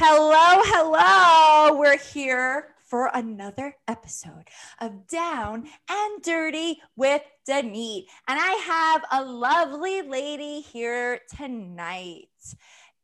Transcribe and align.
Hello, 0.00 0.62
hello. 0.62 1.76
We're 1.76 1.98
here 1.98 2.68
for 2.86 3.10
another 3.12 3.74
episode 3.88 4.44
of 4.80 5.08
Down 5.08 5.68
and 5.90 6.22
Dirty 6.22 6.80
with 6.94 7.22
Denise. 7.44 8.04
And 8.28 8.38
I 8.40 8.52
have 8.64 9.04
a 9.10 9.28
lovely 9.28 10.02
lady 10.02 10.60
here 10.60 11.18
tonight. 11.36 12.28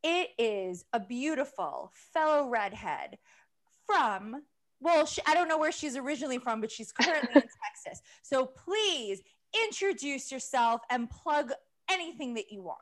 It 0.04 0.28
is 0.38 0.84
a 0.92 1.00
beautiful 1.00 1.90
fellow 2.12 2.48
redhead 2.48 3.18
from, 3.88 4.44
well, 4.78 5.04
she, 5.04 5.20
I 5.26 5.34
don't 5.34 5.48
know 5.48 5.58
where 5.58 5.72
she's 5.72 5.96
originally 5.96 6.38
from, 6.38 6.60
but 6.60 6.70
she's 6.70 6.92
currently 6.92 7.30
in 7.34 7.42
Texas. 7.64 8.02
So 8.22 8.46
please 8.46 9.20
introduce 9.64 10.30
yourself 10.30 10.80
and 10.88 11.10
plug 11.10 11.50
anything 11.90 12.34
that 12.34 12.52
you 12.52 12.62
want. 12.62 12.78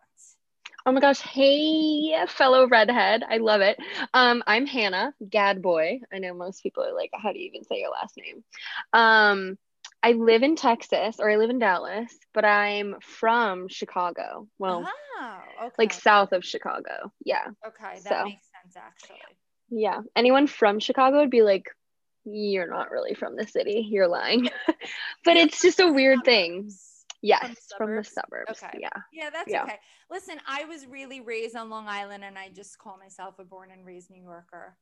Oh 0.85 0.91
my 0.91 1.01
gosh. 1.01 1.21
Hey, 1.21 2.13
fellow 2.27 2.67
redhead. 2.67 3.23
I 3.29 3.39
love 3.39 3.61
it. 3.61 3.79
Um, 4.13 4.43
I'm 4.49 4.67
Hannah 4.67 5.15
Gadbois. 5.25 6.01
I 6.13 6.19
know 6.19 6.35
most 6.35 6.63
people 6.63 6.83
are 6.83 6.95
like, 6.95 7.11
how 7.15 7.33
do 7.33 7.39
you 7.39 7.47
even 7.47 7.65
say 7.65 7.81
your 7.81 7.91
last 7.91 8.17
name? 8.17 8.43
Um, 8.93 9.59
I 10.03 10.13
live 10.13 10.43
in 10.43 10.57
Texas 10.57 11.21
or 11.21 11.31
I 11.31 11.37
live 11.37 11.51
in 11.51 11.61
Dallas, 11.61 12.13
but 12.35 12.45
I'm 12.45 12.97
from 13.01 13.69
Chicago. 13.69 14.49
Well, 14.59 14.89
oh, 15.21 15.39
okay. 15.67 15.75
like 15.79 15.93
south 15.93 16.33
of 16.33 16.45
Chicago. 16.45 17.13
Yeah. 17.25 17.47
Okay, 17.65 18.01
that 18.03 18.05
so. 18.05 18.25
makes 18.25 18.49
sense 18.51 18.77
actually. 18.77 19.19
Yeah. 19.71 20.01
Anyone 20.17 20.49
from 20.49 20.81
Chicago 20.81 21.19
would 21.19 21.31
be 21.31 21.43
like, 21.43 21.67
you're 22.25 22.69
not 22.69 22.91
really 22.91 23.15
from 23.15 23.37
the 23.37 23.47
city. 23.47 23.87
You're 23.89 24.09
lying. 24.09 24.49
but 25.25 25.37
it's 25.37 25.63
just 25.63 25.79
a 25.79 25.93
weird 25.93 26.25
thing. 26.25 26.71
Yes, 27.23 27.73
from 27.77 27.95
the 27.95 28.05
suburbs. 28.05 28.51
Okay. 28.51 28.79
Yeah. 28.81 28.89
Yeah, 29.13 29.31
that's 29.31 29.51
Yeah. 29.51 29.63
okay. 29.63 29.79
Listen, 30.11 30.41
I 30.47 30.65
was 30.65 30.87
really 30.87 31.21
raised 31.21 31.57
on 31.57 31.71
Long 31.71 31.87
Island 31.89 32.25
and 32.25 32.37
I 32.37 32.49
just 32.49 32.79
call 32.79 32.99
myself 32.99 33.39
a 33.39 33.45
born 33.45 33.71
and 33.71 33.87
raised 33.87 34.11
New 34.11 34.23
Yorker. 34.23 34.77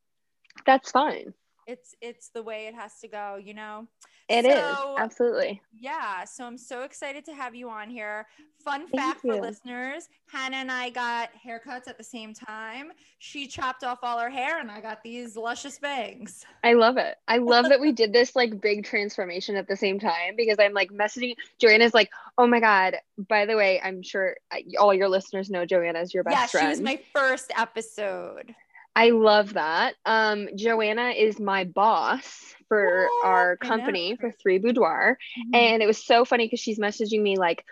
That's 0.64 0.90
fine. 0.90 1.34
It's 1.70 1.94
it's 2.00 2.30
the 2.30 2.42
way 2.42 2.66
it 2.66 2.74
has 2.74 2.98
to 3.00 3.08
go, 3.08 3.38
you 3.40 3.54
know. 3.54 3.86
It 4.28 4.44
is 4.44 4.54
So- 4.54 4.96
Absolutely. 4.98 5.60
Yeah, 5.72 6.24
so 6.24 6.44
I'm 6.44 6.58
so 6.58 6.82
excited 6.82 7.24
to 7.26 7.34
have 7.34 7.54
you 7.54 7.68
on 7.68 7.90
here. 7.90 8.26
Fun 8.64 8.88
Thank 8.88 8.96
fact 8.96 9.20
for 9.22 9.34
you. 9.34 9.40
listeners, 9.40 10.08
Hannah 10.30 10.58
and 10.58 10.70
I 10.70 10.90
got 10.90 11.30
haircuts 11.34 11.88
at 11.88 11.96
the 11.96 12.04
same 12.04 12.34
time. 12.34 12.92
She 13.18 13.46
chopped 13.46 13.84
off 13.84 14.00
all 14.02 14.18
her 14.18 14.30
hair 14.30 14.60
and 14.60 14.70
I 14.70 14.80
got 14.80 15.02
these 15.02 15.36
luscious 15.36 15.78
bangs. 15.78 16.44
I 16.62 16.74
love 16.74 16.96
it. 16.96 17.16
I 17.26 17.38
love 17.54 17.68
that 17.68 17.80
we 17.80 17.92
did 17.92 18.12
this 18.12 18.36
like 18.36 18.60
big 18.60 18.84
transformation 18.84 19.56
at 19.56 19.66
the 19.66 19.76
same 19.76 19.98
time 19.98 20.34
because 20.36 20.58
I'm 20.58 20.74
like 20.74 20.90
messaging 20.90 21.34
Joanna's 21.58 21.94
like, 21.94 22.10
oh 22.36 22.46
my 22.46 22.60
God, 22.60 22.96
by 23.16 23.46
the 23.46 23.56
way, 23.56 23.80
I'm 23.82 24.02
sure 24.02 24.36
uh, 24.52 24.58
all 24.78 24.92
your 24.92 25.08
listeners 25.08 25.50
know 25.50 25.64
Joanna 25.64 26.00
is 26.00 26.12
your 26.12 26.24
best 26.24 26.36
yeah, 26.36 26.46
friend. 26.46 26.66
she 26.66 26.70
was 26.70 26.80
my 26.80 27.00
first 27.14 27.50
episode. 27.56 28.54
I 28.96 29.10
love 29.10 29.54
that. 29.54 29.94
Um, 30.04 30.48
Joanna 30.56 31.10
is 31.10 31.38
my 31.38 31.64
boss 31.64 32.54
for 32.68 33.08
our 33.24 33.56
company 33.56 34.16
for 34.20 34.30
Three 34.30 34.58
Boudoir. 34.58 35.18
Mm-hmm. 35.38 35.54
And 35.54 35.82
it 35.82 35.86
was 35.86 36.04
so 36.04 36.24
funny 36.24 36.46
because 36.46 36.60
she's 36.60 36.78
messaging 36.78 37.20
me 37.20 37.36
like, 37.36 37.64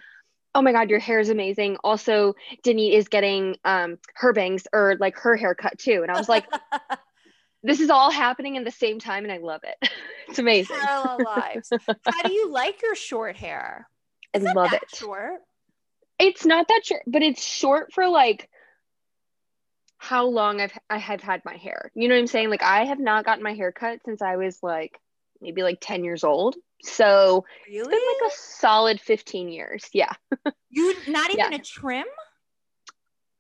oh 0.55 0.63
my 0.63 0.73
God, 0.73 0.91
your 0.91 0.99
hair 0.99 1.21
is 1.21 1.29
amazing. 1.29 1.77
Also, 1.85 2.35
Denise 2.63 2.95
is 2.95 3.09
getting 3.09 3.57
um, 3.65 3.99
her 4.15 4.33
bangs 4.33 4.67
or 4.73 4.97
like 4.99 5.17
her 5.19 5.37
haircut 5.37 5.79
too. 5.79 6.01
And 6.03 6.11
I 6.11 6.19
was 6.19 6.29
like, 6.29 6.47
this 7.63 7.81
is 7.81 7.91
all 7.91 8.11
happening 8.11 8.57
in 8.57 8.65
the 8.65 8.71
same 8.71 8.99
time 8.99 9.25
and 9.25 9.33
I 9.33 9.39
love 9.39 9.61
it. 9.65 9.91
it's 10.29 10.39
amazing. 10.39 10.77
parallel 10.77 11.19
lives. 11.25 11.71
How 12.07 12.23
do 12.23 12.33
you 12.33 12.51
like 12.51 12.83
your 12.83 12.95
short 12.95 13.37
hair? 13.37 13.89
I 14.35 14.39
love 14.39 14.71
that 14.71 14.83
it. 14.83 14.97
Short. 14.97 15.41
It's 16.19 16.45
not 16.45 16.67
that 16.69 16.81
short, 16.85 17.03
but 17.07 17.23
it's 17.23 17.45
short 17.45 17.93
for 17.93 18.09
like 18.09 18.49
how 19.99 20.27
long 20.27 20.61
I've 20.61 20.73
I 20.89 20.99
have 20.99 21.21
had 21.21 21.45
my 21.45 21.57
hair. 21.57 21.91
You 21.95 22.09
know 22.09 22.15
what 22.15 22.21
I'm 22.21 22.27
saying? 22.29 22.51
Like 22.51 22.63
I 22.63 22.85
have 22.85 23.01
not 23.01 23.25
gotten 23.25 23.43
my 23.43 23.55
hair 23.55 23.73
cut 23.73 24.01
since 24.05 24.23
I 24.23 24.37
was 24.37 24.63
like 24.63 24.99
maybe 25.41 25.63
like 25.63 25.79
10 25.81 26.05
years 26.05 26.25
old. 26.25 26.57
So 26.83 27.45
it's 27.67 27.77
Really? 27.77 27.91
been 27.91 28.01
like 28.23 28.33
a 28.33 28.37
solid 28.37 29.01
15 29.01 29.49
years. 29.49 29.89
Yeah. 29.93 30.13
you 30.71 30.95
not 31.09 31.31
even 31.33 31.53
Yeah. 31.53 31.59
a 31.59 31.63
trim? 31.63 32.07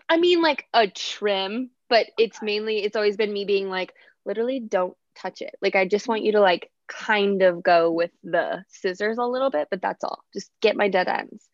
I 0.08 0.16
mean 0.16 0.42
like 0.42 0.66
a 0.74 0.88
trim, 0.88 1.70
but 1.88 2.06
it's 2.18 2.42
mainly 2.42 2.78
it's 2.82 2.96
always 2.96 3.16
been 3.16 3.32
me 3.32 3.44
being 3.44 3.68
like 3.70 3.94
literally 4.24 4.58
don't 4.60 4.96
touch 5.16 5.40
it. 5.42 5.54
Like 5.62 5.76
I 5.76 5.86
just 5.86 6.08
want 6.08 6.22
you 6.24 6.32
to 6.32 6.40
like 6.40 6.70
kind 6.88 7.42
of 7.42 7.62
go 7.62 7.92
with 7.92 8.10
the 8.24 8.64
scissors 8.68 9.18
a 9.18 9.24
little 9.24 9.50
bit, 9.50 9.68
but 9.70 9.80
that's 9.82 10.02
all. 10.02 10.24
Just 10.34 10.50
get 10.60 10.76
my 10.76 10.88
dead 10.88 11.06
ends. 11.08 11.48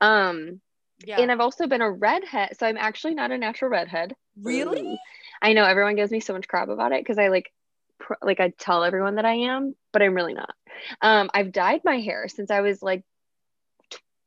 Um 0.00 0.60
Yeah. 1.06 1.20
and 1.20 1.30
I've 1.32 1.40
also 1.40 1.66
been 1.66 1.80
a 1.82 1.90
redhead, 1.90 2.56
so 2.58 2.66
I'm 2.66 2.76
actually 2.76 3.14
not 3.14 3.30
a 3.32 3.38
natural 3.38 3.70
redhead. 3.70 4.14
really? 4.40 4.80
Ooh. 4.82 4.98
I 5.40 5.52
know 5.54 5.64
everyone 5.64 5.96
gives 5.96 6.12
me 6.12 6.20
so 6.20 6.32
much 6.34 6.46
crap 6.48 6.68
about 6.68 6.92
it 6.92 7.00
because 7.00 7.18
I 7.18 7.28
like 7.28 7.52
pr- 7.98 8.14
like 8.22 8.38
I 8.40 8.50
tell 8.58 8.84
everyone 8.84 9.16
that 9.16 9.24
I 9.24 9.34
am, 9.34 9.74
but 9.92 10.00
I'm 10.02 10.14
really 10.14 10.34
not. 10.34 10.54
Um 11.00 11.30
I've 11.34 11.52
dyed 11.52 11.80
my 11.84 11.98
hair 12.00 12.28
since 12.28 12.50
I 12.50 12.60
was 12.60 12.82
like 12.82 13.02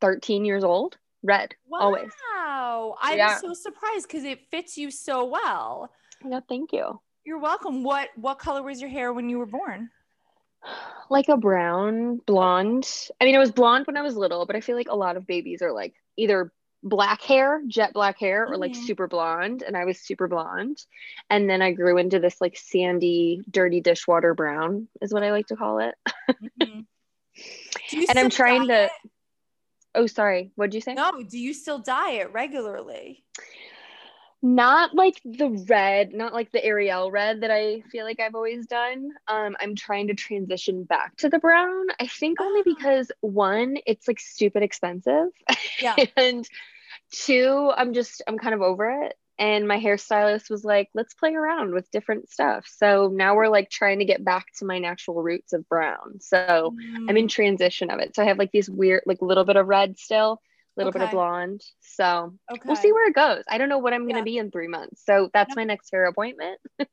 13 0.01 0.45
years 0.45 0.63
old, 0.63 0.97
red 1.23 1.55
always. 1.71 2.11
Wow. 2.35 2.95
I'm 3.01 3.17
Yeah. 3.17 3.37
so 3.37 3.53
surprised 3.53 4.07
because 4.07 4.23
it 4.23 4.39
fits 4.51 4.77
you 4.77 4.91
so 4.91 5.25
well. 5.25 5.89
No, 6.23 6.41
thank 6.47 6.73
you. 6.73 6.99
You're 7.25 7.39
welcome. 7.39 7.83
What 7.83 8.09
what 8.15 8.39
color 8.39 8.61
was 8.61 8.81
your 8.81 8.89
hair 8.89 9.13
when 9.13 9.29
you 9.29 9.37
were 9.39 9.45
born? 9.47 9.89
Like 11.07 11.29
a 11.29 11.37
brown 11.37 12.17
blonde. 12.25 12.89
I 13.21 13.25
mean, 13.25 13.35
it 13.35 13.39
was 13.39 13.51
blonde 13.51 13.85
when 13.85 13.95
I 13.95 14.01
was 14.01 14.15
little, 14.17 14.47
but 14.47 14.55
I 14.55 14.61
feel 14.61 14.75
like 14.75 14.89
a 14.89 14.95
lot 14.95 15.17
of 15.17 15.27
babies 15.27 15.61
are 15.61 15.71
like 15.71 15.93
either 16.17 16.51
black 16.85 17.21
hair, 17.23 17.61
jet 17.67 17.91
black 17.93 18.17
hair, 18.19 18.47
or 18.47 18.57
like 18.57 18.73
Mhm. 18.73 18.85
super 18.85 19.07
blonde. 19.07 19.63
And 19.63 19.75
I 19.75 19.83
was 19.85 19.99
super 19.99 20.27
blonde. 20.27 20.77
And 21.29 21.49
then 21.49 21.61
I 21.61 21.71
grew 21.71 21.97
into 21.97 22.19
this 22.19 22.39
like 22.39 22.55
sandy, 22.55 23.41
dirty 23.49 23.81
dishwater 23.81 24.33
brown, 24.35 24.87
is 25.01 25.11
what 25.11 25.23
I 25.23 25.31
like 25.31 25.47
to 25.47 25.55
call 25.55 25.79
it. 25.79 25.95
Mhm. 26.61 26.85
And 28.09 28.17
I'm 28.19 28.29
trying 28.29 28.67
dye 28.67 28.87
to. 28.87 28.91
Oh, 29.95 30.07
sorry. 30.07 30.51
What'd 30.55 30.73
you 30.73 30.81
say? 30.81 30.93
No, 30.93 31.21
do 31.23 31.37
you 31.37 31.53
still 31.53 31.79
dye 31.79 32.11
it 32.11 32.31
regularly? 32.31 33.23
Not 34.41 34.93
like 34.93 35.19
the 35.25 35.49
red, 35.67 36.13
not 36.13 36.33
like 36.33 36.51
the 36.51 36.63
Ariel 36.63 37.09
red 37.09 37.41
that 37.41 37.49
I 37.51 37.81
feel 37.91 38.05
like 38.05 38.19
I've 38.19 38.35
always 38.35 38.67
done. 38.67 39.09
Um, 39.27 39.55
I'm 39.59 39.75
trying 39.75 40.07
to 40.07 40.13
transition 40.13 40.83
back 40.83 41.15
to 41.17 41.29
the 41.29 41.39
brown. 41.39 41.87
I 41.99 42.05
think 42.07 42.39
only 42.39 42.59
Ah. 42.61 42.75
because 42.77 43.11
one, 43.21 43.77
it's 43.87 44.07
like 44.07 44.19
stupid 44.19 44.61
expensive. 44.61 45.29
Yeah. 45.81 45.95
and 46.17 46.47
two, 47.11 47.71
I'm 47.75 47.93
just 47.93 48.21
I'm 48.27 48.37
kind 48.37 48.55
of 48.55 48.61
over 48.61 49.03
it. 49.05 49.15
And 49.37 49.67
my 49.67 49.77
hairstylist 49.79 50.49
was 50.49 50.63
like, 50.63 50.89
let's 50.93 51.13
play 51.13 51.33
around 51.35 51.73
with 51.73 51.91
different 51.91 52.29
stuff. 52.29 52.65
So 52.69 53.09
now 53.13 53.35
we're 53.35 53.49
like 53.49 53.69
trying 53.69 53.99
to 53.99 54.05
get 54.05 54.23
back 54.23 54.45
to 54.59 54.65
my 54.65 54.79
natural 54.79 55.21
roots 55.21 55.51
of 55.51 55.67
brown. 55.67 56.21
So 56.21 56.73
I'm 57.07 57.17
in 57.17 57.27
Mm, 57.27 57.29
transition 57.29 57.89
of 57.89 57.99
it. 57.99 58.15
So 58.15 58.23
I 58.23 58.27
have 58.27 58.39
like 58.39 58.51
these 58.51 58.69
weird, 58.69 59.03
like 59.05 59.21
little 59.21 59.43
bit 59.43 59.57
of 59.57 59.67
red 59.67 59.97
still, 59.99 60.41
little 60.77 60.93
bit 60.93 61.01
of 61.01 61.09
blonde. 61.09 61.61
So 61.81 62.33
okay. 62.51 62.61
we'll 62.65 62.77
see 62.77 62.93
where 62.93 63.09
it 63.09 63.15
goes. 63.15 63.43
I 63.49 63.57
don't 63.57 63.67
know 63.69 63.79
what 63.79 63.93
I'm 63.93 64.03
going 64.05 64.15
to 64.15 64.21
Yeah. 64.21 64.23
be 64.23 64.37
in 64.37 64.51
three 64.51 64.69
months. 64.69 65.03
So 65.05 65.29
that's 65.33 65.53
Yep. 65.53 65.57
my 65.57 65.65
next 65.65 65.89
hair 65.91 66.05
appointment. 66.05 66.59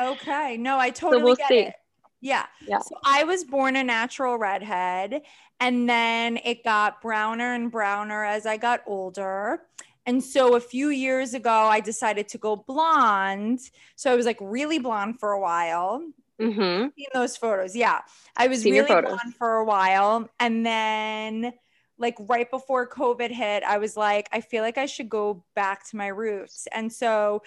Okay. 0.00 0.56
No, 0.56 0.78
I 0.78 0.90
totally 0.90 1.22
we'll 1.22 1.36
get 1.36 1.48
see. 1.48 1.58
it. 1.58 1.74
Yeah. 2.20 2.46
Yeah. 2.66 2.80
So 2.80 2.96
I 3.04 3.24
was 3.24 3.44
born 3.44 3.76
a 3.76 3.84
natural 3.84 4.38
redhead 4.38 5.22
and 5.62 5.88
then 5.88 6.40
it 6.44 6.64
got 6.64 7.00
browner 7.00 7.54
and 7.54 7.70
browner 7.70 8.24
as 8.24 8.46
I 8.46 8.56
got 8.56 8.82
older. 8.84 9.62
And 10.04 10.22
so 10.22 10.56
a 10.56 10.60
few 10.60 10.88
years 10.88 11.34
ago, 11.34 11.52
I 11.52 11.78
decided 11.78 12.26
to 12.30 12.38
go 12.38 12.56
blonde. 12.56 13.60
So 13.94 14.10
I 14.10 14.16
was 14.16 14.26
like 14.26 14.38
really 14.40 14.80
blonde 14.80 15.20
for 15.20 15.30
a 15.30 15.40
while. 15.40 16.02
Mm-hmm. 16.40 16.88
Seen 16.96 17.06
those 17.14 17.36
photos. 17.36 17.76
Yeah. 17.76 18.00
I 18.36 18.48
was 18.48 18.62
Seen 18.62 18.72
really 18.72 18.88
blonde 18.88 19.36
for 19.38 19.58
a 19.58 19.64
while. 19.64 20.28
And 20.40 20.66
then, 20.66 21.52
like, 21.96 22.16
right 22.18 22.50
before 22.50 22.88
COVID 22.88 23.30
hit, 23.30 23.62
I 23.62 23.78
was 23.78 23.96
like, 23.96 24.28
I 24.32 24.40
feel 24.40 24.64
like 24.64 24.78
I 24.78 24.86
should 24.86 25.08
go 25.08 25.44
back 25.54 25.88
to 25.90 25.96
my 25.96 26.08
roots. 26.08 26.66
And 26.72 26.92
so 26.92 27.44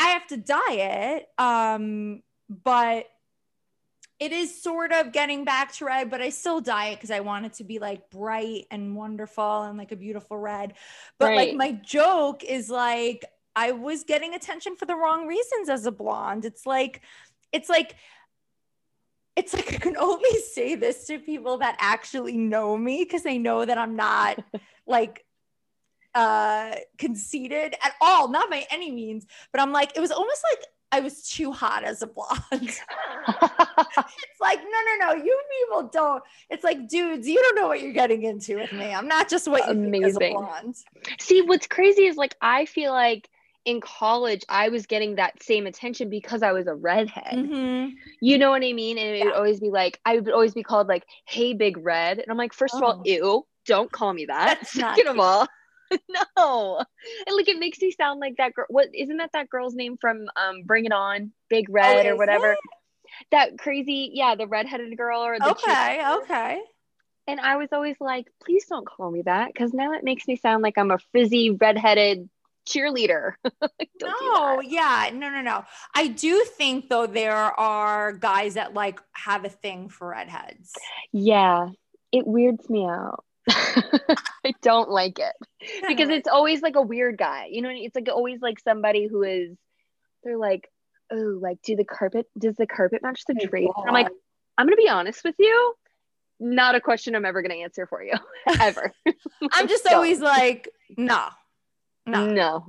I 0.00 0.08
have 0.08 0.26
to 0.26 0.36
diet. 0.36 1.28
Um, 1.38 2.24
but 2.48 3.06
it 4.24 4.32
is 4.32 4.62
sort 4.62 4.90
of 4.90 5.12
getting 5.12 5.44
back 5.44 5.70
to 5.74 5.84
red, 5.84 6.08
but 6.08 6.22
I 6.22 6.30
still 6.30 6.62
diet 6.62 6.96
because 6.96 7.10
I 7.10 7.20
want 7.20 7.44
it 7.44 7.52
to 7.54 7.64
be 7.64 7.78
like 7.78 8.08
bright 8.08 8.64
and 8.70 8.96
wonderful 8.96 9.64
and 9.64 9.76
like 9.76 9.92
a 9.92 9.96
beautiful 9.96 10.38
red. 10.38 10.72
But 11.18 11.34
like 11.34 11.54
my 11.54 11.72
joke 11.72 12.42
is 12.42 12.70
like 12.70 13.26
I 13.54 13.72
was 13.72 14.04
getting 14.04 14.34
attention 14.34 14.76
for 14.76 14.86
the 14.86 14.96
wrong 14.96 15.26
reasons 15.26 15.68
as 15.68 15.84
a 15.84 15.92
blonde. 15.92 16.46
It's 16.46 16.64
like, 16.64 17.02
it's 17.52 17.68
like, 17.68 17.96
it's 19.36 19.52
like 19.52 19.74
I 19.74 19.76
can 19.76 19.98
only 19.98 20.40
say 20.52 20.74
this 20.74 21.06
to 21.08 21.18
people 21.18 21.58
that 21.58 21.76
actually 21.78 22.38
know 22.38 22.78
me 22.78 23.04
because 23.04 23.24
they 23.24 23.36
know 23.36 23.62
that 23.62 23.76
I'm 23.76 23.94
not 23.94 24.42
like 24.86 25.22
uh 26.14 26.76
conceited 26.96 27.74
at 27.84 27.92
all, 28.00 28.28
not 28.28 28.48
by 28.48 28.64
any 28.70 28.90
means. 28.90 29.26
But 29.52 29.60
I'm 29.60 29.72
like, 29.72 29.94
it 29.94 30.00
was 30.00 30.12
almost 30.12 30.42
like 30.50 30.64
I 30.94 31.00
was 31.00 31.22
too 31.22 31.50
hot 31.50 31.82
as 31.82 32.02
a 32.02 32.06
blonde. 32.06 32.38
it's 32.52 34.40
like, 34.40 34.60
no, 34.60 35.06
no, 35.06 35.06
no, 35.12 35.24
you 35.24 35.40
people 35.60 35.88
don't. 35.92 36.22
It's 36.50 36.62
like, 36.62 36.88
dudes, 36.88 37.26
you 37.26 37.40
don't 37.42 37.56
know 37.56 37.66
what 37.66 37.82
you're 37.82 37.92
getting 37.92 38.22
into 38.22 38.56
with 38.58 38.72
me. 38.72 38.92
I'm 38.94 39.08
not 39.08 39.28
just 39.28 39.48
what 39.48 39.66
you 39.66 39.90
think 39.90 40.04
as 40.04 40.14
a 40.14 40.18
Amazing. 40.18 40.34
blonde. 40.34 40.76
See, 41.18 41.42
what's 41.42 41.66
crazy 41.66 42.04
is 42.06 42.16
like 42.16 42.36
I 42.40 42.66
feel 42.66 42.92
like 42.92 43.28
in 43.64 43.80
college 43.80 44.44
I 44.48 44.68
was 44.68 44.86
getting 44.86 45.16
that 45.16 45.42
same 45.42 45.66
attention 45.66 46.10
because 46.10 46.42
I 46.44 46.52
was 46.52 46.68
a 46.68 46.74
redhead. 46.76 47.34
Mhm. 47.34 47.94
You 48.20 48.38
know 48.38 48.50
what 48.50 48.62
I 48.62 48.72
mean? 48.72 48.96
And 48.98 49.08
it 49.16 49.18
Yeah. 49.18 49.24
would 49.24 49.34
always 49.34 49.58
be 49.58 49.70
like, 49.70 49.98
I 50.04 50.16
would 50.16 50.30
always 50.30 50.54
be 50.54 50.62
called 50.62 50.86
like, 50.86 51.04
hey, 51.24 51.54
big 51.54 51.78
red. 51.78 52.18
And 52.20 52.30
I'm 52.30 52.36
like, 52.36 52.52
first 52.52 52.74
of 52.76 52.82
all, 52.84 52.98
Oh. 53.00 53.02
ew, 53.04 53.46
don't 53.66 53.90
call 53.90 54.12
me 54.12 54.26
that. 54.26 54.58
That's 54.60 54.76
not 54.76 54.96
Second 54.96 55.10
of 55.12 55.18
all, 55.18 55.48
no. 56.36 56.82
And 57.26 57.36
like, 57.36 57.48
it 57.48 57.58
makes 57.58 57.80
me 57.80 57.90
sound 57.90 58.20
like 58.20 58.36
that 58.38 58.54
girl. 58.54 58.66
What 58.68 58.88
isn't 58.94 59.16
that 59.18 59.30
that 59.32 59.48
girl's 59.48 59.74
name 59.74 59.96
from 60.00 60.26
um 60.36 60.62
Bring 60.64 60.84
It 60.86 60.92
On, 60.92 61.32
Big 61.48 61.68
Red 61.68 62.06
Oh, 62.06 62.10
or 62.10 62.16
whatever? 62.16 62.52
it? 62.52 62.58
That 63.30 63.58
crazy, 63.58 64.10
yeah, 64.14 64.34
the 64.34 64.46
redheaded 64.46 64.96
girl 64.96 65.20
or 65.20 65.38
the 65.38 65.46
Okay, 65.46 66.00
cheerleader. 66.00 66.22
okay. 66.22 66.60
And 67.26 67.40
I 67.40 67.56
was 67.56 67.68
always 67.72 67.96
like, 68.00 68.26
please 68.44 68.66
don't 68.66 68.86
call 68.86 69.10
me 69.10 69.22
that 69.22 69.52
because 69.52 69.72
now 69.72 69.92
it 69.92 70.04
makes 70.04 70.26
me 70.28 70.36
sound 70.36 70.62
like 70.62 70.76
I'm 70.76 70.90
a 70.90 70.98
frizzy 71.12 71.50
redheaded 71.50 72.28
cheerleader. 72.68 73.32
Like, 73.78 73.90
no, 74.02 74.60
yeah, 74.60 75.10
no, 75.14 75.30
no, 75.30 75.40
no. 75.40 75.64
I 75.94 76.08
do 76.08 76.44
think 76.56 76.88
though 76.90 77.06
there 77.06 77.34
are 77.34 78.12
guys 78.12 78.54
that 78.54 78.74
like 78.74 79.00
have 79.12 79.44
a 79.44 79.48
thing 79.48 79.88
for 79.88 80.08
redheads. 80.08 80.72
Yeah, 81.12 81.68
it 82.12 82.26
weirds 82.26 82.68
me 82.68 82.84
out. 82.84 83.24
I 83.48 84.54
don't 84.62 84.90
like 84.90 85.18
it 85.18 85.34
because 85.88 86.08
it's 86.08 86.28
always 86.28 86.62
like 86.62 86.76
a 86.76 86.82
weird 86.82 87.18
guy. 87.18 87.48
You 87.50 87.62
know, 87.62 87.70
it's 87.72 87.94
like 87.94 88.08
always 88.08 88.40
like 88.40 88.58
somebody 88.60 89.06
who 89.06 89.22
is. 89.22 89.56
They're 90.22 90.38
like, 90.38 90.70
oh, 91.12 91.38
like 91.40 91.60
do 91.62 91.76
the 91.76 91.84
carpet? 91.84 92.26
Does 92.38 92.56
the 92.56 92.66
carpet 92.66 93.02
match 93.02 93.22
the 93.26 93.34
drape? 93.34 93.70
I'm 93.86 93.92
like, 93.92 94.08
I'm 94.56 94.66
gonna 94.66 94.76
be 94.76 94.88
honest 94.88 95.22
with 95.24 95.34
you. 95.38 95.74
Not 96.40 96.74
a 96.74 96.80
question 96.80 97.14
I'm 97.14 97.24
ever 97.24 97.42
gonna 97.42 97.54
answer 97.56 97.86
for 97.86 98.02
you, 98.02 98.14
ever. 98.60 98.92
I'm 99.52 99.68
just 99.68 99.86
always 99.86 100.20
like, 100.20 100.68
no, 100.96 101.28
no. 102.06 102.26
no, 102.26 102.66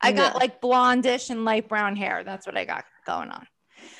I 0.00 0.12
got 0.12 0.34
no. 0.34 0.38
like 0.38 0.60
blondish 0.60 1.30
and 1.30 1.44
light 1.44 1.68
brown 1.68 1.96
hair. 1.96 2.22
That's 2.24 2.46
what 2.46 2.56
I 2.56 2.64
got 2.64 2.84
going 3.06 3.30
on. 3.30 3.46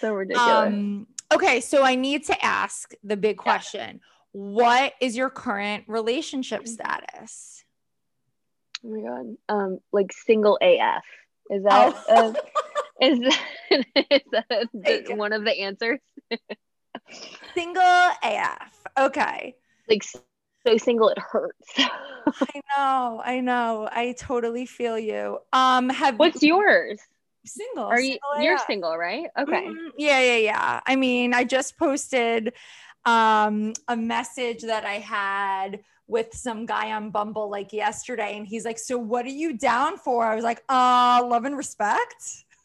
so 0.00 0.14
ridiculous. 0.14 0.48
Um, 0.48 1.06
okay, 1.32 1.60
so 1.60 1.82
I 1.82 1.96
need 1.96 2.26
to 2.26 2.44
ask 2.44 2.92
the 3.02 3.16
big 3.16 3.36
question. 3.36 4.00
What 4.32 4.94
is 5.00 5.16
your 5.16 5.30
current 5.30 5.84
relationship 5.86 6.66
status? 6.66 7.64
oh 8.84 8.88
my 8.88 9.00
god, 9.00 9.36
um, 9.48 9.78
like 9.92 10.12
single 10.12 10.58
AF. 10.60 11.04
Is 11.50 11.62
that 11.64 11.94
Oh. 12.08 12.14
uh, 12.14 12.32
is 13.06 13.18
that, 13.20 13.90
is 14.10 14.22
that 14.32 14.68
the, 14.72 15.14
one 15.14 15.32
of 15.32 15.44
the 15.44 15.52
answers? 15.60 15.98
Single 17.54 17.82
AF. 18.22 18.86
Okay. 18.98 19.54
Like 19.88 20.02
so 20.04 20.76
single 20.78 21.08
it 21.08 21.18
hurts. 21.18 21.72
I 21.78 22.60
know, 22.76 23.20
I 23.24 23.40
know. 23.40 23.88
I 23.90 24.14
totally 24.18 24.64
feel 24.66 24.98
you. 24.98 25.38
Um, 25.52 25.88
have 25.90 26.18
What's 26.18 26.42
yours? 26.42 27.00
single? 27.44 27.84
Are 27.84 28.00
you 28.00 28.12
single 28.12 28.44
you're 28.44 28.54
AF. 28.54 28.66
single, 28.66 28.96
right? 28.96 29.26
Okay. 29.38 29.66
Mhm. 29.66 29.90
Yeah, 29.98 30.20
yeah, 30.20 30.36
yeah. 30.36 30.80
I 30.86 30.96
mean, 30.96 31.34
I 31.34 31.44
just 31.44 31.76
posted 31.76 32.52
um 33.04 33.72
a 33.88 33.96
message 33.96 34.62
that 34.62 34.84
I 34.84 34.94
had 34.94 35.80
with 36.06 36.34
some 36.34 36.66
guy 36.66 36.92
on 36.92 37.10
Bumble 37.10 37.50
like 37.50 37.72
yesterday, 37.72 38.36
and 38.36 38.46
he's 38.46 38.64
like, 38.64 38.78
So 38.78 38.98
what 38.98 39.24
are 39.26 39.30
you 39.30 39.56
down 39.56 39.96
for? 39.96 40.24
I 40.24 40.34
was 40.34 40.44
like, 40.44 40.62
uh, 40.68 41.24
love 41.24 41.44
and 41.44 41.56
respect. 41.56 42.44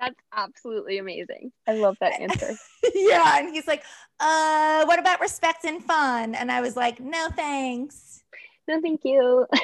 That's 0.00 0.16
absolutely 0.34 0.96
amazing. 0.98 1.52
I 1.68 1.74
love 1.74 1.96
that 2.00 2.12
answer. 2.20 2.56
yeah. 2.94 3.38
And 3.38 3.54
he's 3.54 3.66
like, 3.68 3.84
uh, 4.18 4.84
what 4.86 4.98
about 4.98 5.20
respect 5.20 5.64
and 5.64 5.84
fun? 5.84 6.34
And 6.34 6.50
I 6.50 6.62
was 6.62 6.74
like, 6.74 7.00
no 7.00 7.28
thanks. 7.36 8.22
No, 8.66 8.80
thank 8.80 9.02
you. 9.04 9.46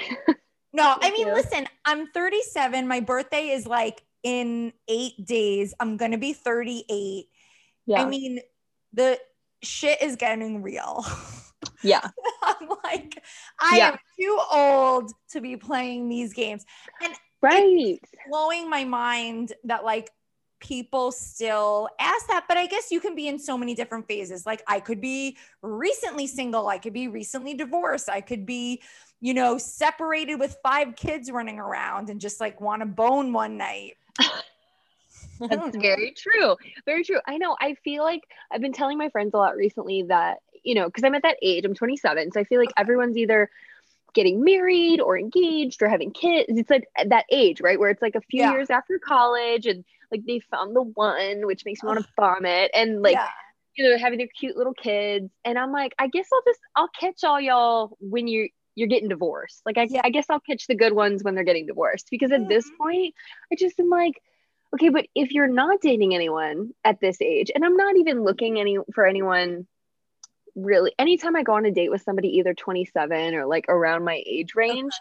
No, 0.73 0.95
I 1.01 1.11
mean, 1.11 1.29
you. 1.29 1.33
listen, 1.33 1.67
I'm 1.87 2.09
37. 2.09 2.87
My 2.87 3.01
birthday 3.01 3.49
is 3.49 3.67
like 3.67 4.03
in 4.23 4.75
eight 4.89 5.25
days. 5.25 5.73
I'm 5.81 5.97
gonna 5.97 6.19
be 6.19 6.35
38. 6.35 7.29
Yeah. 7.87 8.03
I 8.03 8.05
mean, 8.05 8.41
the 8.97 9.19
shit 9.63 10.03
is 10.03 10.17
getting 10.17 10.63
real. 10.63 11.07
yeah. 11.85 12.09
I'm 12.43 12.69
like, 12.83 13.23
I 13.61 13.77
Yeah. 13.77 13.89
am 13.91 13.99
too 14.19 14.41
old 14.53 15.13
to 15.31 15.41
be 15.41 15.57
playing 15.57 16.09
these 16.09 16.33
games. 16.33 16.65
And 17.03 17.15
Right. 17.43 18.01
Blowing 18.29 18.69
my 18.69 18.85
mind 18.85 19.53
that 19.65 19.85
like 19.85 20.11
people 20.59 21.13
still 21.13 21.89
ask 22.01 22.27
that, 22.29 22.47
but 22.49 22.57
I 22.57 22.67
guess 22.67 22.91
you 22.91 22.99
can 22.99 23.15
be 23.15 23.29
in 23.29 23.39
so 23.39 23.57
many 23.59 23.75
different 23.75 24.09
phases. 24.09 24.47
Like 24.47 24.63
I 24.67 24.81
could 24.81 25.01
be 25.01 25.37
recently 25.63 26.27
single, 26.27 26.67
I 26.67 26.79
could 26.79 26.95
be 26.95 27.09
recently 27.09 27.55
divorced, 27.55 28.09
I 28.09 28.23
could 28.23 28.47
be, 28.47 28.83
you 29.21 29.35
know, 29.35 29.59
separated 29.59 30.37
with 30.37 30.57
five 30.63 30.97
kids 30.97 31.31
running 31.31 31.59
around 31.59 32.09
and 32.11 32.21
just 32.21 32.41
like 32.41 32.61
want 32.61 32.81
to 32.81 32.87
bone 32.87 33.33
one 33.33 33.59
night. 33.59 33.95
That's 35.41 35.77
very 35.81 36.13
true. 36.17 36.57
Very 36.85 37.05
true. 37.05 37.21
I 37.27 37.37
know. 37.39 37.57
I 37.61 37.75
feel 37.85 38.03
like 38.03 38.23
I've 38.51 38.61
been 38.61 38.73
telling 38.73 38.99
my 38.99 39.09
friends 39.11 39.33
a 39.35 39.39
lot 39.39 39.57
recently 39.57 40.03
that, 40.05 40.39
you 40.65 40.75
know, 40.75 40.87
because 40.87 41.05
I'm 41.05 41.15
at 41.15 41.23
that 41.23 41.37
age, 41.43 41.65
I'm 41.65 41.75
27. 41.75 42.33
So 42.33 42.41
I 42.41 42.45
feel 42.45 42.61
like 42.61 42.73
everyone's 42.77 43.17
either 43.17 43.51
getting 44.15 44.43
married 44.43 45.01
or 45.01 45.19
engaged 45.19 45.83
or 45.83 45.89
having 45.89 46.11
kids. 46.11 46.47
It's 46.49 46.71
like 46.71 46.85
that 47.07 47.27
age, 47.31 47.61
right? 47.61 47.79
Where 47.79 47.91
it's 47.91 48.03
like 48.03 48.15
a 48.15 48.21
few 48.23 48.41
Yeah. 48.41 48.53
years 48.53 48.71
after 48.71 48.99
college 48.99 49.67
and 49.67 49.85
like 50.11 50.25
they 50.27 50.41
found 50.41 50.75
the 50.75 50.83
one, 50.83 51.47
which 51.47 51.65
makes 51.65 51.83
me 51.83 51.89
want 51.89 52.01
to 52.01 52.09
vomit. 52.17 52.71
And 52.75 53.03
like, 53.03 53.13
yeah. 53.15 53.29
you 53.77 53.85
know, 53.89 53.99
having 53.99 54.19
their 54.19 54.29
cute 54.29 54.57
little 54.57 54.73
kids. 54.73 55.31
And 55.45 55.59
I'm 55.59 55.71
like, 55.73 55.95
I 55.99 56.07
guess 56.09 56.29
I'll 56.33 56.43
just 56.47 56.61
I'll 56.77 56.89
catch 56.99 57.25
all 57.25 57.41
y'all 57.41 57.97
when 58.01 58.27
you're 58.27 58.49
you're 58.75 58.89
getting 58.89 59.09
divorced. 59.09 59.63
Like 59.67 59.79
I, 59.79 59.87
Yeah. 59.91 60.03
I 60.05 60.11
guess 60.11 60.27
I'll 60.31 60.41
catch 60.41 60.67
the 60.67 60.75
good 60.75 60.93
ones 60.93 61.23
when 61.25 61.35
they're 61.35 61.45
getting 61.45 61.67
divorced. 61.67 62.09
Because 62.11 62.31
at 62.31 62.49
this 62.49 62.69
Mhm. 62.71 62.77
point, 62.79 63.15
I 63.53 63.57
just 63.57 63.79
am 63.81 63.89
like, 63.89 64.23
okay, 64.75 64.89
but 64.89 65.07
if 65.15 65.33
you're 65.33 65.47
not 65.47 65.81
dating 65.81 66.15
anyone 66.15 66.71
at 66.85 67.01
this 67.01 67.21
age, 67.21 67.51
and 67.55 67.65
I'm 67.65 67.77
not 67.77 67.97
even 67.97 68.23
looking 68.23 68.59
any 68.59 68.79
for 68.95 69.07
anyone 69.07 69.67
really 70.55 70.95
anytime 70.99 71.37
I 71.37 71.43
go 71.43 71.55
on 71.55 71.67
a 71.67 71.71
date 71.71 71.91
with 71.91 72.03
somebody 72.03 72.39
either 72.39 72.55
27 72.55 73.35
or 73.35 73.47
like 73.47 73.67
around 73.69 74.05
my 74.05 74.23
age 74.27 74.55
range, 74.55 74.93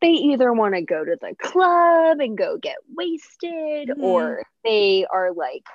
they 0.00 0.10
either 0.10 0.52
want 0.52 0.74
to 0.74 0.82
go 0.82 1.04
to 1.04 1.16
the 1.20 1.34
club 1.38 2.20
and 2.20 2.36
go 2.36 2.56
get 2.58 2.76
wasted 2.94 3.88
Mhm. 3.88 4.02
or 4.02 4.42
they 4.64 5.06
are 5.10 5.32
like 5.32 5.66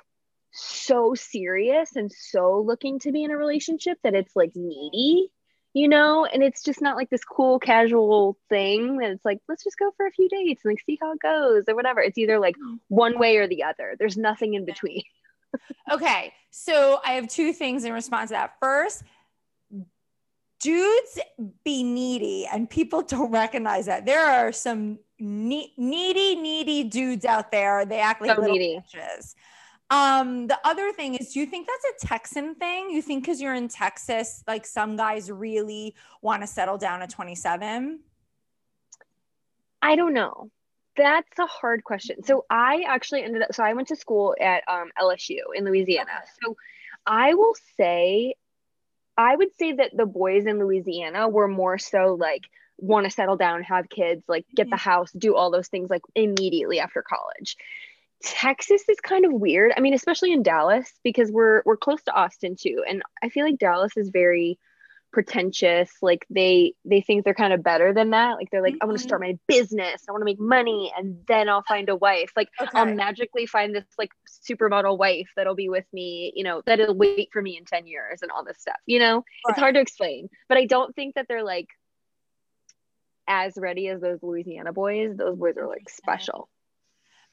so 0.51 1.13
serious 1.13 1.95
and 1.95 2.11
so 2.11 2.59
looking 2.61 2.99
to 2.99 3.11
be 3.11 3.23
in 3.23 3.31
a 3.31 3.37
relationship 3.37 3.97
that 4.03 4.15
it's 4.15 4.35
like 4.35 4.51
needy 4.55 5.31
you 5.73 5.87
know 5.87 6.25
and 6.25 6.43
it's 6.43 6.63
just 6.63 6.81
not 6.81 6.97
like 6.97 7.09
this 7.09 7.23
cool 7.23 7.57
casual 7.59 8.37
thing 8.49 8.97
that 8.97 9.11
it's 9.11 9.23
like 9.25 9.39
let's 9.47 9.63
just 9.63 9.79
go 9.79 9.91
for 9.95 10.05
a 10.05 10.11
few 10.11 10.27
dates 10.27 10.63
and 10.65 10.71
like 10.71 10.81
see 10.85 10.97
how 11.01 11.11
it 11.13 11.19
goes 11.21 11.63
or 11.67 11.75
whatever 11.75 12.01
it's 12.01 12.17
either 12.17 12.39
like 12.39 12.55
one 12.89 13.17
way 13.17 13.37
or 13.37 13.47
the 13.47 13.63
other 13.63 13.95
there's 13.99 14.17
nothing 14.17 14.53
in 14.53 14.65
between 14.65 15.01
Okay, 15.91 16.31
so 16.49 17.01
I 17.05 17.11
have 17.15 17.27
two 17.27 17.51
things 17.51 17.83
in 17.83 17.91
response 17.91 18.29
to 18.29 18.35
that. 18.35 18.53
First, 18.61 19.03
dudes 20.61 21.19
be 21.65 21.83
needy, 21.83 22.47
and 22.51 22.69
people 22.69 23.01
don't 23.07 23.31
recognize 23.31 23.87
that. 23.87 24.05
There 24.05 24.25
are 24.25 24.51
some 24.51 24.99
ne- 25.19 25.73
needy, 25.77 26.35
needy 26.35 26.85
dudes 26.85 27.25
out 27.25 27.51
there. 27.51 27.85
They 27.85 27.99
act 27.99 28.21
like 28.21 28.31
So 28.35 28.41
little 28.41 28.55
needy. 28.55 28.79
bitches. 28.95 29.35
Um, 29.91 30.47
the 30.47 30.57
other 30.63 30.93
thing 30.93 31.15
is, 31.15 31.33
do 31.33 31.41
you 31.41 31.45
think 31.45 31.67
that's 31.67 32.03
a 32.03 32.07
Texan 32.07 32.55
thing? 32.55 32.89
You 32.89 33.01
think 33.01 33.25
because 33.25 33.41
you're 33.41 33.53
in 33.53 33.67
Texas, 33.67 34.41
like 34.47 34.65
some 34.65 34.95
guys 34.95 35.29
really 35.29 35.93
want 36.21 36.41
to 36.43 36.47
settle 36.47 36.77
down 36.77 37.01
at 37.01 37.09
27? 37.09 37.99
I 39.81 39.95
don't 39.97 40.13
know. 40.13 40.49
That's 40.95 41.37
a 41.39 41.45
hard 41.45 41.83
question. 41.83 42.23
So 42.23 42.45
I 42.49 42.85
actually 42.87 43.23
ended 43.23 43.41
up 43.41 43.53
so 43.53 43.63
I 43.63 43.73
went 43.73 43.89
to 43.89 43.97
school 43.97 44.33
at 44.39 44.63
um, 44.67 44.91
LSU 44.99 45.39
in 45.53 45.65
Louisiana. 45.65 46.09
Okay. 46.09 46.31
So 46.43 46.55
I 47.05 47.33
will 47.33 47.55
say 47.77 48.35
I 49.17 49.35
would 49.35 49.53
say 49.57 49.73
that 49.73 49.91
the 49.95 50.05
boys 50.05 50.45
in 50.45 50.57
Louisiana 50.59 51.27
were 51.27 51.47
more 51.49 51.77
so 51.77 52.15
like 52.17 52.43
want 52.77 53.05
to 53.05 53.11
settle 53.11 53.35
down, 53.35 53.63
have 53.63 53.89
kids, 53.89 54.23
like 54.27 54.45
get 54.55 54.69
the 54.69 54.77
house, 54.77 55.11
do 55.11 55.35
all 55.35 55.51
those 55.51 55.67
things 55.67 55.89
like 55.89 56.01
immediately 56.15 56.79
after 56.79 57.01
college. 57.01 57.57
Texas 58.23 58.83
is 58.87 58.99
kind 59.01 59.25
of 59.25 59.33
weird. 59.33 59.73
I 59.75 59.79
mean, 59.79 59.93
especially 59.93 60.31
in 60.31 60.43
Dallas 60.43 60.91
because 61.03 61.31
we're 61.31 61.61
we're 61.65 61.77
close 61.77 62.01
to 62.03 62.13
Austin 62.13 62.55
too, 62.59 62.83
and 62.87 63.01
I 63.23 63.29
feel 63.29 63.45
like 63.45 63.57
Dallas 63.57 63.97
is 63.97 64.09
very 64.09 64.59
pretentious. 65.11 65.91
Like 66.01 66.25
they 66.29 66.73
they 66.85 67.01
think 67.01 67.23
they're 67.23 67.33
kind 67.33 67.53
of 67.53 67.63
better 67.63 67.93
than 67.93 68.11
that. 68.11 68.35
Like 68.37 68.49
they're 68.51 68.61
like, 68.61 68.75
I 68.81 68.85
want 68.85 68.97
to 68.97 69.01
mm-hmm. 69.01 69.07
start 69.07 69.21
my 69.21 69.37
business, 69.47 70.03
I 70.07 70.11
want 70.11 70.21
to 70.21 70.25
make 70.25 70.39
money, 70.39 70.91
and 70.97 71.17
then 71.27 71.49
I'll 71.49 71.63
find 71.67 71.89
a 71.89 71.95
wife. 71.95 72.31
Like 72.35 72.49
I'll 72.73 72.85
magically 72.85 73.45
find 73.45 73.75
this 73.75 73.85
like 73.97 74.11
supermodel 74.27 74.97
wife 74.97 75.29
that'll 75.35 75.55
be 75.55 75.69
with 75.69 75.85
me, 75.93 76.31
you 76.35 76.43
know, 76.43 76.61
that'll 76.65 76.95
wait 76.95 77.29
for 77.31 77.41
me 77.41 77.57
in 77.57 77.65
10 77.65 77.87
years 77.87 78.21
and 78.21 78.31
all 78.31 78.43
this 78.43 78.59
stuff. 78.59 78.77
You 78.85 78.99
know, 78.99 79.23
it's 79.47 79.59
hard 79.59 79.75
to 79.75 79.81
explain, 79.81 80.29
but 80.47 80.57
I 80.57 80.65
don't 80.65 80.95
think 80.95 81.15
that 81.15 81.27
they're 81.27 81.43
like 81.43 81.67
as 83.27 83.53
ready 83.57 83.87
as 83.87 84.01
those 84.01 84.19
Louisiana 84.21 84.73
boys. 84.73 85.15
Those 85.15 85.37
boys 85.37 85.57
are 85.57 85.67
like 85.67 85.89
special. 85.89 86.49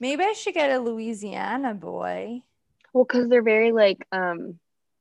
Maybe 0.01 0.23
I 0.25 0.33
should 0.33 0.55
get 0.55 0.71
a 0.71 0.79
Louisiana 0.79 1.75
boy. 1.75 2.43
Well, 2.93 3.05
because 3.05 3.29
they're 3.29 3.43
very 3.43 3.73
like, 3.73 4.07
um, 4.13 4.59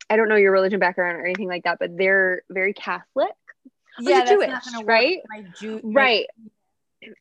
I 0.10 0.16
don't 0.16 0.30
know 0.30 0.36
your 0.36 0.52
religion 0.52 0.80
background 0.80 1.18
or 1.18 1.26
anything 1.26 1.48
like 1.48 1.64
that, 1.64 1.80
but 1.80 1.98
they're 1.98 2.42
very 2.50 2.74
Catholic. 2.74 3.34
Yeah, 4.00 4.24
that's 4.26 4.48
not 4.48 4.64
Jewish, 4.64 4.86
right? 4.86 5.18
Jew, 5.60 5.82
Right. 5.84 6.28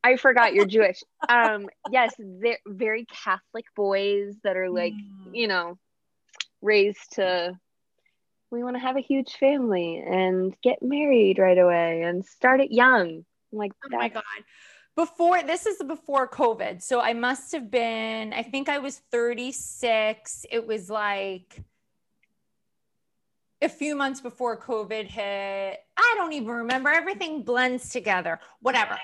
I 0.03 0.17
forgot 0.17 0.55
you're 0.55 0.67
Jewish. 0.79 1.03
Um, 1.29 1.69
yes, 1.91 2.15
they're 2.19 2.59
very 2.67 3.07
Catholic 3.25 3.67
boys 3.75 4.35
that 4.45 4.57
are 4.57 4.71
like, 4.71 4.93
Mm. 4.95 5.31
you 5.35 5.49
know, 5.49 5.79
raised 6.63 7.13
to 7.13 7.59
we 8.51 8.63
want 8.63 8.77
to 8.77 8.81
have 8.81 8.97
a 8.97 9.01
huge 9.01 9.33
family 9.37 9.99
and 9.99 10.55
get 10.63 10.81
married 10.81 11.39
right 11.39 11.59
away 11.59 12.03
and 12.03 12.25
start 12.25 12.61
it 12.61 12.71
young. 12.71 13.25
I'm 13.53 13.59
like, 13.59 13.73
Oh 13.85 13.97
my 13.97 14.09
god. 14.09 14.23
Before 14.97 15.43
this 15.43 15.67
is 15.67 15.83
before 15.87 16.27
COVID. 16.27 16.83
So 16.83 17.01
I 17.01 17.13
must 17.13 17.53
have 17.53 17.71
been, 17.71 18.33
I 18.33 18.43
think 18.43 18.69
I 18.69 18.79
was 18.79 19.03
36. 19.13 20.47
It 20.51 20.67
was 20.67 20.89
like 20.89 21.63
a 23.61 23.69
few 23.69 23.95
months 23.95 24.21
before 24.23 24.59
COVID 24.59 25.07
hit. 25.07 25.79
I 25.97 26.15
don't 26.17 26.33
even 26.33 26.49
remember. 26.49 26.89
Everything 26.89 27.43
blends 27.43 27.91
together. 27.91 28.41
Whatever. 28.61 28.99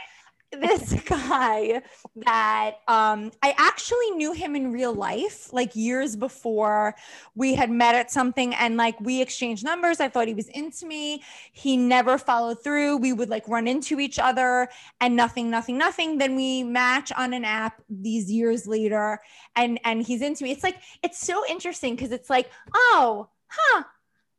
This 0.52 0.92
guy 1.06 1.82
that 2.16 2.76
um, 2.86 3.32
I 3.42 3.54
actually 3.56 4.10
knew 4.12 4.32
him 4.32 4.54
in 4.54 4.72
real 4.72 4.92
life, 4.92 5.52
like 5.52 5.74
years 5.74 6.14
before 6.14 6.94
we 7.34 7.54
had 7.54 7.70
met 7.70 7.94
at 7.94 8.10
something, 8.10 8.54
and 8.54 8.76
like 8.76 9.00
we 9.00 9.22
exchanged 9.22 9.64
numbers. 9.64 10.00
I 10.00 10.08
thought 10.08 10.28
he 10.28 10.34
was 10.34 10.48
into 10.48 10.86
me. 10.86 11.22
He 11.52 11.76
never 11.76 12.18
followed 12.18 12.62
through. 12.62 12.98
We 12.98 13.12
would 13.12 13.30
like 13.30 13.48
run 13.48 13.66
into 13.66 13.98
each 13.98 14.18
other, 14.18 14.68
and 15.00 15.16
nothing, 15.16 15.50
nothing, 15.50 15.78
nothing. 15.78 16.18
Then 16.18 16.36
we 16.36 16.64
match 16.64 17.12
on 17.12 17.32
an 17.32 17.44
app 17.44 17.80
these 17.88 18.30
years 18.30 18.66
later, 18.66 19.20
and 19.56 19.80
and 19.84 20.02
he's 20.02 20.22
into 20.22 20.44
me. 20.44 20.52
It's 20.52 20.64
like 20.64 20.80
it's 21.02 21.18
so 21.18 21.42
interesting 21.48 21.96
because 21.96 22.12
it's 22.12 22.28
like, 22.28 22.50
oh, 22.74 23.28
huh 23.48 23.84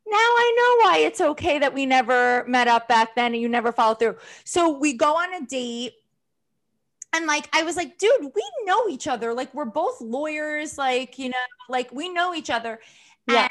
now 0.06 0.16
I 0.16 0.54
know 0.56 0.86
why 0.86 0.98
it's 0.98 1.20
okay 1.20 1.58
that 1.58 1.72
we 1.72 1.86
never 1.86 2.44
met 2.46 2.68
up 2.68 2.88
back 2.88 3.14
then 3.14 3.32
and 3.32 3.40
you 3.40 3.48
never 3.48 3.72
followed 3.72 3.98
through. 3.98 4.16
So 4.44 4.68
we 4.70 4.92
go 4.92 5.14
on 5.16 5.32
a 5.34 5.46
date. 5.46 5.94
And 7.14 7.26
like, 7.26 7.48
I 7.52 7.62
was 7.62 7.76
like, 7.76 7.96
dude, 7.98 8.32
we 8.34 8.42
know 8.64 8.88
each 8.88 9.06
other. 9.06 9.32
Like, 9.32 9.54
we're 9.54 9.64
both 9.64 10.00
lawyers. 10.00 10.76
Like, 10.76 11.18
you 11.18 11.28
know, 11.28 11.36
like 11.68 11.92
we 11.92 12.08
know 12.08 12.34
each 12.34 12.50
other. 12.50 12.80
Yeah. 13.28 13.42
And 13.42 13.50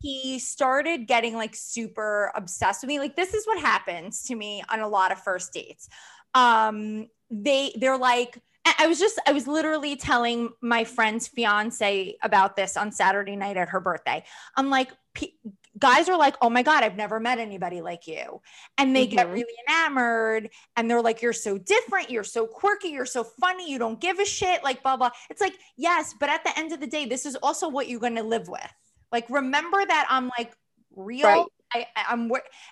he 0.00 0.38
started 0.38 1.06
getting 1.06 1.34
like 1.34 1.54
super 1.54 2.32
obsessed 2.34 2.82
with 2.82 2.88
me. 2.88 2.98
Like, 3.00 3.16
this 3.16 3.34
is 3.34 3.46
what 3.46 3.60
happens 3.60 4.22
to 4.24 4.34
me 4.36 4.62
on 4.70 4.80
a 4.80 4.88
lot 4.88 5.10
of 5.12 5.18
first 5.18 5.52
dates. 5.52 5.88
Um, 6.34 7.08
they, 7.30 7.72
they're 7.76 7.98
like, 7.98 8.40
I 8.78 8.86
was 8.86 9.00
just, 9.00 9.20
I 9.26 9.32
was 9.32 9.48
literally 9.48 9.96
telling 9.96 10.50
my 10.60 10.84
friend's 10.84 11.26
fiance 11.26 12.16
about 12.22 12.54
this 12.54 12.76
on 12.76 12.92
Saturday 12.92 13.34
night 13.34 13.56
at 13.56 13.70
her 13.70 13.80
birthday. 13.80 14.22
I'm 14.56 14.70
like, 14.70 14.92
"P- 15.14 15.36
guys 15.82 16.08
are 16.08 16.16
like, 16.16 16.36
oh 16.40 16.48
my 16.48 16.62
God, 16.62 16.84
I've 16.84 16.96
never 16.96 17.18
met 17.18 17.38
anybody 17.38 17.82
like 17.82 18.06
you. 18.06 18.40
And 18.78 18.94
they 18.94 19.06
get 19.08 19.26
Mhm. 19.26 19.32
really 19.32 19.54
enamored 19.68 20.48
and 20.76 20.88
they're 20.88 21.02
like, 21.02 21.20
you're 21.20 21.32
so 21.32 21.58
different. 21.58 22.08
You're 22.08 22.22
so 22.24 22.46
quirky. 22.46 22.88
You're 22.90 23.04
so 23.04 23.24
funny. 23.24 23.68
You 23.68 23.78
don't 23.78 24.00
give 24.00 24.20
a 24.20 24.24
shit. 24.24 24.62
Like, 24.62 24.82
blah, 24.84 24.96
blah. 24.96 25.10
It's 25.28 25.40
like, 25.40 25.58
yes, 25.76 26.14
but 26.18 26.28
at 26.30 26.44
the 26.44 26.56
end 26.56 26.72
of 26.72 26.78
the 26.78 26.86
day, 26.86 27.04
this 27.04 27.26
is 27.26 27.34
also 27.42 27.68
what 27.68 27.88
you're 27.88 28.00
going 28.00 28.14
to 28.14 28.22
live 28.22 28.48
with. 28.48 28.72
Like, 29.10 29.28
remember 29.28 29.84
that 29.84 30.06
I'm 30.08 30.30
like 30.38 30.52
real. 30.94 31.26
Right. 31.26 31.46
I, 31.74 31.86
I'm, 32.08 32.30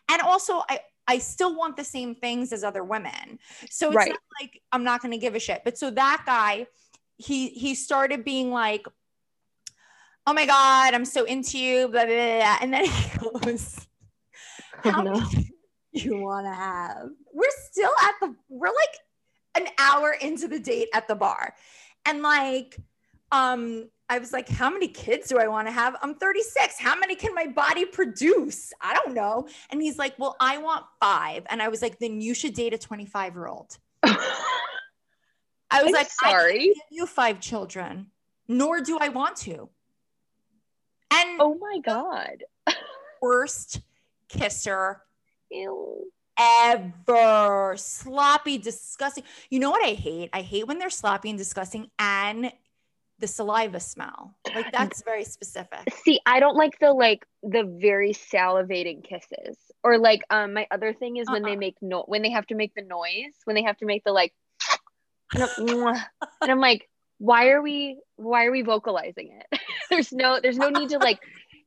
and 0.08 0.22
also, 0.22 0.62
I, 0.68 0.80
I 1.08 1.18
still 1.18 1.56
want 1.56 1.76
the 1.76 1.84
same 1.84 2.14
things 2.14 2.52
as 2.52 2.62
other 2.62 2.84
women. 2.84 3.40
So 3.70 3.88
it's 3.88 3.96
Right. 3.96 4.10
not 4.10 4.20
like 4.40 4.62
I'm 4.70 4.84
not 4.84 5.02
going 5.02 5.12
to 5.12 5.18
give 5.18 5.34
a 5.34 5.40
shit. 5.40 5.62
But 5.64 5.76
so 5.76 5.90
that 5.90 6.22
guy, 6.24 6.68
he 7.16 7.48
he 7.48 7.74
started 7.74 8.24
being 8.24 8.50
like, 8.52 8.86
"Oh 10.30 10.32
my 10.32 10.46
god, 10.46 10.94
I'm 10.94 11.04
so 11.04 11.24
into 11.24 11.58
you," 11.58 11.88
blah 11.88 12.06
blah 12.06 12.14
blah, 12.14 12.58
and 12.60 12.72
then 12.72 12.84
he 12.84 13.18
goes, 13.18 13.86
Oh, 14.84 14.90
"How 14.92 15.02
no. 15.02 15.14
many 15.14 15.50
you 15.90 16.18
want 16.18 16.46
to 16.46 16.54
have?" 16.54 17.08
We're 17.34 17.50
still 17.68 17.90
at 18.04 18.14
the 18.20 18.36
we're 18.48 18.68
like 18.68 18.96
an 19.56 19.66
hour 19.76 20.12
into 20.12 20.46
the 20.46 20.60
date 20.60 20.88
at 20.94 21.08
the 21.08 21.16
bar, 21.16 21.54
and 22.06 22.22
like, 22.22 22.78
um. 23.32 23.90
I 24.12 24.18
was 24.18 24.32
like, 24.32 24.48
how 24.48 24.68
many 24.70 24.88
kids 24.88 25.28
do 25.28 25.38
I 25.38 25.46
want 25.46 25.68
to 25.68 25.72
have? 25.72 25.94
I'm 26.02 26.16
36. 26.16 26.80
How 26.80 26.98
many 26.98 27.14
can 27.14 27.32
my 27.32 27.46
body 27.46 27.84
produce? 27.84 28.72
I 28.80 28.92
don't 28.92 29.14
know. 29.14 29.46
And 29.70 29.80
he's 29.80 29.98
like, 29.98 30.18
well, 30.18 30.34
I 30.40 30.58
want 30.58 30.84
five. 30.98 31.46
And 31.48 31.62
I 31.62 31.68
was 31.68 31.80
like, 31.80 32.00
then 32.00 32.20
you 32.20 32.34
should 32.34 32.54
date 32.54 32.74
a 32.74 32.78
25 32.78 33.34
year 33.36 33.46
old. 33.46 33.78
I 34.02 35.84
was 35.84 35.86
I'm 35.86 35.92
like, 35.92 36.10
I 36.24 36.30
sorry. 36.32 36.58
can't 36.58 36.74
give 36.74 36.82
you 36.90 37.06
five 37.06 37.38
children, 37.38 38.10
nor 38.48 38.80
do 38.80 38.98
I 38.98 39.10
want 39.10 39.36
to. 39.46 39.70
And 41.20 41.40
Oh 41.40 41.54
my 41.60 41.78
god. 41.80 42.44
worst 43.22 43.80
kisser 44.28 45.02
Ew. 45.50 46.10
ever. 46.38 47.74
Sloppy, 47.76 48.58
disgusting. 48.58 49.24
You 49.50 49.58
know 49.58 49.70
what 49.70 49.84
I 49.84 49.92
hate? 49.92 50.30
I 50.32 50.42
hate 50.42 50.66
when 50.66 50.78
they're 50.78 50.90
sloppy 50.90 51.28
and 51.30 51.38
disgusting 51.38 51.90
and 51.98 52.52
the 53.18 53.26
saliva 53.26 53.80
smell. 53.80 54.34
Like 54.54 54.72
that's 54.72 55.02
very 55.02 55.24
specific. 55.24 55.92
See, 56.04 56.20
I 56.24 56.40
don't 56.40 56.56
like 56.56 56.78
the 56.80 56.92
like 56.92 57.26
the 57.42 57.64
very 57.64 58.12
salivating 58.12 59.04
kisses. 59.04 59.58
Or 59.84 59.98
like 59.98 60.22
um 60.30 60.54
my 60.54 60.66
other 60.70 60.92
thing 60.94 61.16
is 61.18 61.28
when 61.28 61.44
they 61.44 61.52
Uh-uh. 61.52 61.60
make 61.60 61.76
no 61.82 62.04
when 62.06 62.22
they 62.22 62.30
have 62.30 62.46
to 62.46 62.54
make 62.54 62.74
the 62.74 62.82
noise, 62.82 63.34
when 63.44 63.54
they 63.54 63.62
have 63.62 63.76
to 63.78 63.86
make 63.86 64.04
the 64.04 64.12
like 64.12 64.32
and 65.34 65.44
I'm, 65.44 65.50
mwah. 65.50 66.02
and 66.42 66.50
I'm 66.50 66.60
like, 66.60 66.88
why 67.18 67.48
are 67.50 67.60
we 67.62 68.00
why 68.16 68.46
are 68.46 68.52
we 68.52 68.62
vocalizing 68.62 69.38
it? 69.52 69.60
there's 69.90 70.12
no 70.12 70.40
there's 70.40 70.58
no 70.58 70.70
need 70.70 70.90
to 70.90 70.98
like 70.98 71.20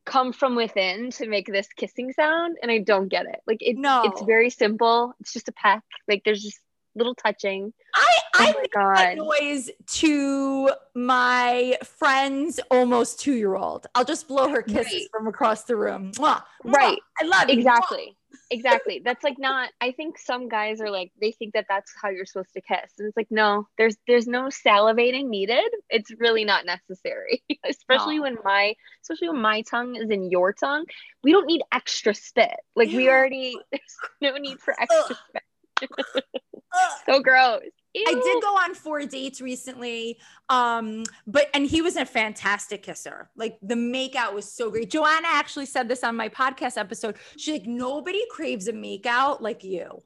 come 0.06 0.34
from 0.34 0.56
within 0.56 1.12
to 1.12 1.27
make 1.27 1.48
this 1.48 1.68
kissing 1.77 2.12
sound 2.13 2.58
and 2.62 2.70
I 2.72 2.80
don't 2.80 3.08
get 3.08 3.25
it. 3.25 3.39
Like 3.48 3.60
it, 3.62 3.77
No. 3.77 4.03
it's 4.06 4.22
very 4.24 4.50
simple. 4.50 5.13
It's 5.22 5.32
just 5.34 5.48
a 5.48 5.53
peck. 5.53 5.82
Like 6.08 6.24
there's 6.25 6.44
just 6.44 6.60
little 6.96 7.16
touching. 7.16 7.74
I 7.96 8.18
Oh 8.36 8.40
I 8.40 8.52
my 8.54 8.62
make 8.62 8.74
that 8.74 9.18
noise 9.18 9.70
to 10.00 10.72
my 10.96 11.78
friend's 11.84 12.60
almost 12.72 13.20
two 13.20 13.34
year 13.34 13.56
old. 13.56 13.86
I'll 13.96 14.06
just 14.06 14.28
blow 14.28 14.50
her 14.50 14.62
kisses 14.62 14.94
Right. 14.94 15.08
from 15.12 15.28
across 15.28 15.64
the 15.66 15.76
room. 15.76 16.12
Mwah, 16.14 16.42
mwah. 16.66 16.74
Right. 16.74 16.98
I 17.22 17.26
love 17.26 17.50
you. 17.50 17.56
Mwah. 17.58 17.60
exactly 17.60 18.18
exactly 18.50 19.00
that's 19.06 19.24
like 19.24 19.38
not 19.38 19.70
i 19.80 19.92
think 19.92 20.18
some 20.18 20.50
guys 20.50 20.82
are 20.82 20.90
like 20.90 21.12
they 21.22 21.32
think 21.32 21.54
that 21.54 21.66
that's 21.70 21.94
how 22.02 22.10
you're 22.10 22.26
supposed 22.26 22.52
to 22.54 22.62
kiss 22.62 22.92
and 22.98 23.08
it's 23.08 23.16
like 23.16 23.28
no 23.30 23.68
there's 23.78 23.96
there's 24.08 24.26
no 24.26 24.46
salivating 24.46 25.28
needed 25.30 25.64
it's 25.92 26.10
really 26.18 26.44
not 26.44 26.66
necessary 26.66 27.44
especially 27.66 28.18
No. 28.18 28.24
when 28.24 28.38
my 28.44 28.74
especially 29.04 29.30
when 29.30 29.40
my 29.40 29.62
tongue 29.62 29.96
is 29.96 30.10
in 30.10 30.32
your 30.32 30.52
tongue 30.52 30.86
we 31.24 31.32
don't 31.32 31.46
need 31.46 31.62
extra 31.72 32.14
spit 32.16 32.56
like 32.76 32.90
we 32.90 33.08
already 33.08 33.56
there's 33.72 33.98
no 34.20 34.36
need 34.38 34.60
for 34.60 34.74
extra 34.82 35.16
spit 35.16 35.90
Ugh. 36.74 37.00
so 37.06 37.22
gross 37.22 37.62
I 37.96 38.13
did 38.13 38.42
go 38.42 38.56
on 38.56 38.74
four 38.74 39.06
dates 39.06 39.39
recently. 39.39 40.18
Um, 40.50 41.03
but 41.27 41.48
and 41.53 41.65
he 41.65 41.82
was 41.82 41.96
a 41.96 42.06
fantastic 42.06 42.84
kisser. 42.84 43.30
Like 43.36 43.58
the 43.62 43.75
makeout 43.75 44.34
was 44.34 44.51
so 44.51 44.72
great. 44.72 44.89
Joanna 44.89 45.27
actually 45.27 45.68
said 45.68 45.88
this 45.88 46.03
on 46.03 46.15
my 46.15 46.30
podcast 46.30 46.77
episode. 46.77 47.18
She's 47.38 47.60
like, 47.60 47.68
nobody 47.68 48.24
craves 48.32 48.68
a 48.68 48.74
makeout 48.74 49.42
like 49.42 49.63
you. 49.63 50.01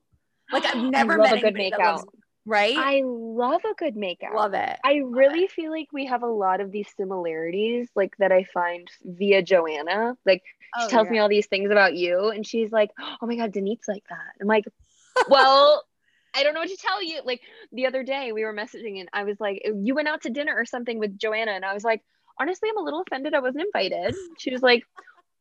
Like 0.51 0.65
I've 0.65 0.83
never 0.91 1.13
I 1.13 1.15
love 1.15 1.31
met 1.31 1.37
a 1.37 1.41
good 1.41 1.55
makeout 1.55 2.03
right? 2.49 2.77
i 2.77 3.01
love 3.03 3.61
a 3.65 3.73
good 3.73 3.95
makeout 3.95 4.33
love 4.33 4.53
it. 4.53 4.79
I 4.81 5.01
really 5.05 5.47
feel 5.47 5.69
like 5.69 5.89
we 5.91 6.05
have 6.05 6.23
a 6.23 6.27
lot 6.27 6.61
of 6.61 6.71
these 6.71 6.87
similarities, 6.95 7.89
like 7.93 8.15
that 8.19 8.31
I 8.31 8.45
find 8.45 8.89
via 9.03 9.41
Joanna. 9.41 10.15
Like 10.25 10.43
she 10.79 10.85
Oh, 10.85 10.89
tells 10.89 11.09
me 11.09 11.19
all 11.19 11.29
these 11.29 11.47
things 11.47 11.71
about 11.71 11.95
you, 11.95 12.29
and 12.29 12.45
she's 12.45 12.71
like, 12.71 12.91
"Oh 13.21 13.25
my 13.25 13.35
god, 13.35 13.51
Denise 13.53 13.87
like 13.87 14.03
that." 14.09 14.35
I'm 14.41 14.47
like, 14.47 14.65
"Well, 15.29 15.83
I 16.37 16.43
don't 16.43 16.53
know 16.53 16.61
what 16.61 16.69
to 16.69 16.77
tell 16.77 17.03
you." 17.03 17.21
Like 17.25 17.41
the 17.71 17.87
other 17.87 18.03
day, 18.03 18.31
we 18.31 18.43
were 18.45 18.53
messaging, 18.53 18.99
and 18.99 19.09
I 19.13 19.23
was 19.23 19.39
like, 19.39 19.61
"You 19.65 19.95
went 19.95 20.07
out 20.07 20.21
to 20.23 20.29
dinner 20.29 20.55
or 20.55 20.65
something 20.65 20.99
with 20.99 21.17
Joanna," 21.17 21.51
and 21.51 21.65
I 21.65 21.73
was 21.73 21.83
like, 21.83 22.03
"Honestly, 22.39 22.69
I'm 22.69 22.77
a 22.77 22.81
little 22.83 23.01
offended 23.01 23.33
I 23.33 23.39
wasn't 23.39 23.65
invited." 23.65 24.15
She 24.37 24.51
was 24.51 24.61
like, 24.61 24.83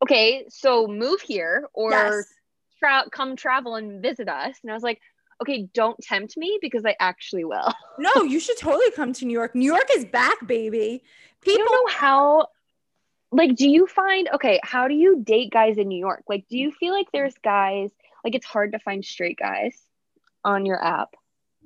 "Okay, 0.03 0.47
so 0.49 0.87
move 0.87 1.21
here 1.21 1.69
or 1.75 1.91
Yes. 1.93 2.35
tra- 2.79 3.11
come 3.13 3.37
travel 3.37 3.75
and 3.77 4.03
visit 4.03 4.29
us," 4.29 4.59
and 4.63 4.71
I 4.71 4.75
was 4.75 4.83
like. 4.83 5.01
Okay, 5.39 5.69
don't 5.75 5.99
tempt 6.01 6.35
me 6.39 6.59
because 6.63 6.87
I 6.87 6.97
actually 6.99 7.45
will. 7.45 7.71
No, 7.99 8.23
you 8.23 8.41
should 8.41 8.57
totally 8.57 8.91
come 8.93 9.13
to 9.13 9.27
New 9.27 9.35
York. 9.35 9.55
New 9.55 9.67
York 9.67 9.89
is 9.95 10.07
back, 10.07 10.47
baby. 10.47 11.03
I 11.05 11.45
People 11.45 11.67
don't 11.67 11.73
know 11.73 11.93
how 11.93 12.47
like 13.33 13.55
do 13.55 13.69
you 13.69 13.87
find 13.87 14.29
okay 14.35 14.61
how 14.63 14.89
do 14.89 14.95
you 14.95 15.21
date 15.23 15.51
guys 15.51 15.77
in 15.79 15.89
new 15.89 15.99
york 15.99 16.23
like 16.29 16.47
do 16.49 16.57
you 16.57 16.71
feel 16.73 16.93
like 16.93 17.07
there's 17.13 17.35
guys 17.43 17.91
like 18.25 18.35
it's 18.35 18.47
hard 18.47 18.73
to 18.73 18.79
find 18.79 19.05
straight 19.05 19.39
guys 19.39 19.79
on 20.47 20.65
your 20.65 20.83
app 20.83 21.15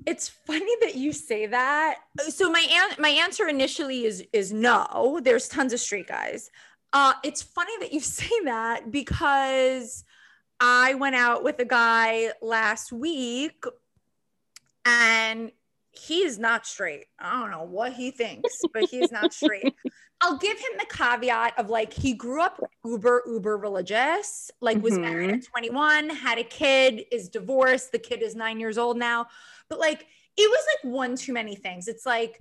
It's 0.07 0.29
funny 0.29 0.75
that 0.81 0.95
you 0.97 1.13
say 1.13 1.47
that. 1.47 1.97
So 2.31 2.51
my 2.51 2.67
an- 2.69 2.97
my 2.99 3.11
answer 3.11 3.47
initially 3.47 4.07
is 4.07 4.25
is 4.33 4.51
no. 4.53 5.21
There's 5.23 5.47
tons 5.49 5.73
of 5.75 5.81
straight 5.81 6.09
guys. 6.09 6.51
Uh, 6.93 7.13
it's 7.23 7.43
funny 7.43 7.73
that 7.81 7.93
you 7.93 8.01
say 8.19 8.31
that 8.45 8.91
because 8.91 10.05
I 10.59 10.95
went 10.95 11.17
out 11.17 11.45
with 11.45 11.59
a 11.61 11.65
guy 11.67 12.33
last 12.41 12.93
week, 12.93 13.63
and 14.85 15.53
he 15.93 16.23
is 16.23 16.39
not 16.39 16.67
straight. 16.67 17.07
I 17.19 17.39
don't 17.41 17.51
know 17.51 17.65
what 17.65 17.93
he 17.93 18.11
thinks, 18.11 18.65
but 18.73 18.85
he's 18.85 19.13
not 19.13 19.33
straight. 19.35 19.75
I'll 20.23 20.37
give 20.37 20.59
him 20.59 20.79
the 20.79 20.87
caveat 20.87 21.59
of 21.59 21.71
like 21.71 21.93
he 21.93 22.13
grew 22.13 22.43
up 22.43 22.61
uber 22.85 23.23
uber 23.27 23.57
religious, 23.57 24.51
like 24.61 24.83
was 24.83 24.99
married 24.99 25.31
Mhm. 25.31 25.35
at 25.39 25.43
21, 25.45 26.11
had 26.11 26.39
a 26.39 26.45
kid, 26.45 27.07
is 27.11 27.29
divorced. 27.29 27.93
The 27.93 27.99
kid 27.99 28.23
is 28.23 28.35
nine 28.35 28.61
years 28.61 28.77
old 28.77 28.99
now, 28.99 29.27
but 29.69 29.79
like 29.79 30.07
it 30.37 30.49
was 30.51 30.65
like 30.75 30.93
one 30.93 31.17
too 31.17 31.33
many 31.33 31.55
things. 31.57 31.89
It's 31.89 32.05
like 32.07 32.41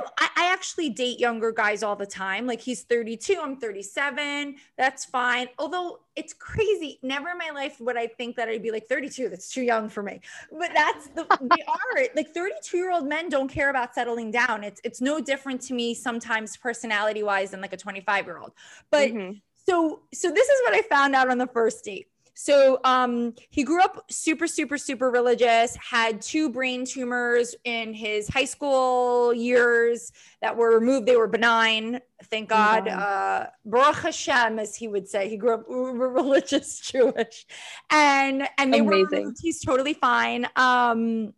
don't. 0.00 0.12
I, 0.18 0.28
I 0.36 0.52
actually 0.52 0.90
date 0.90 1.18
younger 1.18 1.52
guys 1.52 1.82
all 1.82 1.96
the 1.96 2.06
time. 2.06 2.46
Like 2.46 2.60
he's 2.60 2.82
32, 2.82 3.38
I'm 3.40 3.56
37. 3.56 4.56
That's 4.76 5.04
fine. 5.04 5.48
Although 5.58 6.00
it's 6.16 6.32
crazy. 6.32 6.98
Never 7.02 7.30
in 7.30 7.38
my 7.38 7.50
life 7.50 7.80
would 7.80 7.96
I 7.96 8.06
think 8.06 8.36
that 8.36 8.48
I'd 8.48 8.62
be 8.62 8.70
like 8.70 8.86
32. 8.86 9.28
That's 9.28 9.48
too 9.52 9.62
young 9.62 9.88
for 9.88 10.02
me. 10.02 10.20
But 10.52 10.70
that's 10.74 11.08
the 11.08 11.24
they 11.40 11.62
are 11.66 12.06
like 12.14 12.32
32 12.34 12.76
year 12.76 12.92
old 12.92 13.06
men 13.06 13.28
don't 13.28 13.48
care 13.48 13.70
about 13.70 13.94
settling 13.94 14.30
down. 14.30 14.64
It's 14.64 14.80
it's 14.84 15.00
no 15.00 15.20
different 15.20 15.60
to 15.62 15.74
me 15.74 15.94
sometimes 15.94 16.56
personality 16.56 17.22
wise 17.22 17.50
than 17.50 17.60
like 17.60 17.72
a 17.72 17.76
25 17.76 18.26
year 18.26 18.38
old. 18.38 18.52
But 18.90 19.10
Mhm. 19.10 19.40
so 19.66 20.02
so 20.12 20.30
this 20.30 20.48
is 20.48 20.60
what 20.64 20.74
I 20.74 20.82
found 20.82 21.14
out 21.14 21.28
on 21.30 21.38
the 21.38 21.46
first 21.48 21.84
date. 21.84 22.08
So 22.34 22.80
um 22.84 23.34
he 23.50 23.62
grew 23.62 23.80
up 23.82 24.10
super 24.10 24.46
super 24.46 24.76
super 24.76 25.10
religious, 25.10 25.76
had 25.76 26.20
two 26.20 26.50
brain 26.50 26.84
tumors 26.84 27.54
in 27.64 27.94
his 27.94 28.28
high 28.28 28.44
school 28.44 29.32
years 29.32 30.12
that 30.42 30.56
were 30.56 30.78
removed. 30.78 31.06
They 31.06 31.16
were 31.16 31.28
benign, 31.28 32.00
thank 32.24 32.48
God. 32.48 32.84
Benign. 32.84 32.98
Uh 33.00 33.46
Baruch 33.64 33.96
Hashem, 33.96 34.58
as 34.58 34.74
he 34.74 34.88
would 34.88 35.08
say. 35.08 35.28
He 35.28 35.36
grew 35.36 35.54
up 35.54 35.64
uber 35.68 36.08
religious 36.10 36.80
Jewish. 36.80 37.46
And 37.90 38.48
and 38.58 38.74
they 38.74 38.82
were 38.82 38.92
Amazing. 38.92 39.18
removed. 39.18 39.38
He's 39.40 39.60
totally 39.60 39.94
fine. 39.94 40.46
Um 40.56 41.34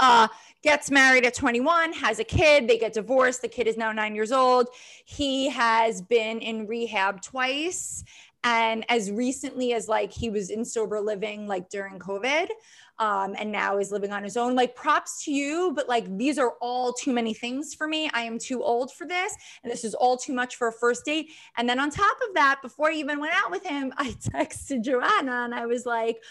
uh 0.00 0.26
gets 0.62 0.90
married 0.90 1.24
at 1.24 1.34
21 1.34 1.92
has 1.92 2.18
a 2.18 2.24
kid 2.24 2.66
they 2.68 2.78
get 2.78 2.92
divorced 2.92 3.42
the 3.42 3.48
kid 3.48 3.66
is 3.66 3.76
now 3.76 3.92
nine 3.92 4.14
years 4.14 4.32
old 4.32 4.68
he 5.04 5.48
has 5.48 6.00
been 6.00 6.40
in 6.40 6.66
rehab 6.66 7.20
twice 7.20 8.02
and 8.44 8.84
as 8.88 9.10
recently 9.10 9.72
as 9.72 9.88
like 9.88 10.12
he 10.12 10.30
was 10.30 10.50
in 10.50 10.64
sober 10.64 11.00
living 11.00 11.46
like 11.46 11.68
during 11.68 11.98
covid 11.98 12.48
um, 12.98 13.34
and 13.38 13.50
now 13.50 13.78
is 13.78 13.90
living 13.90 14.12
on 14.12 14.22
his 14.22 14.36
own 14.36 14.54
like 14.54 14.76
props 14.76 15.24
to 15.24 15.32
you 15.32 15.72
but 15.74 15.88
like 15.88 16.16
these 16.16 16.38
are 16.38 16.52
all 16.60 16.92
too 16.92 17.12
many 17.12 17.34
things 17.34 17.74
for 17.74 17.88
me. 17.88 18.10
I 18.12 18.22
am 18.22 18.38
too 18.38 18.62
old 18.62 18.92
for 18.92 19.06
this 19.06 19.34
and 19.62 19.72
this 19.72 19.82
is 19.84 19.94
all 19.94 20.16
too 20.16 20.32
much 20.32 20.56
for 20.56 20.68
a 20.68 20.72
first 20.72 21.04
date. 21.04 21.30
And 21.56 21.68
then 21.68 21.80
on 21.80 21.90
top 21.90 22.16
of 22.28 22.34
that 22.34 22.60
before 22.62 22.90
i 22.90 22.94
even 22.94 23.18
went 23.18 23.34
out 23.34 23.50
with 23.50 23.64
him 23.64 23.92
i 23.98 24.10
texted 24.10 24.82
joanna 24.82 25.44
and 25.44 25.54
i 25.54 25.66
was 25.66 25.86
like 25.86 26.22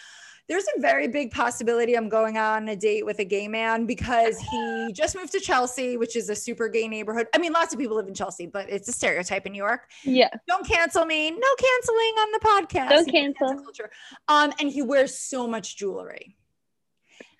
there's 0.51 0.65
a 0.75 0.81
very 0.81 1.08
big 1.08 1.31
possibility 1.31 1.96
I'm 1.96 2.10
going 2.10 2.38
on 2.38 2.67
a 2.67 2.75
date 2.75 3.05
with 3.05 3.20
a 3.20 3.24
gay 3.24 3.48
man 3.48 3.86
because 3.86 4.38
he 4.38 4.91
just 4.93 5.15
moved 5.15 5.31
to 5.31 5.39
Chelsea, 5.39 5.96
which 5.96 6.17
is 6.17 6.29
a 6.29 6.36
super 6.36 6.67
gay 6.67 6.89
neighborhood. 6.89 7.27
I 7.34 7.38
mean, 7.38 7.53
lots 7.53 7.72
of 7.74 7.79
people 7.79 7.96
live 7.96 8.10
in 8.10 8.13
Chelsea, 8.13 8.48
but 8.48 8.70
it's 8.70 8.89
a 8.89 8.91
stereotype 8.91 9.46
in 9.46 9.53
New 9.53 9.58
York. 9.58 9.88
Yeah. 10.03 10.27
Don't 10.50 10.67
cancel 10.67 11.05
me. 11.05 11.31
No 11.31 11.38
canceling 11.58 12.15
on 12.20 12.31
the 12.34 12.39
podcast. 12.39 12.89
Don't 12.89 13.08
You 13.08 13.13
know, 13.29 13.34
cancel. 13.39 13.63
culture. 13.63 13.91
Um, 14.27 14.51
and 14.60 14.70
he 14.70 14.81
wears 14.81 15.17
so 15.17 15.48
much 15.48 15.77
jewelry. 15.77 16.36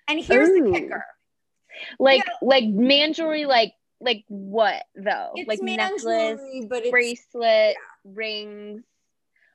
And 0.08 0.18
here's 0.18 0.48
the 0.48 0.70
kicker. 0.72 1.04
Like 1.98 2.24
like 2.40 2.64
man 2.64 3.12
jewelry, 3.12 3.44
like 3.44 3.74
like 4.00 4.24
what 4.28 4.84
though? 4.94 5.32
Like 5.46 5.60
necklace, 5.60 6.02
jewelry, 6.02 6.66
but 6.66 6.78
it's 6.84 6.90
bracelet, 6.90 7.76
rings. 8.04 8.84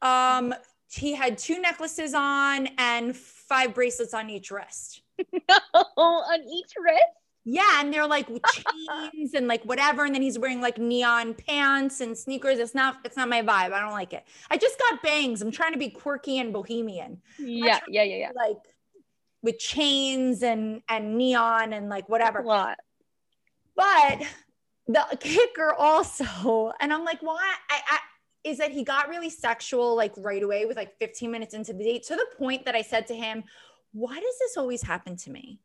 um 0.04 0.54
he 0.90 1.14
had 1.14 1.38
two 1.38 1.60
necklaces 1.60 2.14
on 2.14 2.70
and 2.78 3.16
five 3.48 3.74
bracelets 3.74 4.14
on 4.14 4.30
each 4.30 4.52
wrist. 4.52 5.02
on 5.98 6.42
each 6.44 6.74
wrist. 6.78 7.04
Yeah, 7.50 7.80
and 7.80 7.94
they're 7.94 8.08
like 8.08 8.28
chains 8.28 9.34
and 9.34 9.48
like 9.48 9.64
whatever, 9.64 10.04
and 10.04 10.14
then 10.14 10.22
he's 10.22 10.38
wearing 10.38 10.60
like 10.60 10.78
neon 10.78 11.34
pants 11.34 12.02
and 12.02 12.18
sneakers. 12.18 12.60
It's 12.60 12.76
not, 12.76 12.98
it's 13.06 13.16
not 13.16 13.30
my 13.30 13.42
vibe. 13.42 13.72
I 13.72 13.80
don't 13.80 13.94
like 13.94 14.12
it. 14.12 14.26
I 14.52 14.58
just 14.58 14.78
got 14.78 15.02
bangs. 15.02 15.42
I'm 15.42 15.52
trying 15.52 15.72
to 15.72 15.80
be 15.80 15.90
quirky 15.90 16.40
and 16.40 16.52
bohemian, 16.52 17.22
Yeah, 17.40 17.80
yeah, 17.88 18.04
yeah, 18.04 18.16
yeah. 18.18 18.32
like 18.36 18.58
with 19.42 19.60
chains 19.60 20.44
and 20.44 20.82
and 20.90 21.18
neon 21.18 21.72
and 21.72 21.88
like 21.88 22.10
whatever. 22.10 22.40
A 22.40 22.46
lot. 22.46 22.80
But 23.78 24.24
the 24.88 25.18
kicker 25.18 25.74
also, 25.74 26.74
and 26.82 26.92
I'm 26.92 27.06
like, 27.06 27.22
why? 27.22 27.54
I, 27.70 27.80
I 27.90 28.00
is 28.44 28.58
that 28.60 28.72
he 28.72 28.84
got 28.84 29.10
really 29.10 29.30
sexual 29.30 29.96
like 29.96 30.14
right 30.18 30.44
away 30.44 30.66
with 30.66 30.78
like 30.78 30.98
15 31.00 31.30
minutes 31.30 31.54
into 31.54 31.74
the 31.74 31.84
date 31.84 32.04
to 32.04 32.16
the 32.16 32.28
point 32.38 32.66
that 32.66 32.76
I 32.76 32.82
said 32.82 33.08
to 33.08 33.16
him, 33.16 33.44
why 33.92 34.16
does 34.16 34.40
this 34.40 34.58
always 34.58 34.82
happen 34.82 35.16
to 35.18 35.32
me? 35.32 35.60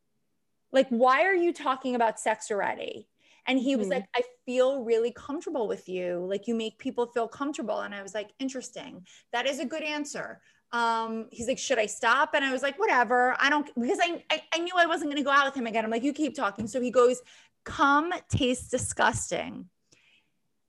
Like, 0.73 0.89
why 0.89 1.25
are 1.25 1.35
you 1.35 1.53
talking 1.53 1.95
about 1.95 2.19
sex 2.19 2.51
already? 2.51 3.09
And 3.47 3.59
he 3.59 3.77
was 3.77 3.89
Hmm. 3.89 3.95
like, 3.95 4.05
I 4.17 4.23
feel 4.47 4.85
really 4.85 5.13
comfortable 5.13 5.69
with 5.69 5.89
you. 5.89 6.25
Like, 6.29 6.47
you 6.47 6.55
make 6.55 6.79
people 6.79 7.07
feel 7.07 7.29
comfortable. 7.29 7.81
And 7.81 7.95
I 7.95 8.03
was 8.03 8.15
like, 8.15 8.31
interesting. 8.39 9.07
That 9.33 9.47
is 9.47 9.59
a 9.59 9.65
good 9.65 9.83
answer. 9.83 10.41
Um, 10.73 11.29
he's 11.31 11.49
like, 11.49 11.59
should 11.59 11.79
I 11.79 11.87
stop? 11.87 12.31
And 12.35 12.45
I 12.45 12.53
was 12.53 12.63
like, 12.63 12.79
whatever. 12.79 13.37
I 13.39 13.51
don't, 13.51 13.69
because 13.79 13.99
I, 14.01 14.25
I, 14.31 14.43
I 14.55 14.59
knew 14.59 14.73
I 14.77 14.87
wasn't 14.87 15.11
going 15.11 15.23
to 15.23 15.25
go 15.25 15.31
out 15.31 15.45
with 15.45 15.55
him 15.55 15.67
again. 15.67 15.85
I'm 15.85 15.91
like, 15.91 16.05
you 16.05 16.15
keep 16.15 16.35
talking. 16.35 16.67
So 16.67 16.81
he 16.81 16.91
goes, 16.91 17.21
come 17.65 18.15
taste 18.31 18.71
disgusting. 18.71 19.69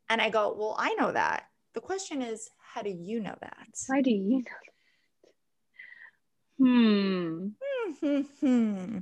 And 0.10 0.22
I 0.22 0.30
go, 0.30 0.54
well, 0.58 0.76
I 0.78 0.94
know 0.96 1.12
that. 1.13 1.46
The 1.73 1.81
question 1.81 2.21
is, 2.21 2.49
how 2.73 2.81
do 2.81 2.89
you 2.89 3.19
know 3.19 3.36
that? 3.41 3.67
Why 3.88 4.01
do 4.01 4.12
you 4.12 4.38
know 4.38 4.41
that? 4.45 4.73
Hmm. 6.59 7.47
Hmm. 8.39 8.99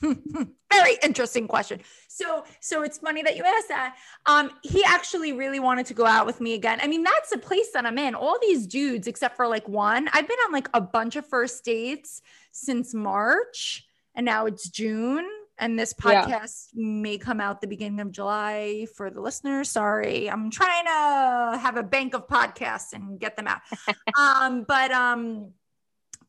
Very 0.72 0.98
interesting 1.02 1.48
question. 1.48 1.80
So, 2.08 2.44
so 2.60 2.82
it's 2.82 2.98
funny 2.98 3.22
that 3.22 3.36
you 3.36 3.44
asked 3.44 3.68
that. 3.68 3.96
Um, 4.26 4.50
he 4.62 4.82
actually 4.84 5.32
really 5.32 5.60
wanted 5.60 5.86
to 5.86 5.94
go 5.94 6.06
out 6.06 6.26
with 6.26 6.40
me 6.40 6.54
again. 6.54 6.78
I 6.82 6.86
mean, 6.86 7.02
that's 7.02 7.30
the 7.30 7.38
place 7.38 7.70
that 7.74 7.84
I'm 7.84 7.98
in. 7.98 8.14
All 8.14 8.38
these 8.40 8.66
dudes, 8.66 9.06
except 9.06 9.36
for 9.36 9.46
like 9.46 9.68
one, 9.68 10.08
I've 10.12 10.28
been 10.28 10.38
on 10.46 10.52
like 10.52 10.68
a 10.74 10.80
bunch 10.80 11.16
of 11.16 11.26
first 11.26 11.64
dates 11.64 12.22
since 12.52 12.94
March, 12.94 13.84
and 14.14 14.24
now 14.24 14.46
it's 14.46 14.68
June. 14.68 15.26
And 15.58 15.78
this 15.78 15.94
Yeah. 16.04 16.24
podcast 16.26 16.74
may 16.74 17.16
come 17.16 17.40
out 17.40 17.60
the 17.62 17.66
beginning 17.66 18.00
of 18.00 18.12
July 18.12 18.86
for 18.94 19.10
the 19.10 19.20
listeners. 19.20 19.70
Sorry, 19.70 20.28
I'm 20.30 20.50
trying 20.50 20.84
to 20.84 21.58
have 21.58 21.76
a 21.78 21.82
bank 21.82 22.14
of 22.14 22.26
podcasts 22.28 22.92
and 22.92 23.18
get 23.18 23.36
them 23.36 23.46
out. 23.46 23.60
um, 24.18 24.64
but 24.68 24.90
um, 24.92 25.52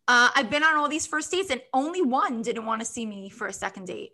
uh, 0.07 0.29
I've 0.33 0.49
been 0.49 0.63
on 0.63 0.77
all 0.77 0.87
these 0.87 1.05
first 1.05 1.29
dates, 1.29 1.49
and 1.49 1.61
only 1.73 2.01
one 2.01 2.41
didn't 2.41 2.65
want 2.65 2.79
to 2.79 2.85
see 2.85 3.05
me 3.05 3.29
for 3.29 3.47
a 3.47 3.53
second 3.53 3.87
date. 3.87 4.13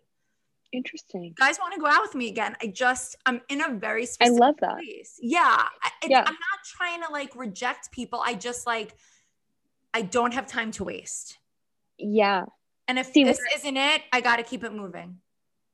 Interesting. 0.71 1.35
Guys 1.37 1.59
want 1.59 1.75
to 1.75 1.79
go 1.79 1.85
out 1.85 2.01
with 2.01 2.15
me 2.15 2.27
again. 2.29 2.55
I 2.59 2.65
just, 2.65 3.15
I'm 3.27 3.41
in 3.49 3.61
a 3.61 3.69
very 3.75 4.07
I 4.19 4.29
love 4.29 4.55
that. 4.61 4.77
place. 4.77 5.19
Yeah, 5.21 5.67
Yeah. 6.07 6.21
I'm 6.25 6.33
not 6.33 6.59
trying 6.65 7.03
to 7.03 7.11
like 7.11 7.35
reject 7.35 7.91
people. 7.91 8.19
I 8.25 8.33
just 8.33 8.65
like, 8.65 8.95
I 9.93 10.01
don't 10.01 10.33
have 10.33 10.47
time 10.47 10.71
to 10.71 10.83
waste. 10.83 11.37
Yeah. 11.99 12.45
And 12.87 12.99
if 12.99 13.07
See, 13.07 13.23
this 13.23 13.39
isn't 13.55 13.77
it, 13.77 14.01
I 14.11 14.21
got 14.21 14.37
to 14.37 14.43
keep 14.43 14.63
it 14.63 14.73
moving. 14.73 15.17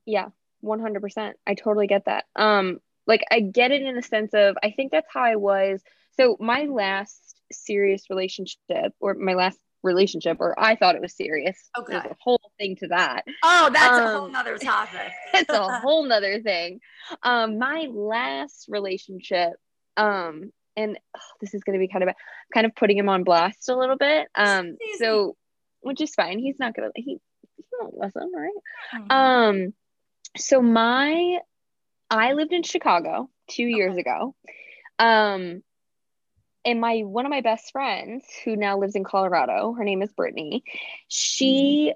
Yeah. 0.06 0.28
100%. 0.63 1.34
I 1.48 1.54
totally 1.54 1.88
get 1.88 2.06
that. 2.06 2.26
Um 2.36 2.80
like 3.08 3.24
I 3.32 3.39
get 3.39 3.72
it 3.72 3.82
in 3.82 3.95
the 3.95 4.04
sense 4.04 4.34
of 4.34 4.56
I 4.63 4.72
think 4.72 4.91
that's 4.91 5.08
how 5.12 5.22
I 5.24 5.36
was. 5.36 5.82
So 6.17 6.38
my 6.39 6.63
last 6.65 7.36
serious 7.52 8.04
relationship 8.10 8.93
or 9.00 9.15
my 9.15 9.34
last 9.34 9.58
relationship 9.82 10.38
or 10.41 10.54
I 10.60 10.76
thought 10.76 10.95
it 10.95 11.02
was 11.02 11.15
serious. 11.15 11.58
Okay. 11.80 11.93
There's 11.93 12.06
a 12.06 12.15
whole 12.19 12.52
thing 12.60 12.76
to 12.78 12.88
that. 12.89 13.24
Oh, 13.43 13.69
that's 13.74 13.98
a 13.98 14.08
whole 14.15 14.26
Um, 14.26 14.32
nother 14.34 14.58
topic. 14.62 15.12
it's 15.34 15.50
a 15.50 15.63
whole 15.80 16.04
nother 16.04 16.41
thing. 16.41 16.82
Um, 17.24 17.58
my 17.58 17.88
last 17.91 18.65
relationship, 18.67 19.54
um, 19.98 20.52
and 20.76 20.98
ugh, 21.15 21.22
this 21.41 21.54
is 21.54 21.63
going 21.63 21.80
to 21.80 21.80
be 21.80 21.88
kind 21.91 22.04
of 22.08 22.13
kind 22.54 22.65
of 22.65 22.76
putting 22.76 22.98
him 22.98 23.10
on 23.10 23.24
blast 23.24 23.69
a 23.69 23.76
little 23.76 23.98
bit. 23.98 24.28
Um, 24.36 24.76
Excuse 24.80 25.00
so 25.00 25.36
which 25.82 26.02
is 26.02 26.13
fine. 26.15 26.39
He's 26.39 26.60
not 26.60 26.74
gonna 26.76 26.89
he 26.96 27.20
he 27.58 27.63
won't 27.80 27.98
listen, 27.98 28.32
right? 28.36 28.52
Mhm. 28.94 29.12
Um, 29.12 29.74
so 30.38 30.62
my 30.62 31.39
I 32.10 32.34
lived 32.34 32.54
in 32.54 32.63
Chicago 32.63 33.30
two 33.50 33.65
years 33.65 33.94
Okay. 33.94 34.02
ago. 34.02 34.36
Um, 34.98 35.63
and 36.65 36.82
my 36.82 37.00
one 37.02 37.26
of 37.26 37.30
my 37.30 37.42
best 37.42 37.72
friends 37.72 38.26
who 38.44 38.56
now 38.56 38.78
lives 38.78 38.96
in 38.96 39.04
Colorado, 39.04 39.74
her 39.74 39.84
name 39.84 40.02
is 40.02 40.12
Brittany, 40.13 40.63
she 41.08 41.94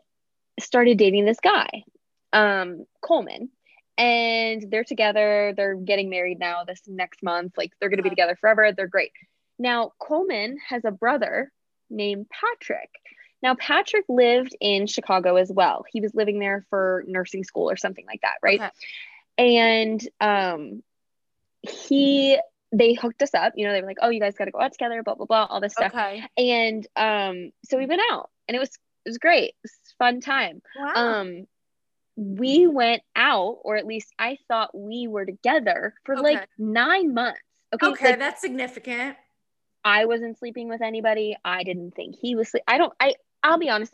started 0.60 0.98
dating 0.98 1.26
this 1.26 1.40
guy, 1.40 1.84
um, 2.32 2.86
Coleman. 3.02 3.50
And 3.96 4.66
they're 4.72 4.84
together, 4.84 5.54
they're 5.56 5.76
getting 5.76 6.10
married 6.10 6.40
now 6.40 6.64
this 6.64 6.82
next 6.88 7.22
month. 7.22 7.54
Like 7.58 7.74
they're 7.80 7.90
gonna 7.90 8.02
be 8.02 8.10
together 8.10 8.36
forever. 8.36 8.72
They're 8.72 8.88
great. 8.88 9.12
Now, 9.60 9.92
Coleman 10.00 10.58
has 10.68 10.84
a 10.84 10.92
brother 10.92 11.52
named 11.92 12.28
Patrick. 12.30 12.90
Now, 13.44 13.56
Patrick 13.56 14.06
lived 14.08 14.56
in 14.62 14.88
Chicago 14.88 15.36
as 15.36 15.52
well. 15.52 15.84
He 15.92 16.00
was 16.02 16.16
living 16.16 16.40
there 16.40 16.66
for 16.70 17.04
nursing 17.06 17.44
school 17.44 17.70
or 17.70 17.76
something 17.76 18.06
like 18.08 18.22
that, 18.22 18.36
right? 18.42 18.62
Okay. 18.62 18.72
And 19.38 20.10
um 20.22 20.84
he 21.62 22.40
they 22.72 22.94
hooked 22.94 23.22
us 23.22 23.34
up, 23.36 23.54
you 23.56 23.68
know, 23.68 23.74
they 23.74 23.82
were 23.82 23.88
like, 23.88 24.00
Oh, 24.02 24.10
you 24.10 24.20
guys 24.20 24.36
gotta 24.36 24.52
go 24.52 24.62
out 24.62 24.72
together, 24.72 25.04
blah 25.04 25.16
blah 25.16 25.26
blah, 25.26 25.46
all 25.50 25.62
this 25.62 25.74
stuff. 25.74 25.94
Okay. 25.94 26.24
And 26.38 26.88
um 26.96 27.52
so 27.66 27.78
we 27.78 27.86
went 27.86 28.02
out 28.12 28.30
and 28.48 28.56
it 28.56 28.60
was 28.60 28.70
it 29.06 29.10
was 29.10 29.18
great. 29.18 29.50
It 29.50 29.56
was 29.64 29.72
a 29.92 30.04
fun 30.04 30.22
time. 30.22 30.62
Wow. 30.76 30.94
Um 31.20 31.48
we 32.16 32.68
went 32.68 33.02
out, 33.16 33.58
or 33.64 33.76
at 33.76 33.88
least 33.88 34.14
I 34.20 34.38
thought 34.48 34.78
we 34.78 35.08
were 35.08 35.26
together 35.26 35.96
for 36.06 36.14
Okay. 36.14 36.22
like 36.22 36.50
nine 36.58 37.14
months. 37.14 37.42
Okay. 37.74 37.88
Okay, 37.88 38.06
Like, 38.12 38.20
that's 38.20 38.40
significant. 38.42 39.18
I 39.84 40.06
wasn't 40.06 40.38
sleeping 40.38 40.70
with 40.70 40.82
anybody. 40.82 41.36
I 41.44 41.64
didn't 41.64 41.96
think 41.96 42.16
he 42.22 42.36
was 42.36 42.50
sleep. 42.50 42.64
I 42.68 42.78
don't, 42.78 42.94
I, 43.00 43.16
I'll 43.44 43.60
be 43.60 43.70
honest, 43.70 43.94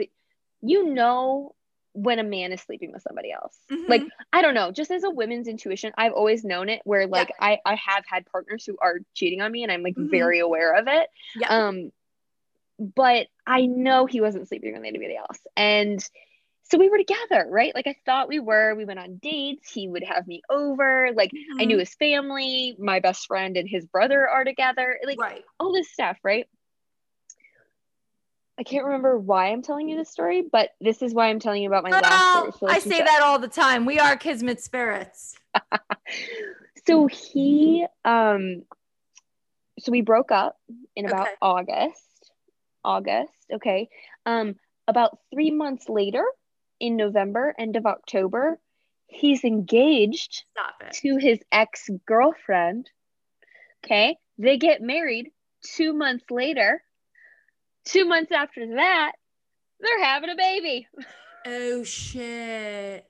you 0.62 0.93
know, 0.93 1.55
when 1.93 2.19
a 2.19 2.23
man 2.23 2.51
is 2.51 2.62
sleeping 2.62 2.91
with 2.91 3.01
somebody 3.01 3.31
else. 3.31 3.57
Like, 3.88 4.03
Mhm. 4.03 4.09
I 4.31 4.41
don't 4.41 4.53
know, 4.53 4.71
just 4.71 4.91
as 4.91 5.03
a 5.03 5.09
women's 5.09 5.47
intuition, 5.47 5.91
I've 5.97 6.13
always 6.13 6.43
known 6.43 6.69
it 6.69 6.81
where 6.85 7.07
like 7.07 7.33
I, 7.39 7.59
I 7.65 7.75
have 7.75 8.05
had 8.07 8.25
partners 8.27 8.63
who 8.65 8.77
are 8.79 8.99
cheating 9.15 9.41
on 9.41 9.51
me 9.51 9.63
and 9.63 9.71
I'm 9.71 9.81
like 9.81 9.95
Mhm. 9.95 10.09
very 10.09 10.39
aware 10.39 10.75
of 10.75 10.88
it. 10.88 11.09
Yeah. 11.35 11.47
Um, 11.49 11.91
but 12.77 13.27
I 13.45 13.65
know 13.65 14.05
he 14.05 14.21
wasn't 14.21 14.47
sleeping 14.47 14.73
with 14.73 14.85
anybody 14.85 15.17
else. 15.17 15.39
And 15.57 15.99
so 16.63 16.77
we 16.77 16.88
were 16.89 16.99
together, 16.99 17.47
right? 17.49 17.73
Like 17.73 17.88
I 17.88 17.95
thought 18.05 18.29
we 18.29 18.39
were. 18.39 18.75
We 18.75 18.85
went 18.85 18.99
on 18.99 19.17
dates. 19.17 19.71
He 19.71 19.88
would 19.88 20.03
have 20.03 20.27
me 20.27 20.43
over. 20.49 21.09
Like 21.13 21.31
I 21.59 21.63
Mhm. 21.63 21.67
knew 21.67 21.77
his 21.79 21.95
family. 21.95 22.75
My 22.77 22.99
best 22.99 23.25
friend 23.25 23.57
and 23.57 23.67
his 23.67 23.85
brother 23.88 24.29
are 24.29 24.43
together. 24.43 24.99
Like 25.03 25.19
right. 25.19 25.43
all 25.59 25.73
this 25.73 25.91
stuff, 25.91 26.17
right? 26.23 26.47
I 28.59 28.63
can't 28.63 28.83
remember 28.83 29.17
why 29.17 29.51
I'm 29.51 29.61
telling 29.61 29.87
you 29.87 29.95
this 29.95 30.09
story, 30.09 30.43
but 30.51 30.71
this 30.81 31.01
is 31.01 31.13
why 31.13 31.29
I'm 31.29 31.39
telling 31.39 31.63
you 31.63 31.69
about 31.69 31.83
my 31.85 31.91
last 31.91 32.59
serious 32.59 32.75
I 32.75 32.79
say 32.79 33.01
that 33.01 33.21
all 33.23 33.39
the 33.39 33.47
time. 33.47 33.85
We 33.85 33.99
are 33.99 34.17
kismet 34.17 34.61
spirits. 34.61 35.35
So 36.87 37.05
he, 37.05 37.85
um, 38.03 38.63
so 39.77 39.91
we 39.91 40.01
broke 40.01 40.31
up 40.31 40.57
in 40.95 41.05
about 41.05 41.27
Okay. 41.27 41.35
August. 41.39 42.31
August, 42.83 43.45
okay. 43.53 43.89
Um, 44.25 44.55
about 44.87 45.19
three 45.31 45.51
months 45.51 45.87
later, 45.87 46.23
in 46.79 46.95
November, 46.95 47.53
end 47.59 47.75
of 47.75 47.85
October, 47.85 48.59
he's 49.05 49.43
engaged 49.43 50.45
to 50.93 51.17
his 51.17 51.39
ex 51.51 51.89
girlfriend. 52.07 52.89
Okay. 53.85 54.17
They 54.39 54.57
get 54.57 54.81
married 54.81 55.29
two 55.61 55.93
months 55.93 56.25
later. 56.31 56.81
Two 57.85 58.05
months 58.05 58.31
after 58.31 58.75
that, 58.75 59.13
they're 59.79 60.03
having 60.03 60.29
a 60.29 60.35
baby. 60.35 60.87
Oh 61.45 61.83
shit. 61.83 63.05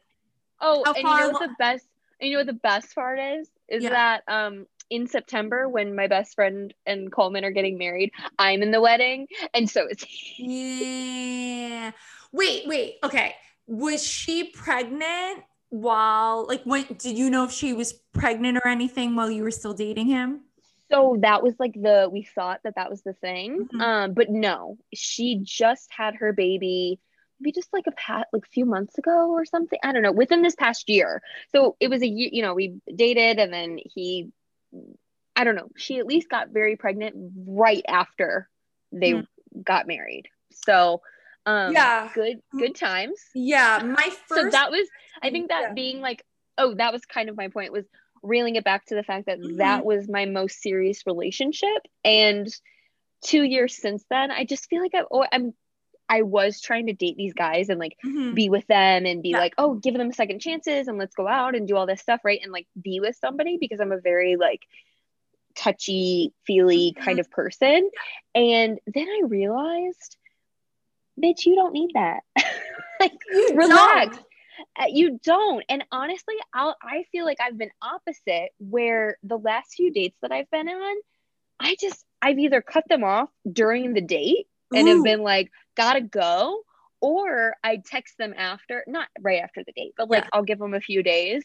Oh, 0.62 0.84
How 0.86 0.94
and 0.94 0.98
you 0.98 1.04
know 1.04 1.30
what 1.30 1.40
the 1.48 1.56
best 1.58 1.86
and 2.20 2.30
you 2.30 2.36
know 2.36 2.40
what 2.42 2.48
the 2.48 2.54
best 2.54 2.94
part 2.94 3.20
is? 3.20 3.50
Is 3.68 3.84
Yeah. 3.84 3.90
that 3.90 4.24
um 4.28 4.68
in 4.90 5.08
September 5.08 5.70
when 5.70 5.96
my 5.96 6.08
best 6.08 6.36
friend 6.36 6.74
and 6.86 7.12
Coleman 7.12 7.46
are 7.46 7.52
getting 7.52 7.78
married, 7.78 8.12
I'm 8.38 8.62
in 8.62 8.72
the 8.72 8.82
wedding, 8.82 9.28
and 9.54 9.70
so 9.70 9.88
is 9.88 10.02
he. 10.04 10.82
Yeah. 11.74 11.92
Wait, 12.32 12.68
wait. 12.68 12.98
Okay. 13.04 13.36
Was 13.68 14.04
she 14.04 14.46
pregnant 14.46 15.44
while 15.70 16.48
like 16.48 16.64
when 16.64 16.86
did 16.98 17.18
you 17.18 17.30
know 17.30 17.44
if 17.46 17.52
she 17.52 17.74
was 17.74 17.94
pregnant 18.14 18.58
or 18.58 18.68
anything 18.68 19.16
while 19.16 19.30
you 19.30 19.44
were 19.44 19.52
still 19.52 19.74
dating 19.74 20.08
him? 20.08 20.42
So 20.92 21.18
that 21.22 21.44
was 21.44 21.54
like 21.60 21.74
the 21.74 22.10
we 22.12 22.24
thought 22.24 22.62
that 22.64 22.76
that 22.76 22.90
was 22.90 23.02
the 23.04 23.14
thing, 23.14 23.68
Mhm. 23.74 23.82
um, 23.82 24.14
but 24.14 24.30
no, 24.30 24.78
she 24.94 25.40
just 25.44 25.90
had 25.96 26.16
her 26.16 26.34
baby. 26.34 27.00
Maybe 27.40 27.52
just 27.54 27.72
like 27.72 27.88
a 27.88 27.92
pat 27.92 28.28
like 28.34 28.44
a 28.46 28.50
few 28.50 28.66
months 28.66 28.98
ago 28.98 29.32
or 29.32 29.46
something. 29.46 29.80
I 29.84 29.94
don't 29.94 30.02
know. 30.04 30.12
Within 30.12 30.42
this 30.42 30.56
past 30.56 30.90
year, 30.90 31.22
so 31.52 31.78
it 31.80 31.90
was 31.90 32.02
a 32.02 32.08
year. 32.08 32.30
You 32.32 32.42
know, 32.42 32.54
we 32.54 32.82
dated, 32.94 33.40
and 33.40 33.54
then 33.54 33.80
he, 33.84 34.32
I 35.36 35.44
don't 35.44 35.56
know. 35.56 35.70
She 35.78 36.00
at 36.00 36.06
least 36.06 36.30
got 36.30 36.50
very 36.50 36.76
pregnant 36.76 37.16
right 37.48 37.84
after 37.88 38.50
they 38.92 39.14
Mm. 39.14 39.28
got 39.64 39.88
married. 39.88 40.28
So, 40.52 41.02
um, 41.46 41.74
Yeah. 41.74 42.10
good 42.14 42.42
good 42.58 42.76
times. 42.76 43.20
Yeah, 43.34 43.82
my 43.84 44.10
first 44.28 44.42
so 44.42 44.50
that 44.50 44.72
was 44.72 44.88
i 45.22 45.30
think 45.32 45.50
that 45.50 45.62
Yeah. 45.70 45.74
being 45.74 46.02
like 46.02 46.24
oh 46.58 46.74
that 46.76 46.94
was 46.94 47.06
kind 47.06 47.30
of 47.30 47.36
my 47.38 47.48
point 47.48 47.72
was 47.74 47.86
reeling 48.24 48.56
it 48.56 48.64
back 48.64 48.86
to 48.86 48.96
the 48.96 49.04
fact 49.04 49.26
that 49.28 49.40
Mhm. 49.40 49.58
that 49.58 49.86
was 49.86 50.08
my 50.10 50.26
most 50.26 50.62
serious 50.62 51.06
relationship 51.06 51.82
and 52.04 52.48
two 53.22 53.44
years 53.44 53.76
since 53.76 54.06
then 54.10 54.32
i 54.32 54.46
just 54.46 54.70
feel 54.70 54.82
like 54.82 54.96
I've, 54.96 55.06
oh, 55.12 55.26
i'm 55.32 55.54
i 56.08 56.22
was 56.22 56.62
trying 56.62 56.88
to 56.88 56.94
date 56.94 57.18
these 57.18 57.34
guys 57.34 57.70
and 57.70 57.80
like 57.80 57.98
Mhm. 58.04 58.34
be 58.34 58.50
with 58.50 58.66
them 58.68 59.06
and 59.06 59.22
be 59.22 59.30
Yeah. 59.32 59.40
like 59.40 59.54
oh 59.58 59.74
give 59.76 59.94
them 59.96 60.12
second 60.14 60.40
chances 60.40 60.88
and 60.88 60.98
let's 60.98 61.16
go 61.16 61.28
out 61.28 61.56
and 61.56 61.68
do 61.68 61.76
all 61.76 61.86
this 61.86 62.02
stuff 62.02 62.22
right 62.24 62.40
and 62.42 62.52
like 62.52 62.68
be 62.82 63.00
with 63.00 63.16
somebody 63.18 63.58
because 63.60 63.80
i'm 63.80 63.92
a 63.92 64.00
very 64.00 64.36
like 64.38 64.62
touchy 65.56 66.32
feely 66.46 66.94
Mhm. 66.96 67.04
kind 67.04 67.20
of 67.20 67.30
person 67.30 67.90
and 68.36 68.80
then 68.88 69.08
i 69.10 69.22
realized 69.26 70.16
bitch 71.22 71.46
you 71.46 71.56
don't 71.56 71.74
need 71.74 71.92
that 71.96 72.22
like 73.02 73.12
relax 73.54 74.18
you 74.88 75.20
don't 75.24 75.64
and 75.70 75.84
honestly 75.92 76.36
I'll, 76.54 76.76
i 76.82 77.06
feel 77.12 77.26
like 77.26 77.38
i've 77.42 77.58
been 77.58 77.72
opposite 77.82 78.50
where 78.60 79.18
the 79.24 79.38
last 79.38 79.74
few 79.76 79.92
dates 79.92 80.18
that 80.22 80.32
i've 80.32 80.50
been 80.52 80.68
on 80.68 80.98
i 81.60 81.76
just 81.80 82.06
i've 82.22 82.40
either 82.40 82.62
cut 82.62 82.84
them 82.90 83.04
off 83.04 83.30
during 83.52 83.94
the 83.94 84.02
date 84.02 84.48
and 84.74 84.88
Ooh. 84.88 84.96
have 84.96 85.04
been 85.04 85.22
like 85.22 85.52
gotta 85.76 86.02
go 86.02 86.62
or 87.02 87.56
i 87.64 87.82
text 87.86 88.18
them 88.18 88.34
after 88.38 88.84
not 88.88 89.08
right 89.20 89.42
after 89.42 89.64
the 89.66 89.74
date 89.74 89.94
but 89.98 90.10
like 90.10 90.24
Yeah. 90.24 90.30
i'll 90.34 90.44
give 90.44 90.60
them 90.60 90.74
a 90.74 90.82
few 90.82 91.04
days 91.04 91.44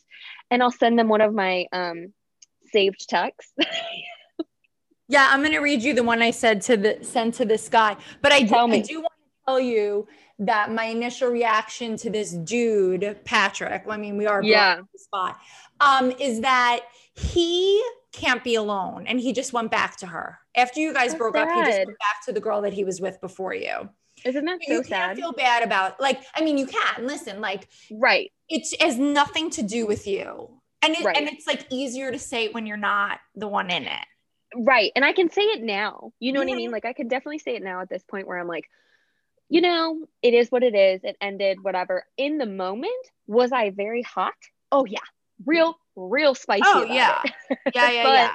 and 0.51 0.63
i'll 0.63 0.71
send 0.71 0.99
them 0.99 1.09
one 1.09 1.21
of 1.21 1.35
my 1.35 1.67
um 1.73 2.13
saved 2.73 3.09
texts 3.09 3.53
Yeah, 5.07 5.29
I'm 5.31 5.43
gonna 5.43 5.61
read 5.61 5.83
you 5.83 5.93
the 5.95 6.03
one 6.03 6.23
I 6.23 6.31
said 6.31 6.63
to 6.63 6.77
the 6.77 6.99
send 7.03 7.35
to 7.35 7.45
this 7.45 7.69
guy. 7.69 7.97
But 8.23 8.33
I, 8.33 8.45
Tell 8.45 8.65
I 8.65 8.71
me. 8.71 8.83
do 8.83 9.01
want 9.01 9.13
to 9.13 9.14
tell 9.47 9.61
you 9.61 10.07
that 10.41 10.73
my 10.73 10.85
initial 10.85 11.31
reaction 11.31 11.97
to 11.99 12.11
this 12.11 12.33
dude, 12.33 13.19
Patrick, 13.25 13.85
I 13.89 13.97
mean, 13.97 14.17
we 14.17 14.27
are 14.27 14.43
Yeah. 14.43 14.77
on 14.79 14.89
the 14.93 14.99
spot, 14.99 15.39
um, 15.81 16.11
is 16.13 16.41
that 16.41 16.81
he 17.15 17.83
can't 18.13 18.43
be 18.45 18.55
alone 18.55 19.07
and 19.07 19.21
he 19.21 19.33
just 19.33 19.53
went 19.53 19.71
back 19.71 19.97
to 19.99 20.07
her. 20.07 20.39
After 20.57 20.81
you 20.81 20.93
guys 20.93 21.11
That's 21.11 21.19
broke 21.19 21.37
up, 21.37 21.49
he 21.51 21.65
just 21.65 21.79
went 21.79 21.99
back 21.99 22.25
to 22.27 22.33
the 22.33 22.41
girl 22.41 22.63
that 22.63 22.73
he 22.73 22.85
was 22.85 23.01
with 23.01 23.21
before 23.21 23.55
you. 23.55 23.89
isn't 24.25 24.45
that 24.47 24.59
so 24.65 24.73
you 24.73 24.79
can't 24.79 24.87
sad 24.89 25.17
feel 25.17 25.33
bad 25.33 25.63
about 25.63 26.01
like, 26.01 26.23
I 26.35 26.43
mean, 26.43 26.57
you 26.57 26.67
can 26.67 27.07
listen, 27.07 27.41
like 27.41 27.69
right 27.93 28.31
it's 28.49 28.75
has 28.81 28.99
nothing 28.99 29.51
to 29.51 29.63
do 29.63 29.87
with 29.87 30.07
you. 30.07 30.61
And 30.83 30.95
it, 30.95 31.05
Right. 31.05 31.17
and 31.17 31.29
it's 31.29 31.47
like 31.47 31.67
easier 31.71 32.11
to 32.13 32.19
say 32.19 32.45
it 32.45 32.55
when 32.55 32.67
you're 32.67 32.77
not 32.77 33.19
the 33.35 33.49
one 33.49 33.71
in 33.71 33.85
it. 33.85 34.07
Right. 34.57 34.93
And 34.95 35.05
I 35.05 35.13
can 35.13 35.31
say 35.31 35.43
it 35.43 35.63
now. 35.63 36.13
You 36.21 36.33
know 36.33 36.41
what 36.41 36.49
I 36.53 36.55
mean? 36.55 36.71
Like 36.71 36.85
I 36.85 36.93
can 36.93 37.09
definitely 37.09 37.39
say 37.39 37.57
it 37.57 37.63
now 37.63 37.81
at 37.81 37.89
this 37.89 38.03
point 38.05 38.27
where 38.29 38.39
I'm 38.39 38.47
like, 38.49 38.69
you 39.49 39.61
know, 39.61 40.07
it 40.23 40.35
is 40.35 40.51
what 40.51 40.63
it 40.63 40.75
is. 40.75 41.01
It 41.05 41.17
ended, 41.21 41.59
whatever. 41.63 42.05
In 42.17 42.39
the 42.39 42.47
moment, 42.47 42.93
was 43.27 43.53
I 43.53 43.71
very 43.71 44.03
hot? 44.03 44.35
Oh 44.73 44.85
yeah. 44.87 44.99
Real, 45.45 45.77
real 45.97 46.35
spicy. 46.35 46.63
Oh 46.67 46.83
about 46.83 46.95
yeah. 46.95 47.23
Yeah, 47.75 47.91
yeah, 47.91 48.03
But- 48.05 48.13
yeah. 48.15 48.35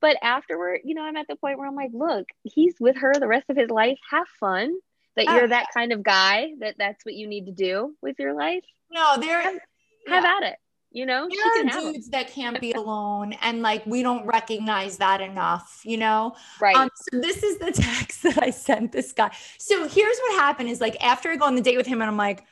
But 0.00 0.18
afterward, 0.22 0.80
you 0.84 0.94
know, 0.94 1.02
I'm 1.02 1.16
at 1.16 1.28
the 1.28 1.36
point 1.36 1.56
where 1.58 1.66
I'm 1.66 1.74
like, 1.74 1.92
look, 1.94 2.26
he's 2.42 2.74
with 2.78 2.98
her 2.98 3.14
the 3.18 3.26
rest 3.26 3.46
of 3.48 3.56
his 3.56 3.70
life. 3.70 3.98
Have 4.10 4.28
fun. 4.38 4.74
That 5.16 5.26
Oh, 5.28 5.34
you're 5.36 5.48
that 5.48 5.68
kind 5.72 5.92
of 5.92 6.02
guy, 6.02 6.50
that 6.58 6.74
that's 6.76 7.06
what 7.06 7.14
you 7.14 7.26
need 7.26 7.46
to 7.46 7.52
do 7.52 7.94
with 8.02 8.18
your 8.18 8.34
life. 8.34 8.64
No, 8.90 9.16
there, 9.18 9.40
Have- 9.40 9.54
yeah. 10.06 10.14
Have 10.14 10.24
at 10.24 10.42
it. 10.50 10.56
You 10.94 11.06
know, 11.06 11.28
there 11.28 11.66
are 11.66 11.92
dudes 11.92 12.08
that 12.10 12.28
can't 12.28 12.60
be 12.60 12.70
alone, 12.70 13.32
and 13.42 13.62
like 13.62 13.84
we 13.84 14.00
don't 14.00 14.24
recognize 14.26 14.98
that 14.98 15.20
enough, 15.20 15.80
you 15.84 15.96
know. 15.96 16.36
Right. 16.60 16.76
Um, 16.76 16.88
so 16.94 17.18
this 17.18 17.42
is 17.42 17.58
the 17.58 17.72
text 17.74 18.22
that 18.22 18.40
I 18.40 18.50
sent 18.50 18.92
this 18.92 19.12
guy. 19.12 19.32
So 19.58 19.88
here's 19.88 20.18
what 20.20 20.40
happened: 20.40 20.68
is 20.68 20.80
like 20.80 20.96
after 21.04 21.30
I 21.30 21.36
go 21.36 21.46
on 21.46 21.56
the 21.56 21.60
date 21.60 21.76
with 21.76 21.86
him, 21.86 22.00
and 22.00 22.08
I'm 22.08 22.16
like, 22.16 22.44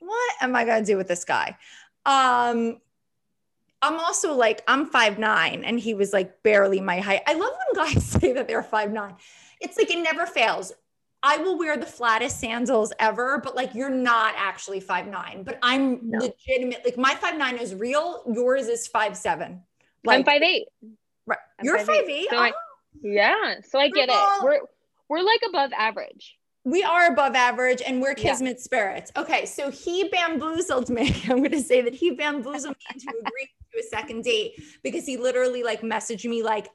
what 0.00 0.34
am 0.40 0.56
I 0.56 0.64
gonna 0.64 0.84
do 0.84 0.96
with 0.96 1.06
this 1.06 1.24
guy? 1.24 1.56
Um, 2.06 2.80
I'm 3.82 4.00
also 4.00 4.34
like 4.34 4.64
I'm 4.66 4.86
five 4.86 5.20
nine, 5.20 5.62
and 5.62 5.78
he 5.78 5.94
was 5.94 6.12
like 6.12 6.42
barely 6.42 6.80
my 6.80 6.98
height. 6.98 7.22
I 7.28 7.34
love 7.34 7.52
when 7.72 7.86
guys 7.86 8.04
say 8.20 8.32
that 8.32 8.48
they're 8.48 8.64
five 8.64 8.90
nine. 8.90 9.14
It's 9.60 9.78
like 9.78 9.92
it 9.92 10.02
never 10.02 10.26
fails. 10.26 10.72
I 11.22 11.36
will 11.38 11.58
wear 11.58 11.76
the 11.76 11.86
flattest 11.86 12.40
sandals 12.40 12.92
ever, 12.98 13.40
but 13.44 13.54
like 13.54 13.74
you're 13.74 13.90
not 13.90 14.34
actually 14.36 14.80
five 14.80 15.06
nine. 15.06 15.42
But 15.42 15.58
I'm 15.62 16.00
No. 16.10 16.18
legitimate. 16.18 16.82
Like 16.84 16.96
my 16.96 17.14
five 17.14 17.36
nine 17.36 17.58
is 17.58 17.74
real. 17.74 18.22
Yours 18.32 18.68
is 18.68 18.86
five 18.86 19.16
seven. 19.16 19.62
I'm 20.08 20.24
five 20.24 20.42
eight. 20.42 20.66
right. 21.26 21.38
I'm 21.58 21.64
you're 21.66 21.78
five 21.80 22.08
eight. 22.08 22.28
So 22.30 22.38
I- 22.38 22.50
oh. 22.50 22.98
Yeah. 23.02 23.54
So 23.68 23.78
I 23.78 23.88
get 23.90 24.08
it. 24.08 24.42
We're 24.42 24.60
we're 25.08 25.22
like 25.22 25.40
above 25.48 25.72
average. 25.76 26.36
we 26.64 26.82
are 26.82 27.06
above 27.12 27.34
average 27.34 27.82
and 27.86 28.00
we're 28.02 28.10
Yeah. 28.16 28.30
kismet 28.32 28.60
spirits. 28.60 29.10
Okay, 29.16 29.44
so 29.46 29.70
he 29.70 30.08
bamboozled 30.08 30.88
me. 30.90 31.14
I'm 31.28 31.38
going 31.38 31.50
to 31.52 31.62
say 31.62 31.80
that 31.82 31.94
he 31.94 32.10
bamboozled 32.12 32.76
me 32.76 32.84
into 32.94 33.08
agreeing 33.08 33.48
to 33.72 33.80
a 33.80 33.82
second 33.82 34.24
date 34.24 34.62
because 34.82 35.04
he 35.06 35.16
literally 35.16 35.62
like 35.62 35.80
messaged 35.82 36.28
me 36.28 36.42
like 36.42 36.68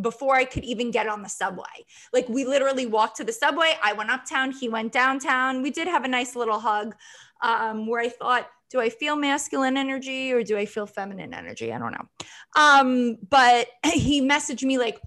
before 0.00 0.36
I 0.36 0.44
could 0.44 0.64
even 0.64 0.90
get 0.90 1.08
on 1.08 1.22
the 1.22 1.28
subway. 1.28 1.64
Like 2.12 2.28
we 2.28 2.44
literally 2.44 2.86
walked 2.86 3.16
to 3.18 3.24
the 3.24 3.32
subway. 3.32 3.74
I 3.82 3.92
went 3.92 4.10
uptown. 4.10 4.52
He 4.52 4.68
went 4.68 4.92
downtown. 4.92 5.62
We 5.62 5.70
did 5.70 5.88
have 5.88 6.04
a 6.04 6.08
nice 6.08 6.36
little 6.36 6.58
hug 6.58 6.94
um, 7.42 7.86
where 7.86 8.00
I 8.00 8.08
thought, 8.08 8.48
do 8.70 8.80
I 8.80 8.90
feel 8.90 9.16
masculine 9.16 9.76
energy 9.76 10.32
or 10.32 10.42
do 10.42 10.56
I 10.56 10.66
feel 10.66 10.86
feminine 10.86 11.32
energy? 11.32 11.72
I 11.72 11.78
don't 11.78 11.92
know. 11.92 12.08
Um, 12.54 13.18
but 13.28 13.68
he 13.92 14.20
messaged 14.20 14.62
me 14.62 14.78
like 14.78 15.00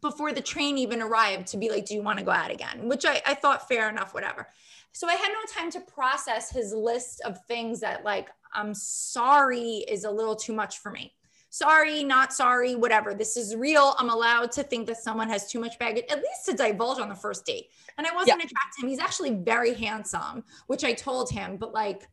before 0.00 0.32
the 0.32 0.40
train 0.40 0.78
even 0.78 1.02
arrived 1.02 1.48
to 1.48 1.56
be 1.56 1.70
like, 1.70 1.86
do 1.86 1.94
you 1.94 2.02
want 2.02 2.18
to 2.18 2.24
go 2.24 2.30
out 2.30 2.50
again? 2.50 2.88
Which 2.88 3.04
I, 3.04 3.22
I 3.26 3.34
thought 3.34 3.68
fair 3.68 3.88
enough, 3.88 4.14
whatever. 4.14 4.48
so 4.92 5.08
I 5.08 5.14
had 5.14 5.28
no 5.28 5.40
time 5.52 5.70
to 5.72 5.80
process 5.80 6.50
his 6.50 6.72
list 6.72 7.20
of 7.24 7.42
things 7.46 7.80
that 7.80 8.04
like 8.04 8.28
I'm 8.54 8.74
sorry 8.74 9.84
is 9.88 10.04
a 10.04 10.10
little 10.10 10.36
too 10.36 10.52
much 10.52 10.78
for 10.78 10.90
me. 10.92 11.12
Sorry, 11.54 12.02
not 12.02 12.32
sorry, 12.32 12.74
whatever. 12.74 13.14
This 13.14 13.36
is 13.36 13.54
real. 13.54 13.94
I'm 14.00 14.10
allowed 14.10 14.50
to 14.52 14.64
think 14.64 14.88
that 14.88 14.96
someone 14.96 15.28
has 15.28 15.48
too 15.48 15.60
much 15.60 15.78
baggage, 15.78 16.04
at 16.10 16.16
least 16.16 16.46
to 16.46 16.52
divulge 16.52 16.98
on 16.98 17.08
the 17.08 17.14
first 17.14 17.46
date. 17.46 17.68
And 17.96 18.04
I 18.04 18.12
wasn't 18.12 18.40
yeah. 18.40 18.46
attracted 18.46 18.80
to 18.80 18.82
him. 18.82 18.88
He's 18.88 18.98
actually 18.98 19.36
very 19.36 19.72
handsome, 19.72 20.42
which 20.66 20.82
I 20.82 20.94
told 20.94 21.30
him, 21.30 21.56
but 21.56 21.72
like 21.72 22.08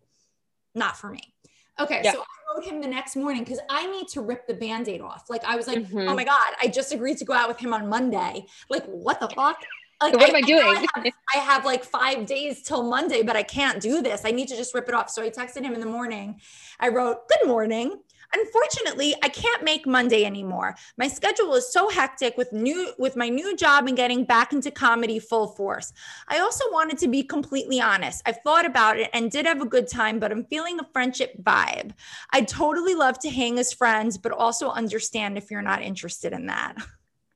not 0.76 0.96
for 0.96 1.10
me. 1.10 1.34
Okay, 1.80 2.02
yeah. 2.04 2.12
so 2.12 2.20
I 2.20 2.56
wrote 2.56 2.66
him 2.66 2.82
the 2.82 2.88
next 2.88 3.16
morning 3.16 3.44
because 3.44 3.60
I 3.68 3.88
need 3.88 4.10
to 4.10 4.22
rip 4.22 4.46
the 4.46 4.54
band-aid 4.54 5.02
off. 5.02 5.28
Like 5.28 5.44
I 5.44 5.56
was 5.56 5.66
like, 5.66 5.80
mm-hmm. 5.80 6.08
oh 6.08 6.14
my 6.14 6.24
God, 6.24 6.54
I 6.62 6.68
just 6.68 6.94
agreed 6.94 7.18
to 7.18 7.26
go 7.26 7.34
out 7.34 7.48
with 7.48 7.58
him 7.58 7.74
on 7.74 7.90
Monday. 7.90 8.46
Like, 8.70 8.86
what 8.86 9.20
the 9.20 9.30
fuck? 9.30 9.58
Like, 10.04 10.14
what 10.14 10.24
I, 10.24 10.28
am 10.28 10.36
I 10.36 10.42
doing? 10.42 10.62
I 10.62 10.88
have, 10.94 11.14
I 11.36 11.38
have, 11.40 11.66
like 11.66 11.84
five 11.84 12.28
days 12.28 12.62
till 12.62 12.84
Monday, 12.84 13.24
but 13.24 13.36
I 13.36 13.42
can't 13.42 13.82
do 13.82 14.04
this. 14.04 14.22
I 14.24 14.30
need 14.30 14.50
to 14.50 14.56
just 14.56 14.76
rip 14.76 14.88
it 14.88 14.94
off. 14.94 15.10
So 15.10 15.24
I 15.24 15.32
texted 15.32 15.64
him 15.64 15.74
in 15.74 15.80
the 15.80 15.88
morning. 15.88 16.40
I 16.80 16.90
wrote, 16.90 17.28
Good 17.28 17.48
morning. 17.48 18.02
Unfortunately, 18.34 19.16
I 19.24 19.30
can't 19.30 19.64
make 19.64 19.86
Monday 19.86 20.26
anymore. 20.26 20.76
My 20.98 21.08
schedule 21.08 21.54
is 21.56 21.72
so 21.72 21.90
hectic 21.90 22.38
with 22.38 22.54
new 22.54 22.94
with 22.98 23.16
my 23.16 23.30
new 23.30 23.56
job 23.56 23.88
and 23.88 23.98
getting 23.98 24.24
back 24.24 24.54
into 24.54 24.72
comedy 24.72 25.20
full 25.20 25.48
force. 25.48 25.92
I 26.28 26.40
also 26.40 26.66
wanted 26.72 26.98
to 27.00 27.08
be 27.08 27.24
completely 27.24 27.82
honest. 27.82 28.22
I've 28.26 28.42
thought 28.44 28.66
about 28.66 28.98
it 28.98 29.10
and 29.14 29.30
did 29.30 29.46
have 29.46 29.62
a 29.62 29.66
good 29.66 29.88
time, 29.88 30.20
but 30.20 30.32
I'm 30.32 30.46
feeling 30.46 30.80
a 30.80 30.88
friendship 30.94 31.34
vibe. 31.42 31.92
I'd 32.32 32.48
totally 32.48 32.96
love 32.96 33.20
to 33.20 33.30
hang 33.30 33.60
as 33.60 33.74
friends, 33.74 34.18
but 34.18 34.32
also 34.32 34.70
understand 34.70 35.38
if 35.38 35.52
you're 35.52 35.62
not 35.62 35.82
interested 35.82 36.34
in 36.34 36.48
that. 36.48 36.76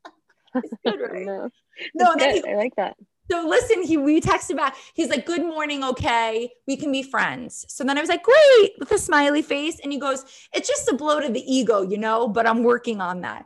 it's 0.55 0.73
good, 0.86 0.99
right? 0.99 1.25
no, 1.95 2.13
no 2.13 2.31
he, 2.31 2.43
I 2.47 2.55
like 2.55 2.75
that. 2.77 2.95
So 3.30 3.48
listen, 3.48 3.82
he 3.84 3.98
we 3.98 4.22
texted 4.22 4.56
back. 4.56 4.76
He's 4.94 5.10
like, 5.10 5.26
"Good 5.26 5.42
morning, 5.42 5.84
okay, 5.84 6.52
we 6.68 6.78
can 6.78 6.92
be 6.92 7.02
friends." 7.02 7.66
So 7.70 7.84
then 7.84 7.98
I 7.98 8.02
was 8.02 8.10
like, 8.10 8.24
"Great," 8.24 8.74
with 8.80 8.92
a 8.92 9.00
smiley 9.00 9.42
face, 9.42 9.80
and 9.80 9.92
he 9.92 9.98
goes, 10.00 10.26
"It's 10.54 10.68
just 10.68 10.88
a 10.90 10.96
blow 10.96 11.20
to 11.20 11.30
the 11.30 11.42
ego, 11.52 11.82
you 11.82 11.98
know, 11.98 12.28
but 12.28 12.48
I'm 12.48 12.64
working 12.64 13.02
on 13.02 13.22
that." 13.22 13.46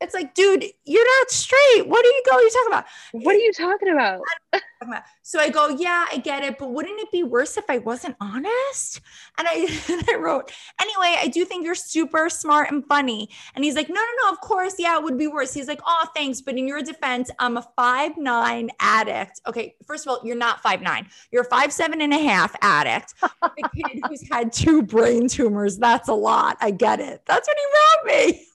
It's 0.00 0.12
like, 0.12 0.34
dude, 0.34 0.64
you're 0.84 1.20
not 1.20 1.30
straight. 1.30 1.86
What 1.86 2.04
are 2.04 2.08
you 2.08 2.22
going? 2.30 2.44
You 2.44 2.50
talking 2.50 2.72
about? 2.72 2.84
What 3.12 3.34
are 3.36 3.38
you 3.38 3.52
talking 3.52 3.88
about? 3.88 4.20
so 5.22 5.38
I 5.40 5.48
go, 5.48 5.68
yeah, 5.68 6.06
I 6.10 6.18
get 6.18 6.42
it, 6.42 6.58
but 6.58 6.72
wouldn't 6.72 7.00
it 7.00 7.10
be 7.10 7.22
worse 7.22 7.56
if 7.56 7.64
I 7.68 7.78
wasn't 7.78 8.16
honest? 8.20 9.00
And 9.38 9.48
I, 9.48 9.66
and 9.90 10.04
I 10.10 10.16
wrote, 10.16 10.52
anyway, 10.80 11.16
I 11.20 11.28
do 11.28 11.44
think 11.44 11.64
you're 11.64 11.74
super 11.74 12.28
smart 12.28 12.70
and 12.70 12.84
funny. 12.86 13.30
And 13.54 13.64
he's 13.64 13.76
like, 13.76 13.88
no, 13.88 13.94
no, 13.94 14.24
no, 14.24 14.32
of 14.32 14.40
course, 14.40 14.74
yeah, 14.78 14.98
it 14.98 15.04
would 15.04 15.16
be 15.16 15.26
worse. 15.26 15.54
He's 15.54 15.68
like, 15.68 15.80
oh, 15.86 16.06
thanks, 16.14 16.40
but 16.40 16.58
in 16.58 16.66
your 16.68 16.82
defense, 16.82 17.30
I'm 17.38 17.56
a 17.56 17.66
five 17.76 18.16
nine 18.18 18.70
addict. 18.80 19.40
Okay, 19.46 19.74
first 19.86 20.06
of 20.06 20.10
all, 20.10 20.20
you're 20.24 20.36
not 20.36 20.60
five 20.60 20.82
nine. 20.82 21.08
You're 21.30 21.42
a 21.42 21.48
five 21.48 21.72
seven 21.72 22.00
and 22.00 22.12
a 22.12 22.18
half 22.18 22.54
addict. 22.60 23.14
a 23.42 23.48
kid 23.74 24.02
who's 24.08 24.28
had 24.28 24.52
two 24.52 24.82
brain 24.82 25.28
tumors. 25.28 25.78
That's 25.78 26.08
a 26.08 26.14
lot. 26.14 26.56
I 26.60 26.72
get 26.72 27.00
it. 27.00 27.22
That's 27.26 27.48
what 27.48 27.56
he 27.56 28.10
wrote 28.10 28.32
me. 28.32 28.46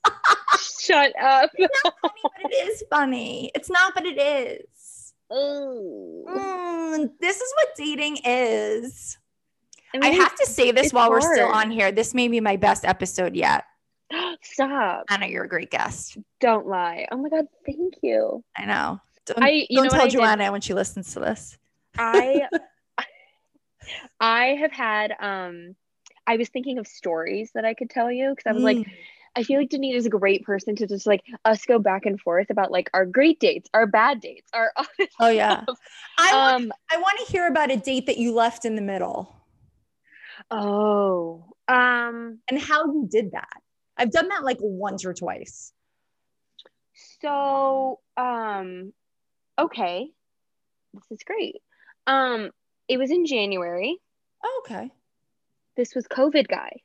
Shut 0.89 1.13
up. 1.21 1.51
it's 1.57 1.83
not 1.83 1.93
funny, 2.01 2.21
but 2.23 2.51
it 2.51 2.69
is 2.69 2.83
funny. 2.89 3.51
It's 3.55 3.69
not, 3.69 3.93
but 3.93 4.05
it 4.05 4.17
is. 4.19 5.13
Mm, 5.31 7.09
this 7.19 7.39
is 7.39 7.53
what 7.55 7.75
dating 7.77 8.17
is. 8.25 9.17
I, 9.93 9.99
mean, 9.99 10.11
I 10.11 10.15
have 10.15 10.35
to 10.35 10.45
say 10.45 10.71
this 10.71 10.91
while 10.91 11.09
hard. 11.09 11.21
we're 11.21 11.33
still 11.33 11.49
on 11.49 11.69
here. 11.71 11.91
This 11.91 12.13
may 12.13 12.27
be 12.27 12.39
my 12.39 12.55
best 12.55 12.85
episode 12.85 13.35
yet. 13.35 13.65
Stop. 14.41 15.05
Hannah, 15.09 15.27
you're 15.27 15.43
a 15.43 15.49
great 15.49 15.71
guest. 15.71 16.17
Don't 16.39 16.67
lie. 16.67 17.07
Oh 17.11 17.17
my 17.17 17.29
God. 17.29 17.45
Thank 17.65 17.95
you. 18.01 18.43
I 18.57 18.65
know. 18.65 18.99
Don't, 19.25 19.43
I, 19.43 19.67
you 19.69 19.77
don't 19.77 19.85
know 19.85 19.99
tell 19.99 20.07
Joanna 20.07 20.51
when 20.51 20.61
she 20.61 20.73
listens 20.73 21.13
to 21.13 21.19
this. 21.19 21.57
I 21.97 22.47
I 24.19 24.45
have 24.59 24.71
had 24.71 25.13
um 25.19 25.75
I 26.25 26.37
was 26.37 26.49
thinking 26.49 26.77
of 26.77 26.87
stories 26.87 27.51
that 27.55 27.65
I 27.65 27.73
could 27.73 27.89
tell 27.89 28.11
you 28.11 28.29
because 28.29 28.45
I 28.45 28.53
was 28.53 28.61
mm. 28.61 28.77
like, 28.77 28.87
I 29.35 29.43
feel 29.43 29.59
like 29.59 29.69
Denise 29.69 29.97
is 29.97 30.05
a 30.05 30.09
great 30.09 30.43
person 30.43 30.75
to 30.77 30.87
just 30.87 31.05
like 31.05 31.23
us 31.45 31.65
go 31.65 31.79
back 31.79 32.05
and 32.05 32.19
forth 32.19 32.49
about 32.49 32.71
like 32.71 32.89
our 32.93 33.05
great 33.05 33.39
dates, 33.39 33.69
our 33.73 33.85
bad 33.85 34.21
dates, 34.21 34.49
our 34.53 34.71
oh 35.19 35.29
yeah. 35.29 35.63
I 36.17 36.33
want, 36.33 36.63
um, 36.63 36.71
I 36.91 36.97
want 36.97 37.19
to 37.19 37.31
hear 37.31 37.47
about 37.47 37.71
a 37.71 37.77
date 37.77 38.07
that 38.07 38.17
you 38.17 38.33
left 38.33 38.65
in 38.65 38.75
the 38.75 38.81
middle. 38.81 39.35
Oh, 40.49 41.45
um, 41.67 42.39
and 42.49 42.59
how 42.59 42.85
you 42.85 43.07
did 43.09 43.31
that. 43.31 43.61
I've 43.97 44.11
done 44.11 44.29
that 44.29 44.43
like 44.43 44.57
once 44.61 45.05
or 45.05 45.13
twice. 45.13 45.73
So, 47.21 47.99
um, 48.17 48.93
okay, 49.57 50.09
this 50.93 51.03
is 51.11 51.19
great. 51.23 51.57
Um, 52.07 52.51
it 52.87 52.97
was 52.97 53.11
in 53.11 53.25
January. 53.25 53.97
Oh, 54.43 54.63
okay. 54.65 54.89
This 55.75 55.93
was 55.95 56.07
COVID 56.07 56.47
guy 56.47 56.81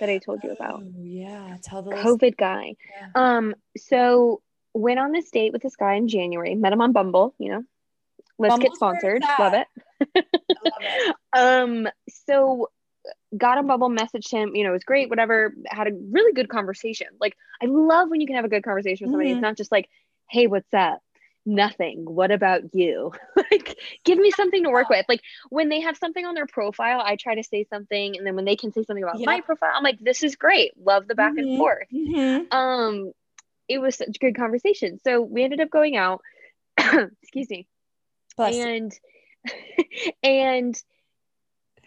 that 0.00 0.08
I 0.08 0.18
told 0.18 0.42
you 0.42 0.50
about. 0.50 0.82
Oh, 0.82 0.92
yeah, 0.98 1.56
tell 1.62 1.82
the 1.82 1.92
COVID 1.92 2.22
list. 2.22 2.36
guy. 2.36 2.74
Yeah. 2.90 3.08
Um, 3.14 3.54
so 3.76 4.42
went 4.74 4.98
on 4.98 5.12
this 5.12 5.30
date 5.30 5.52
with 5.52 5.62
this 5.62 5.76
guy 5.76 5.94
in 5.94 6.08
January. 6.08 6.54
Met 6.54 6.72
him 6.72 6.80
on 6.80 6.92
Bumble. 6.92 7.34
You 7.38 7.52
know, 7.52 7.62
let's 8.38 8.52
Bumble's 8.52 8.68
get 8.68 8.74
sponsored. 8.76 9.22
Love 9.38 9.54
it. 9.54 9.66
love 10.00 10.74
it. 10.80 11.16
um, 11.36 11.88
so 12.08 12.68
got 13.36 13.58
on 13.58 13.66
Bumble, 13.66 13.90
messaged 13.90 14.30
him. 14.30 14.54
You 14.54 14.64
know, 14.64 14.70
it 14.70 14.74
was 14.74 14.84
great. 14.84 15.08
Whatever. 15.08 15.54
Had 15.66 15.88
a 15.88 15.92
really 16.10 16.32
good 16.32 16.48
conversation. 16.48 17.08
Like 17.20 17.36
I 17.62 17.66
love 17.66 18.08
when 18.10 18.20
you 18.20 18.26
can 18.26 18.36
have 18.36 18.44
a 18.44 18.48
good 18.48 18.64
conversation 18.64 19.06
with 19.06 19.12
somebody. 19.12 19.30
Mm-hmm. 19.30 19.38
It's 19.38 19.42
not 19.42 19.56
just 19.56 19.72
like, 19.72 19.88
hey, 20.28 20.46
what's 20.46 20.72
up? 20.74 21.00
Nothing. 21.46 22.04
What 22.04 22.30
about 22.30 22.74
you? 22.74 23.12
Like 23.50 23.78
give 24.04 24.18
me 24.18 24.30
something 24.30 24.62
to 24.62 24.70
work 24.70 24.88
with. 24.88 25.06
Like 25.08 25.22
when 25.48 25.70
they 25.70 25.80
have 25.80 25.96
something 25.96 26.24
on 26.24 26.34
their 26.34 26.46
profile 26.46 27.00
i 27.04 27.16
try 27.16 27.34
to 27.34 27.42
say 27.42 27.64
something 27.64 28.16
and 28.16 28.24
then 28.24 28.36
when 28.36 28.44
they 28.44 28.54
can 28.54 28.72
say 28.72 28.84
something 28.84 29.02
about 29.02 29.18
yeah. 29.18 29.26
my 29.26 29.40
profile 29.40 29.72
i'm 29.74 29.82
like 29.82 29.98
this 29.98 30.22
is 30.22 30.36
great. 30.36 30.72
Love 30.78 31.08
the 31.08 31.14
back 31.14 31.32
mm-hmm. 31.32 31.48
and 31.48 31.58
forth. 31.58 31.88
Mm-hmm. 31.92 32.56
um 32.56 33.12
it 33.68 33.78
was 33.80 33.96
such 33.96 34.16
a 34.16 34.18
good 34.18 34.36
conversation. 34.36 34.98
So 35.04 35.20
we 35.20 35.44
ended 35.44 35.60
up 35.60 35.70
going 35.70 35.96
out. 35.96 36.22
Excuse 37.22 37.48
me. 37.48 37.68
Bless. 38.36 38.56
and 38.56 38.92
and 40.22 40.82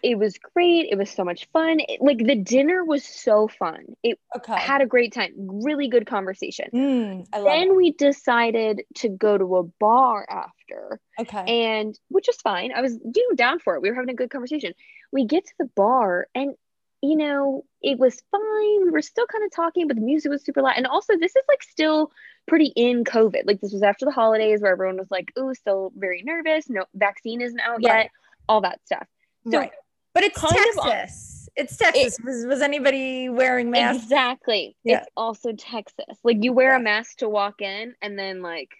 it 0.04 0.18
was 0.18 0.36
great. 0.36 0.88
It 0.90 0.98
was 0.98 1.10
so 1.10 1.24
much 1.24 1.48
fun. 1.50 1.80
It, 1.80 2.02
like 2.02 2.18
the 2.18 2.34
dinner 2.34 2.84
was 2.84 3.02
so 3.02 3.48
fun. 3.48 3.96
It 4.02 4.18
okay. 4.36 4.54
had 4.54 4.82
a 4.82 4.86
great 4.86 5.14
time. 5.14 5.32
Really 5.36 5.88
good 5.88 6.06
conversation. 6.06 6.68
Mm, 6.74 7.30
then 7.32 7.68
it. 7.68 7.74
we 7.74 7.92
decided 7.92 8.82
to 8.96 9.08
go 9.08 9.38
to 9.38 9.56
a 9.56 9.62
bar 9.62 10.26
after. 10.28 11.00
Okay. 11.18 11.72
And 11.72 11.98
which 12.08 12.28
is 12.28 12.36
fine. 12.36 12.72
I 12.76 12.82
was 12.82 12.92
you 12.92 13.30
know, 13.30 13.34
down 13.34 13.60
for 13.60 13.76
it. 13.76 13.80
We 13.80 13.88
were 13.88 13.94
having 13.94 14.10
a 14.10 14.14
good 14.14 14.28
conversation. 14.28 14.74
We 15.10 15.24
get 15.24 15.46
to 15.46 15.54
the 15.58 15.70
bar 15.74 16.28
and 16.34 16.54
you 17.00 17.16
know, 17.16 17.64
it 17.82 17.98
was 17.98 18.22
fine. 18.30 18.84
We 18.84 18.90
were 18.90 19.02
still 19.02 19.26
kind 19.26 19.44
of 19.44 19.52
talking, 19.52 19.88
but 19.88 19.96
the 19.96 20.02
music 20.02 20.30
was 20.30 20.42
super 20.42 20.62
loud. 20.62 20.74
And 20.76 20.86
also, 20.86 21.18
this 21.18 21.36
is 21.36 21.42
like 21.48 21.62
still 21.62 22.10
pretty 22.46 22.72
in 22.76 23.04
COVID. 23.04 23.42
Like, 23.46 23.60
this 23.60 23.74
was 23.74 23.82
after 23.82 24.06
the 24.06 24.10
holidays 24.10 24.62
where 24.62 24.72
everyone 24.72 24.96
was 24.96 25.10
like, 25.10 25.30
oh, 25.36 25.52
still 25.52 25.92
very 25.94 26.22
nervous. 26.22 26.70
No 26.70 26.86
vaccine 26.94 27.42
isn't 27.42 27.60
out 27.60 27.82
right. 27.84 28.04
yet, 28.04 28.10
all 28.48 28.62
that 28.62 28.80
stuff. 28.86 29.06
So 29.50 29.58
right. 29.58 29.70
But 30.14 30.22
it's 30.22 30.40
kind 30.40 30.54
Texas. 30.54 31.48
Of, 31.48 31.52
it's 31.56 31.76
Texas. 31.76 32.18
It, 32.18 32.24
was, 32.24 32.46
was 32.46 32.62
anybody 32.62 33.28
wearing 33.28 33.70
masks? 33.70 34.04
Exactly. 34.04 34.76
Yeah. 34.84 34.98
It's 34.98 35.08
also 35.16 35.52
Texas. 35.52 36.18
Like 36.22 36.38
you 36.42 36.52
wear 36.52 36.74
a 36.74 36.80
mask 36.80 37.18
to 37.18 37.28
walk 37.28 37.60
in, 37.60 37.94
and 38.00 38.18
then 38.18 38.40
like 38.40 38.70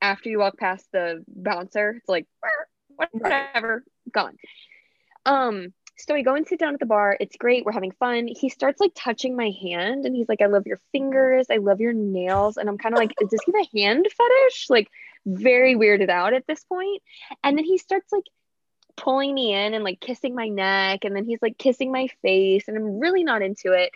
after 0.00 0.30
you 0.30 0.38
walk 0.38 0.56
past 0.56 0.86
the 0.92 1.24
bouncer, 1.28 1.96
it's 1.98 2.08
like 2.08 2.26
whatever, 3.12 3.84
right. 3.84 4.12
gone. 4.12 4.36
Um, 5.26 5.74
so 5.96 6.14
we 6.14 6.22
go 6.22 6.34
and 6.34 6.46
sit 6.46 6.58
down 6.58 6.72
at 6.72 6.80
the 6.80 6.86
bar. 6.86 7.16
It's 7.20 7.36
great. 7.36 7.64
We're 7.64 7.72
having 7.72 7.92
fun. 7.92 8.26
He 8.26 8.48
starts 8.48 8.80
like 8.80 8.92
touching 8.94 9.36
my 9.36 9.52
hand 9.62 10.06
and 10.06 10.16
he's 10.16 10.28
like, 10.28 10.40
I 10.40 10.46
love 10.46 10.66
your 10.66 10.80
fingers. 10.92 11.46
I 11.50 11.58
love 11.58 11.80
your 11.80 11.92
nails. 11.92 12.56
And 12.56 12.68
I'm 12.70 12.78
kind 12.78 12.94
of 12.94 12.98
like, 12.98 13.14
does 13.18 13.40
he 13.44 13.52
have 13.52 13.66
a 13.66 13.78
hand 13.78 14.06
fetish? 14.16 14.70
Like, 14.70 14.88
very 15.26 15.74
weirded 15.74 16.08
out 16.08 16.32
at 16.32 16.46
this 16.46 16.64
point. 16.64 17.02
And 17.44 17.58
then 17.58 17.64
he 17.64 17.76
starts 17.76 18.10
like 18.10 18.24
pulling 18.96 19.34
me 19.34 19.54
in 19.54 19.74
and 19.74 19.84
like 19.84 20.00
kissing 20.00 20.34
my 20.34 20.48
neck 20.48 21.04
and 21.04 21.14
then 21.14 21.24
he's 21.24 21.42
like 21.42 21.58
kissing 21.58 21.92
my 21.92 22.08
face 22.22 22.68
and 22.68 22.76
I'm 22.76 22.98
really 22.98 23.24
not 23.24 23.42
into 23.42 23.72
it. 23.72 23.90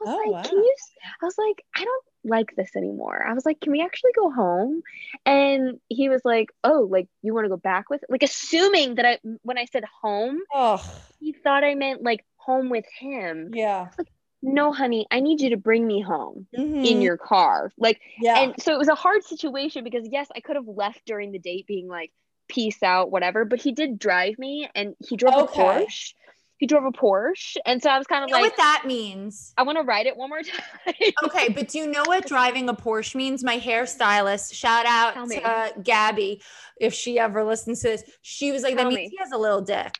I 0.00 0.04
was 0.04 0.14
oh, 0.14 0.30
like, 0.30 0.44
wow. 0.44 0.50
can 0.50 0.58
you 0.58 0.76
I 1.22 1.24
was 1.24 1.38
like, 1.38 1.64
I 1.76 1.84
don't 1.84 2.04
like 2.24 2.56
this 2.56 2.74
anymore. 2.76 3.24
I 3.26 3.34
was 3.34 3.44
like, 3.46 3.60
can 3.60 3.72
we 3.72 3.82
actually 3.82 4.12
go 4.16 4.30
home? 4.30 4.82
And 5.24 5.78
he 5.88 6.08
was 6.08 6.22
like, 6.24 6.48
oh, 6.64 6.88
like 6.90 7.08
you 7.22 7.34
want 7.34 7.44
to 7.44 7.50
go 7.50 7.56
back 7.56 7.90
with 7.90 8.02
like 8.08 8.22
assuming 8.22 8.96
that 8.96 9.06
I 9.06 9.18
when 9.42 9.58
I 9.58 9.66
said 9.66 9.84
home, 10.02 10.40
oh. 10.52 10.82
he 11.20 11.32
thought 11.32 11.64
I 11.64 11.74
meant 11.74 12.02
like 12.02 12.24
home 12.36 12.70
with 12.70 12.86
him. 12.98 13.50
Yeah. 13.52 13.88
Like, 13.96 14.08
no, 14.42 14.72
honey, 14.72 15.06
I 15.10 15.20
need 15.20 15.40
you 15.40 15.50
to 15.50 15.56
bring 15.56 15.86
me 15.86 16.02
home 16.02 16.46
mm-hmm. 16.56 16.84
in 16.84 17.00
your 17.00 17.16
car. 17.16 17.72
Like, 17.78 18.00
yeah. 18.20 18.40
And 18.40 18.54
so 18.60 18.74
it 18.74 18.78
was 18.78 18.88
a 18.88 18.94
hard 18.94 19.24
situation 19.24 19.84
because 19.84 20.06
yes, 20.10 20.28
I 20.36 20.40
could 20.40 20.56
have 20.56 20.68
left 20.68 21.00
during 21.06 21.32
the 21.32 21.38
date 21.38 21.66
being 21.66 21.88
like, 21.88 22.12
peace 22.48 22.82
out, 22.82 23.10
whatever. 23.10 23.44
But 23.44 23.60
he 23.60 23.72
did 23.72 23.98
drive 23.98 24.38
me 24.38 24.68
and 24.74 24.94
he 25.06 25.16
drove 25.16 25.34
okay. 25.34 25.60
a 25.60 25.84
Porsche. 25.84 26.14
he 26.58 26.66
drove 26.66 26.84
a 26.84 26.92
Porsche, 26.92 27.56
and 27.66 27.82
so 27.82 27.90
I 27.90 27.98
was 27.98 28.06
kind 28.06 28.24
of 28.24 28.30
You 28.30 28.36
know 28.36 28.42
like, 28.42 28.52
what 28.52 28.56
that 28.58 28.84
means? 28.86 29.52
I 29.56 29.62
want 29.64 29.76
to 29.78 29.82
ride 29.82 30.06
it 30.06 30.16
one 30.16 30.30
more 30.30 30.42
time. 30.86 30.94
Okay, 31.24 31.48
but 31.50 31.68
do 31.68 31.78
you 31.78 31.86
know 31.86 32.02
what 32.06 32.26
driving 32.26 32.68
a 32.68 32.74
Porsche 32.74 33.14
means? 33.16 33.42
My 33.44 33.58
hairstylist, 33.58 34.54
shout 34.54 34.86
out 34.86 35.14
Tell 35.14 35.26
me. 35.26 35.40
to 35.40 35.74
Gabby, 35.82 36.40
if 36.80 36.94
she 36.94 37.18
ever 37.18 37.44
listens 37.44 37.80
to 37.80 37.88
this, 37.88 38.04
she 38.22 38.52
was 38.52 38.62
like, 38.62 38.76
that 38.76 38.82
Tell 38.82 38.90
means 38.92 39.10
he 39.10 39.18
has 39.18 39.32
a 39.32 39.38
little 39.38 39.60
dick, 39.60 39.94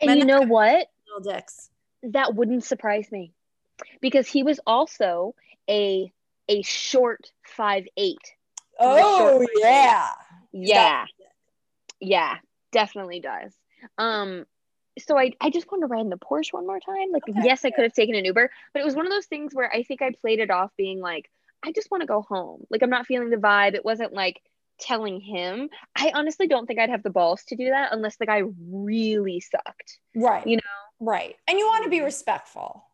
and 0.00 0.08
Men 0.08 0.18
you 0.18 0.24
know 0.24 0.42
what? 0.42 0.88
little 1.06 1.32
dicks. 1.32 1.70
That 2.02 2.34
wouldn't 2.34 2.64
surprise 2.64 3.06
me, 3.12 3.32
because 4.00 4.26
he 4.26 4.42
was 4.42 4.58
also 4.66 5.34
a 5.70 6.12
a 6.48 6.62
short 6.62 7.30
five 7.46 7.86
eight. 7.96 8.18
Oh 8.80 9.38
short 9.38 9.48
yeah, 9.60 10.08
Yeah, 10.52 11.06
yeah, 12.00 12.36
definitely 12.72 13.20
does. 13.20 13.52
Um, 13.98 14.44
so 14.98 15.18
I 15.18 15.32
I 15.40 15.50
just 15.50 15.70
wanted 15.70 15.82
to 15.82 15.86
ride 15.86 16.02
in 16.02 16.10
the 16.10 16.18
Porsche 16.18 16.52
one 16.52 16.66
more 16.66 16.80
time. 16.80 17.12
Like, 17.12 17.22
Okay, 17.28 17.40
yes, 17.44 17.64
I 17.64 17.70
could 17.70 17.84
have 17.84 17.94
taken 17.94 18.14
an 18.14 18.24
Uber, 18.24 18.50
but 18.72 18.80
it 18.80 18.84
was 18.84 18.94
one 18.94 19.06
of 19.06 19.12
those 19.12 19.26
things 19.26 19.54
where 19.54 19.72
I 19.72 19.82
think 19.82 20.02
I 20.02 20.10
played 20.20 20.38
it 20.40 20.50
off 20.50 20.70
being 20.76 21.00
like, 21.00 21.30
I 21.62 21.72
just 21.72 21.90
want 21.90 22.02
to 22.02 22.06
go 22.06 22.22
home. 22.22 22.64
Like, 22.70 22.82
I'm 22.82 22.90
not 22.90 23.06
feeling 23.06 23.30
the 23.30 23.36
vibe. 23.36 23.74
It 23.74 23.84
wasn't 23.84 24.12
like 24.12 24.42
telling 24.78 25.20
him. 25.20 25.70
I 25.96 26.12
honestly 26.14 26.46
don't 26.46 26.66
think 26.66 26.78
I'd 26.78 26.90
have 26.90 27.02
the 27.02 27.10
balls 27.10 27.44
to 27.48 27.56
do 27.56 27.70
that 27.70 27.92
unless 27.92 28.16
the 28.16 28.26
guy 28.26 28.42
really 28.70 29.40
sucked. 29.40 29.98
right. 30.14 30.46
You 30.46 30.56
know, 30.56 30.62
right, 31.00 31.36
and 31.48 31.58
you 31.58 31.66
want 31.66 31.84
to 31.84 31.90
be 31.90 32.00
respectful. 32.00 32.84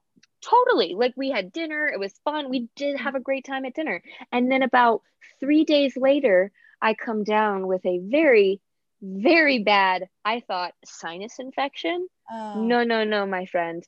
Totally. 0.40 0.94
Like 0.94 1.14
we 1.16 1.30
had 1.30 1.52
dinner, 1.52 1.88
it 1.88 1.98
was 1.98 2.12
fun. 2.24 2.48
We 2.48 2.68
did 2.76 2.96
have 2.98 3.16
a 3.16 3.20
great 3.20 3.44
time 3.44 3.64
at 3.64 3.74
dinner. 3.74 4.02
And 4.30 4.50
then 4.50 4.62
about 4.62 5.02
three 5.40 5.64
days 5.64 5.96
later, 5.96 6.52
I 6.80 6.94
come 6.94 7.24
down 7.24 7.66
with 7.66 7.84
a 7.86 7.98
very, 7.98 8.60
very 9.02 9.58
bad, 9.62 10.08
I 10.24 10.40
thought, 10.40 10.74
sinus 10.84 11.38
infection. 11.38 12.08
Oh. 12.30 12.62
No, 12.62 12.84
no, 12.84 13.04
no, 13.04 13.26
my 13.26 13.46
friend. 13.46 13.82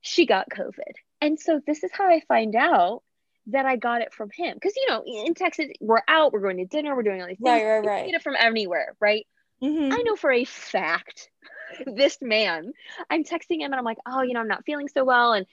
She 0.00 0.26
got 0.26 0.48
COVID. 0.50 0.92
And 1.20 1.38
so 1.40 1.60
this 1.66 1.82
is 1.82 1.90
how 1.92 2.08
I 2.08 2.20
find 2.28 2.54
out 2.54 3.02
that 3.48 3.66
I 3.66 3.76
got 3.76 4.02
it 4.02 4.12
from 4.12 4.30
him. 4.34 4.54
Because, 4.54 4.74
you 4.76 4.86
know, 4.88 5.02
in 5.06 5.34
Texas, 5.34 5.66
we're 5.80 6.02
out, 6.08 6.32
we're 6.32 6.40
going 6.40 6.58
to 6.58 6.66
dinner, 6.66 6.94
we're 6.94 7.02
doing 7.02 7.22
all 7.22 7.28
these 7.28 7.38
things. 7.38 7.48
Right, 7.48 7.64
right, 7.64 7.82
You 7.82 7.88
right. 7.88 8.06
Get 8.06 8.14
it 8.16 8.22
from 8.22 8.36
anywhere, 8.38 8.96
right? 9.00 9.26
Mhm. 9.62 9.92
I 9.92 10.02
know 10.02 10.16
for 10.16 10.30
a 10.30 10.44
fact 10.44 11.30
this 11.86 12.18
man, 12.20 12.72
I'm 13.08 13.24
texting 13.24 13.60
him 13.60 13.72
and 13.72 13.76
I'm 13.76 13.84
like, 13.84 13.98
oh, 14.06 14.22
you 14.22 14.34
know, 14.34 14.40
I'm 14.40 14.48
not 14.48 14.64
feeling 14.66 14.88
so 14.88 15.04
well. 15.04 15.32
And 15.32 15.46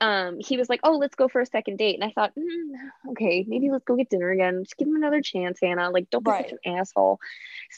um, 0.00 0.38
he 0.38 0.56
was 0.56 0.68
like, 0.68 0.80
oh, 0.82 0.96
let's 0.98 1.14
go 1.14 1.28
for 1.28 1.40
a 1.40 1.46
second 1.46 1.78
date. 1.78 1.94
And 1.94 2.04
I 2.04 2.12
thought, 2.12 2.32
mm, 2.36 3.10
okay, 3.12 3.44
maybe 3.48 3.70
let's 3.70 3.84
go 3.84 3.96
get 3.96 4.10
dinner 4.10 4.30
again. 4.30 4.62
Just 4.62 4.76
give 4.76 4.88
him 4.88 4.96
another 4.96 5.22
chance, 5.22 5.58
Hannah. 5.62 5.90
Like, 5.90 6.10
don't 6.10 6.24
be 6.24 6.30
such 6.30 6.52
an 6.52 6.78
asshole. 6.78 7.18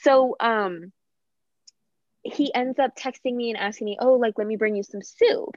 So 0.02 0.36
um, 0.40 0.92
he 2.22 2.52
ends 2.52 2.78
up 2.78 2.96
texting 2.96 3.34
me 3.34 3.50
and 3.50 3.58
asking 3.58 3.84
me, 3.84 3.98
oh, 4.00 4.14
like, 4.14 4.34
let 4.36 4.46
me 4.46 4.56
bring 4.56 4.74
you 4.74 4.82
some 4.82 5.02
soup. 5.02 5.56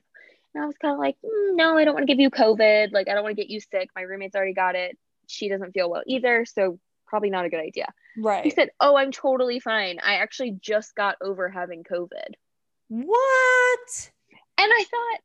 And 0.53 0.63
I 0.63 0.67
was 0.67 0.77
kind 0.77 0.93
of 0.93 0.99
like, 0.99 1.15
mm, 1.25 1.55
no, 1.55 1.77
I 1.77 1.85
don't 1.85 1.95
want 1.95 2.07
to 2.07 2.13
give 2.13 2.19
you 2.19 2.29
COVID. 2.29 2.91
Like, 2.91 3.07
I 3.07 3.13
don't 3.13 3.23
want 3.23 3.35
to 3.35 3.41
get 3.41 3.49
you 3.49 3.59
sick. 3.59 3.89
My 3.95 4.01
roommate's 4.01 4.35
already 4.35 4.53
got 4.53 4.75
it. 4.75 4.97
She 5.27 5.49
doesn't 5.49 5.71
feel 5.71 5.89
well 5.89 6.03
either. 6.05 6.45
So 6.45 6.77
probably 7.07 7.29
not 7.29 7.45
a 7.45 7.49
good 7.49 7.59
idea. 7.61 7.87
Right. 8.17 8.43
He 8.43 8.49
said, 8.51 8.69
Oh, 8.79 8.95
I'm 8.97 9.11
totally 9.11 9.59
fine. 9.59 9.99
I 10.03 10.15
actually 10.15 10.57
just 10.61 10.93
got 10.95 11.15
over 11.21 11.49
having 11.49 11.83
COVID. 11.83 12.33
what? 12.89 14.11
And 14.57 14.71
I 14.71 14.83
thought, 14.83 15.19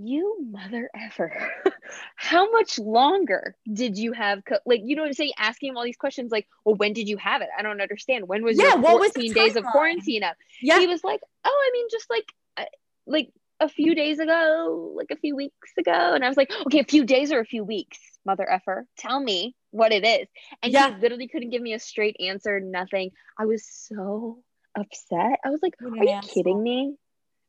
You 0.00 0.46
mother 0.48 0.88
ever. 0.94 1.32
How 2.16 2.50
much 2.52 2.78
longer 2.78 3.56
did 3.72 3.98
you 3.98 4.12
have? 4.12 4.44
Co-? 4.44 4.58
Like, 4.64 4.82
you 4.84 4.94
know 4.94 5.02
what 5.02 5.08
I'm 5.08 5.14
saying? 5.14 5.32
Asking 5.38 5.70
him 5.70 5.76
all 5.76 5.82
these 5.84 5.96
questions, 5.96 6.30
like, 6.30 6.46
Well, 6.64 6.76
when 6.76 6.92
did 6.92 7.08
you 7.08 7.16
have 7.16 7.42
it? 7.42 7.48
I 7.58 7.62
don't 7.62 7.80
understand. 7.80 8.28
When 8.28 8.44
was 8.44 8.56
Yeah, 8.56 8.74
your 8.74 8.78
what 8.78 9.00
was 9.00 9.12
the 9.12 9.28
days 9.30 9.56
of 9.56 9.64
quarantine 9.64 10.22
up? 10.22 10.36
Yeah. 10.62 10.78
He 10.78 10.86
was 10.86 11.02
like, 11.02 11.20
Oh, 11.44 11.64
I 11.68 11.70
mean, 11.72 11.86
just 11.90 12.08
like, 12.08 12.32
uh, 12.56 12.64
like, 13.06 13.30
a 13.60 13.68
few 13.68 13.96
days 13.96 14.20
ago, 14.20 14.92
like 14.94 15.10
a 15.10 15.16
few 15.16 15.34
weeks 15.34 15.72
ago. 15.76 16.12
And 16.14 16.24
I 16.24 16.28
was 16.28 16.36
like, 16.36 16.52
okay, 16.66 16.78
a 16.78 16.84
few 16.84 17.04
days 17.04 17.32
or 17.32 17.40
a 17.40 17.44
few 17.44 17.64
weeks, 17.64 17.98
mother 18.24 18.48
effer. 18.48 18.86
Tell 18.98 19.18
me 19.18 19.56
what 19.72 19.90
it 19.90 20.04
is. 20.06 20.28
And 20.62 20.72
Yeah. 20.72 20.94
he 20.94 21.00
literally 21.00 21.26
couldn't 21.26 21.50
give 21.50 21.60
me 21.62 21.72
a 21.74 21.80
straight 21.80 22.16
answer, 22.20 22.60
nothing. 22.60 23.10
I 23.36 23.46
was 23.46 23.66
so 23.66 24.44
upset. 24.78 25.40
I 25.44 25.50
was 25.50 25.58
like, 25.60 25.74
What 25.80 25.98
are 25.98 26.04
you 26.04 26.10
asshole. 26.10 26.30
kidding 26.34 26.62
me? 26.62 26.94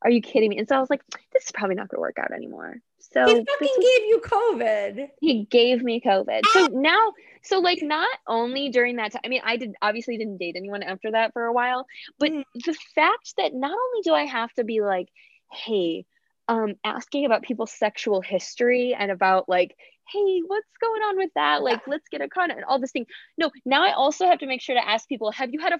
Are 0.02 0.10
you 0.10 0.22
kidding 0.22 0.50
me? 0.50 0.58
And 0.58 0.68
so 0.68 0.76
I 0.76 0.80
was 0.80 0.90
like, 0.90 1.02
this 1.34 1.46
is 1.46 1.52
probably 1.52 1.76
not 1.76 1.90
going 1.90 1.98
to 1.98 2.02
work 2.02 2.18
out 2.20 2.32
anymore. 2.32 2.78
So 3.00 3.26
he 3.26 3.34
fucking 3.44 3.46
was- 3.60 3.98
gave 3.98 4.08
you 4.08 4.22
COVID. 4.24 5.10
he 5.20 5.44
gave 5.46 5.82
me 5.84 6.00
COVID. 6.00 6.42
So 6.54 6.68
now, 6.72 7.14
so 7.42 7.60
like 7.60 7.82
not 7.82 8.10
only 8.28 8.70
during 8.70 8.98
that 8.98 9.12
time, 9.14 9.22
I 9.26 9.28
mean, 9.30 9.42
I 9.44 9.58
did 9.58 9.74
obviously 9.82 10.18
didn't 10.18 10.38
date 10.38 10.56
anyone 10.56 10.84
after 10.84 11.12
that 11.12 11.34
for 11.34 11.46
a 11.46 11.54
while, 11.54 11.86
but 12.18 12.32
Mm. 12.32 12.44
the 12.66 12.76
fact 12.96 13.36
that 13.38 13.54
not 13.54 13.72
only 13.72 14.02
do 14.04 14.14
I 14.14 14.26
have 14.26 14.54
to 14.54 14.64
be 14.64 14.82
like, 14.82 15.10
hey, 15.52 16.06
um, 16.48 16.76
asking 16.84 17.26
about 17.26 17.44
people's 17.44 17.72
sexual 17.72 18.22
history 18.22 18.96
and 18.98 19.12
about 19.12 19.48
like, 19.50 19.76
hey, 20.12 20.42
what's 20.48 20.66
going 20.82 21.02
on 21.04 21.18
with 21.18 21.30
that? 21.36 21.62
Like, 21.62 21.88
let's 21.88 22.08
get 22.10 22.22
a 22.22 22.28
con 22.28 22.50
and 22.52 22.64
all 22.64 22.80
this 22.80 22.92
thing. 22.92 23.06
No, 23.38 23.52
now 23.66 23.84
I 23.86 23.94
also 23.94 24.26
have 24.26 24.40
to 24.40 24.48
make 24.48 24.62
sure 24.62 24.76
to 24.76 24.88
ask 24.88 25.08
people, 25.08 25.32
have 25.32 25.54
you 25.54 25.60
had 25.60 25.74
a 25.74 25.80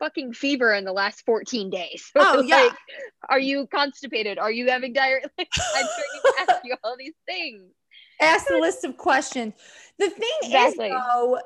fucking 0.00 0.32
fever 0.32 0.74
in 0.74 0.84
the 0.84 0.92
last 0.92 1.24
14 1.24 1.70
days? 1.70 2.10
Oh, 2.16 2.42
yeah. 2.42 2.56
like, 2.56 2.72
are 3.28 3.38
you 3.38 3.68
constipated? 3.72 4.38
Are 4.38 4.50
you 4.50 4.68
having 4.68 4.92
diarrhea? 4.92 5.30
Like, 5.38 5.48
I'm 5.76 5.86
trying 5.86 6.46
to 6.46 6.52
ask 6.52 6.64
you 6.64 6.74
all 6.82 6.96
these 6.98 7.14
things. 7.26 7.62
Ask 8.20 8.48
the 8.48 8.58
list 8.58 8.84
of 8.84 8.96
questions. 8.96 9.54
The 9.98 10.10
thing 10.10 10.28
Exactly. 10.42 10.88
is, 10.88 10.92
though, 10.92 11.38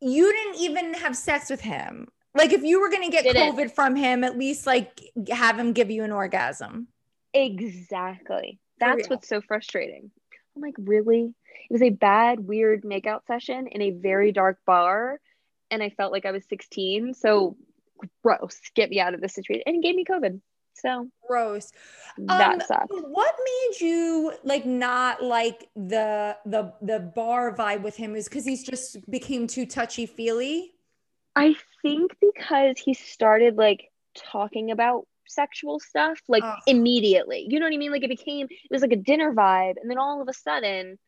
you 0.00 0.32
didn't 0.32 0.56
even 0.60 0.94
have 0.94 1.16
sex 1.16 1.48
with 1.48 1.60
him. 1.60 2.08
Like, 2.34 2.52
if 2.52 2.62
you 2.62 2.80
were 2.80 2.90
gonna 2.90 3.10
get 3.10 3.24
Didn't. 3.24 3.54
COVID 3.56 3.72
from 3.74 3.96
him, 3.96 4.24
at 4.24 4.36
least 4.38 4.66
like 4.66 5.00
have 5.30 5.58
him 5.58 5.72
give 5.72 5.90
you 5.90 6.04
an 6.04 6.12
orgasm. 6.12 6.88
Exactly. 7.32 8.60
That's 8.80 9.08
what's 9.08 9.28
so 9.28 9.40
frustrating. 9.40 10.10
I'm 10.54 10.62
like, 10.62 10.74
really? 10.78 11.34
It 11.68 11.72
was 11.72 11.82
a 11.82 11.90
bad, 11.90 12.40
weird 12.40 12.82
makeout 12.82 13.26
session 13.26 13.66
in 13.66 13.82
a 13.82 13.90
very 13.90 14.32
dark 14.32 14.58
bar. 14.66 15.20
And 15.70 15.82
I 15.82 15.90
felt 15.90 16.12
like 16.12 16.26
I 16.26 16.30
was 16.30 16.44
16. 16.48 17.14
So 17.14 17.56
gross. 18.22 18.58
Get 18.74 18.90
me 18.90 19.00
out 19.00 19.14
of 19.14 19.20
this 19.20 19.34
situation. 19.34 19.62
And 19.66 19.82
gave 19.82 19.94
me 19.94 20.04
COVID. 20.04 20.40
So 20.74 21.08
Gross. 21.26 21.72
that 22.18 22.54
Um, 22.54 22.60
sucks. 22.60 22.86
What 22.90 23.34
made 23.44 23.80
you 23.80 24.32
like 24.44 24.64
not 24.64 25.22
like 25.22 25.68
the 25.74 26.36
the 26.46 26.72
the 26.80 27.00
bar 27.00 27.54
vibe 27.54 27.82
with 27.82 27.96
him? 27.96 28.14
Is 28.14 28.28
because 28.28 28.44
he's 28.44 28.62
just 28.62 29.10
became 29.10 29.46
too 29.46 29.66
touchy 29.66 30.06
feely. 30.06 30.74
I 31.34 31.56
think 31.82 32.16
because 32.20 32.78
he 32.78 32.94
started 32.94 33.56
like 33.56 33.90
talking 34.14 34.70
about 34.70 35.06
sexual 35.26 35.78
stuff 35.80 36.20
like 36.28 36.44
immediately. 36.66 37.46
You 37.48 37.58
know 37.60 37.66
what 37.66 37.74
I 37.74 37.76
mean? 37.76 37.92
Like 37.92 38.04
it 38.04 38.08
became 38.08 38.46
it 38.50 38.70
was 38.70 38.82
like 38.82 38.92
a 38.92 38.96
dinner 38.96 39.32
vibe 39.34 39.74
and 39.80 39.90
then 39.90 39.98
all 39.98 40.22
of 40.22 40.28
a 40.28 40.32
sudden 40.32 40.98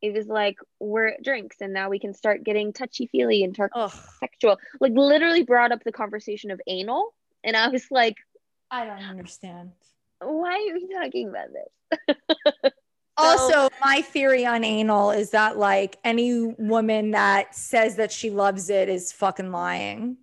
it 0.00 0.14
was 0.14 0.26
like 0.26 0.56
we're 0.78 1.08
at 1.08 1.22
drinks 1.22 1.56
and 1.60 1.72
now 1.72 1.88
we 1.88 1.98
can 1.98 2.14
start 2.14 2.44
getting 2.44 2.72
touchy 2.72 3.06
feely 3.06 3.42
and 3.44 3.54
talk 3.54 3.70
Ugh, 3.74 3.92
sexual. 4.20 4.58
Like 4.80 4.92
literally 4.94 5.42
brought 5.42 5.72
up 5.72 5.82
the 5.84 5.92
conversation 5.92 6.50
of 6.50 6.60
anal 6.66 7.14
and 7.44 7.56
I 7.56 7.68
was 7.68 7.86
like, 7.90 8.16
I 8.70 8.84
don't 8.84 9.02
understand. 9.02 9.72
why 10.20 10.52
are 10.52 10.76
you 10.76 10.88
talking 11.00 11.28
about 11.28 11.48
this? 11.52 12.72
Also, 13.20 13.68
my 13.84 14.00
theory 14.00 14.46
on 14.46 14.62
anal 14.62 15.10
is 15.10 15.30
that 15.30 15.58
like 15.58 15.98
any 16.04 16.54
woman 16.56 17.10
that 17.10 17.52
says 17.52 17.96
that 17.96 18.12
she 18.12 18.30
loves 18.30 18.70
it 18.70 18.88
is 18.88 19.10
fucking 19.10 19.50
lying. 19.50 20.18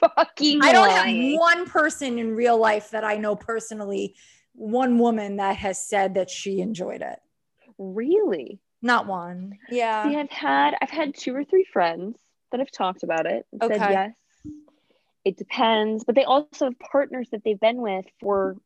Fucking 0.00 0.60
I 0.60 0.72
don't 0.72 0.88
lying. 0.88 1.32
have 1.32 1.38
one 1.38 1.66
person 1.66 2.18
in 2.18 2.34
real 2.34 2.58
life 2.58 2.90
that 2.90 3.04
I 3.04 3.16
know 3.16 3.36
personally, 3.36 4.16
one 4.54 4.98
woman 4.98 5.36
that 5.36 5.56
has 5.56 5.86
said 5.86 6.14
that 6.14 6.30
she 6.30 6.60
enjoyed 6.60 7.02
it. 7.02 7.20
Really? 7.78 8.58
Not 8.82 9.06
one. 9.06 9.58
Yeah. 9.70 10.08
See, 10.08 10.16
I've 10.16 10.30
had 10.30 10.74
I've 10.82 10.90
had 10.90 11.14
two 11.14 11.34
or 11.34 11.44
three 11.44 11.64
friends 11.72 12.18
that 12.50 12.58
have 12.60 12.70
talked 12.70 13.02
about 13.04 13.26
it 13.26 13.46
and 13.52 13.62
said 13.62 13.80
yes. 13.80 14.12
It 15.24 15.36
depends, 15.36 16.02
but 16.04 16.16
they 16.16 16.24
also 16.24 16.64
have 16.66 16.78
partners 16.80 17.28
that 17.30 17.44
they've 17.44 17.58
been 17.60 17.80
with 17.80 18.04
for 18.20 18.56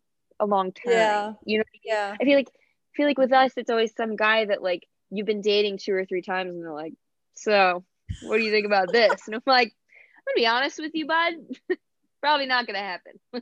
a 0.41 0.47
long 0.47 0.73
time. 0.73 0.93
Yeah. 0.95 1.33
You 1.45 1.59
know, 1.59 1.65
Yeah. 1.85 2.17
I 2.19 2.25
feel 2.25 2.37
like 2.37 2.49
I 2.49 2.93
feel 2.97 3.07
like 3.07 3.19
with 3.19 3.33
us, 3.33 3.53
it's 3.59 3.69
always 3.71 3.95
some 3.95 4.17
guy 4.17 4.47
that 4.47 4.63
like 4.63 4.87
you've 5.11 5.27
been 5.27 5.43
dating 5.43 5.79
two 5.79 5.93
or 5.93 6.07
three 6.07 6.23
times, 6.23 6.55
and 6.55 6.65
they're 6.65 6.73
like, 6.73 6.95
"So, 7.35 7.85
what 8.23 8.39
do 8.39 8.43
you 8.43 8.51
think 8.51 8.65
about 8.67 8.91
this?" 8.91 9.27
And 9.27 9.35
I'm 9.35 9.43
like, 9.47 9.69
"I'm 9.69 10.23
gonna 10.27 10.35
be 10.37 10.47
honest 10.47 10.79
with 10.79 10.95
you, 10.95 11.07
bud. 11.07 11.35
Probably 12.23 12.47
not 12.47 12.67
gonna 12.67 12.79
happen." 12.79 13.13
No, 13.33 13.41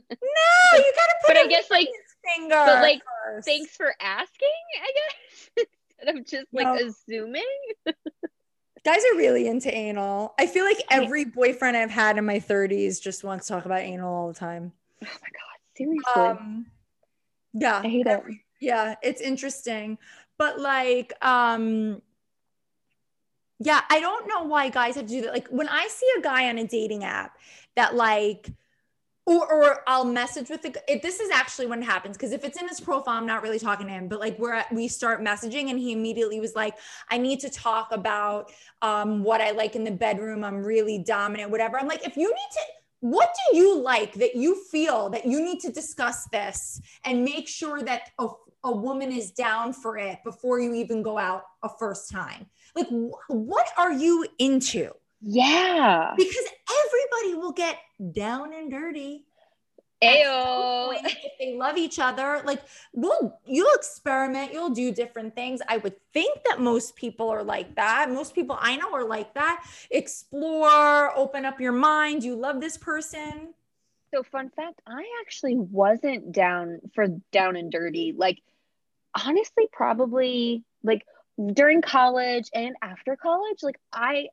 you 0.77 0.93
gotta 0.93 1.15
put 1.21 1.27
But 1.27 1.37
I 1.37 1.47
guess 1.47 1.71
like 1.71 1.87
finger. 2.35 2.49
but, 2.65 2.81
like, 2.81 3.01
first. 3.25 3.45
thanks 3.45 3.75
for 3.77 3.93
asking, 4.01 4.49
I 4.81 4.91
guess. 4.93 5.65
Instead 5.99 6.17
of 6.17 6.25
just 6.25 6.47
like 6.53 6.81
assuming. 6.81 7.43
Guys 8.85 9.01
are 9.11 9.17
really 9.17 9.47
into 9.47 9.73
anal. 9.75 10.35
I 10.37 10.45
feel 10.45 10.63
like 10.63 10.77
every 10.91 11.25
boyfriend 11.25 11.75
I've 11.75 11.89
had 11.89 12.17
in 12.19 12.25
my 12.25 12.39
30s 12.39 13.01
just 13.01 13.23
wants 13.23 13.47
to 13.47 13.53
talk 13.53 13.65
about 13.65 13.81
anal 13.81 14.13
all 14.13 14.27
the 14.27 14.35
time. 14.35 14.73
Oh 15.03 15.07
my 15.07 15.09
god, 15.09 15.59
seriously. 15.75 16.45
Um, 16.45 16.65
yeah. 17.53 17.81
I 17.83 17.87
hate 17.87 18.05
it. 18.05 18.21
yeah 18.61 18.95
it's 19.01 19.21
interesting 19.21 19.97
but 20.37 20.59
like 20.59 21.13
um 21.25 22.01
yeah 23.59 23.81
i 23.89 23.99
don't 23.99 24.27
know 24.27 24.43
why 24.43 24.69
guys 24.69 24.95
have 24.95 25.05
to 25.05 25.09
do 25.09 25.21
that 25.21 25.33
like 25.33 25.47
when 25.49 25.67
i 25.69 25.87
see 25.87 26.07
a 26.17 26.21
guy 26.21 26.49
on 26.49 26.57
a 26.57 26.65
dating 26.67 27.03
app 27.03 27.37
that 27.75 27.95
like 27.95 28.49
or 29.25 29.51
or 29.51 29.79
I'll 29.87 30.05
message 30.05 30.49
with 30.49 30.61
the 30.61 30.75
if 30.87 31.01
this 31.01 31.19
is 31.19 31.29
actually 31.31 31.67
when 31.67 31.81
it 31.81 31.85
happens 31.85 32.15
because 32.15 32.31
if 32.31 32.43
it's 32.43 32.61
in 32.61 32.67
his 32.67 32.79
profile 32.79 33.17
I'm 33.17 33.25
not 33.25 33.41
really 33.41 33.59
talking 33.59 33.87
to 33.87 33.93
him 33.93 34.07
but 34.07 34.19
like 34.19 34.37
we're 34.37 34.63
we 34.71 34.87
start 34.87 35.21
messaging 35.21 35.69
and 35.69 35.79
he 35.79 35.91
immediately 35.91 36.39
was 36.39 36.55
like 36.55 36.75
I 37.09 37.17
need 37.17 37.39
to 37.41 37.49
talk 37.49 37.89
about 37.91 38.51
um 38.81 39.23
what 39.23 39.41
I 39.41 39.51
like 39.51 39.75
in 39.75 39.83
the 39.83 39.91
bedroom 39.91 40.43
I'm 40.43 40.63
really 40.63 40.99
dominant 40.99 41.51
whatever. 41.51 41.79
I'm 41.79 41.87
like 41.87 42.05
if 42.05 42.15
you 42.15 42.29
need 42.29 42.51
to 42.53 42.59
what 43.01 43.35
do 43.35 43.57
you 43.57 43.79
like 43.79 44.13
that 44.13 44.35
you 44.35 44.63
feel 44.71 45.09
that 45.09 45.25
you 45.25 45.39
need 45.43 45.59
to 45.59 45.71
discuss 45.71 46.25
this 46.25 46.81
and 47.03 47.23
make 47.23 47.47
sure 47.47 47.83
that 47.83 48.09
a, 48.17 48.27
a 48.63 48.75
woman 48.75 49.11
is 49.11 49.31
down 49.31 49.73
for 49.73 49.97
it 49.97 50.19
before 50.23 50.59
you 50.59 50.73
even 50.73 51.03
go 51.03 51.17
out 51.17 51.43
a 51.61 51.69
first 51.77 52.09
time? 52.09 52.47
Like 52.75 52.87
wh- 52.87 53.29
what 53.29 53.67
are 53.77 53.93
you 53.93 54.25
into 54.39 54.91
Yeah. 55.27 56.13
because 56.15 56.45
everybody 56.85 57.33
will 57.41 57.51
get 57.51 57.77
down 58.13 58.53
and 58.53 58.69
dirty 58.69 59.25
Ayo. 60.03 60.87
point, 60.87 61.05
if 61.05 61.31
they 61.39 61.55
love 61.55 61.77
each 61.77 61.97
other 61.99 62.41
like 62.45 62.61
we'll 62.93 63.39
you'll 63.47 63.73
experiment 63.73 64.53
you'll 64.53 64.69
do 64.69 64.91
different 64.91 65.33
things 65.33 65.61
i 65.69 65.77
would 65.77 65.95
think 66.13 66.37
that 66.47 66.59
most 66.59 66.95
people 66.95 67.29
are 67.29 67.43
like 67.43 67.73
that 67.75 68.11
most 68.11 68.35
people 68.35 68.57
i 68.61 68.75
know 68.75 68.93
are 68.93 69.07
like 69.07 69.33
that 69.33 69.65
explore 69.89 71.17
open 71.17 71.45
up 71.45 71.59
your 71.61 71.71
mind 71.71 72.23
you 72.23 72.35
love 72.35 72.59
this 72.61 72.77
person 72.77 73.53
So 74.13 74.23
fun 74.23 74.49
fact, 74.55 74.81
I 74.87 75.03
actually 75.21 75.57
wasn't 75.57 76.31
down 76.31 76.79
for 76.93 77.07
down 77.31 77.55
and 77.55 77.71
dirty. 77.71 78.13
Like 78.15 78.41
honestly, 79.25 79.67
probably 79.71 80.63
like 80.83 81.05
during 81.53 81.81
college 81.81 82.49
and 82.53 82.75
after 82.81 83.15
college, 83.15 83.59
like 83.63 83.79
I 83.91 84.27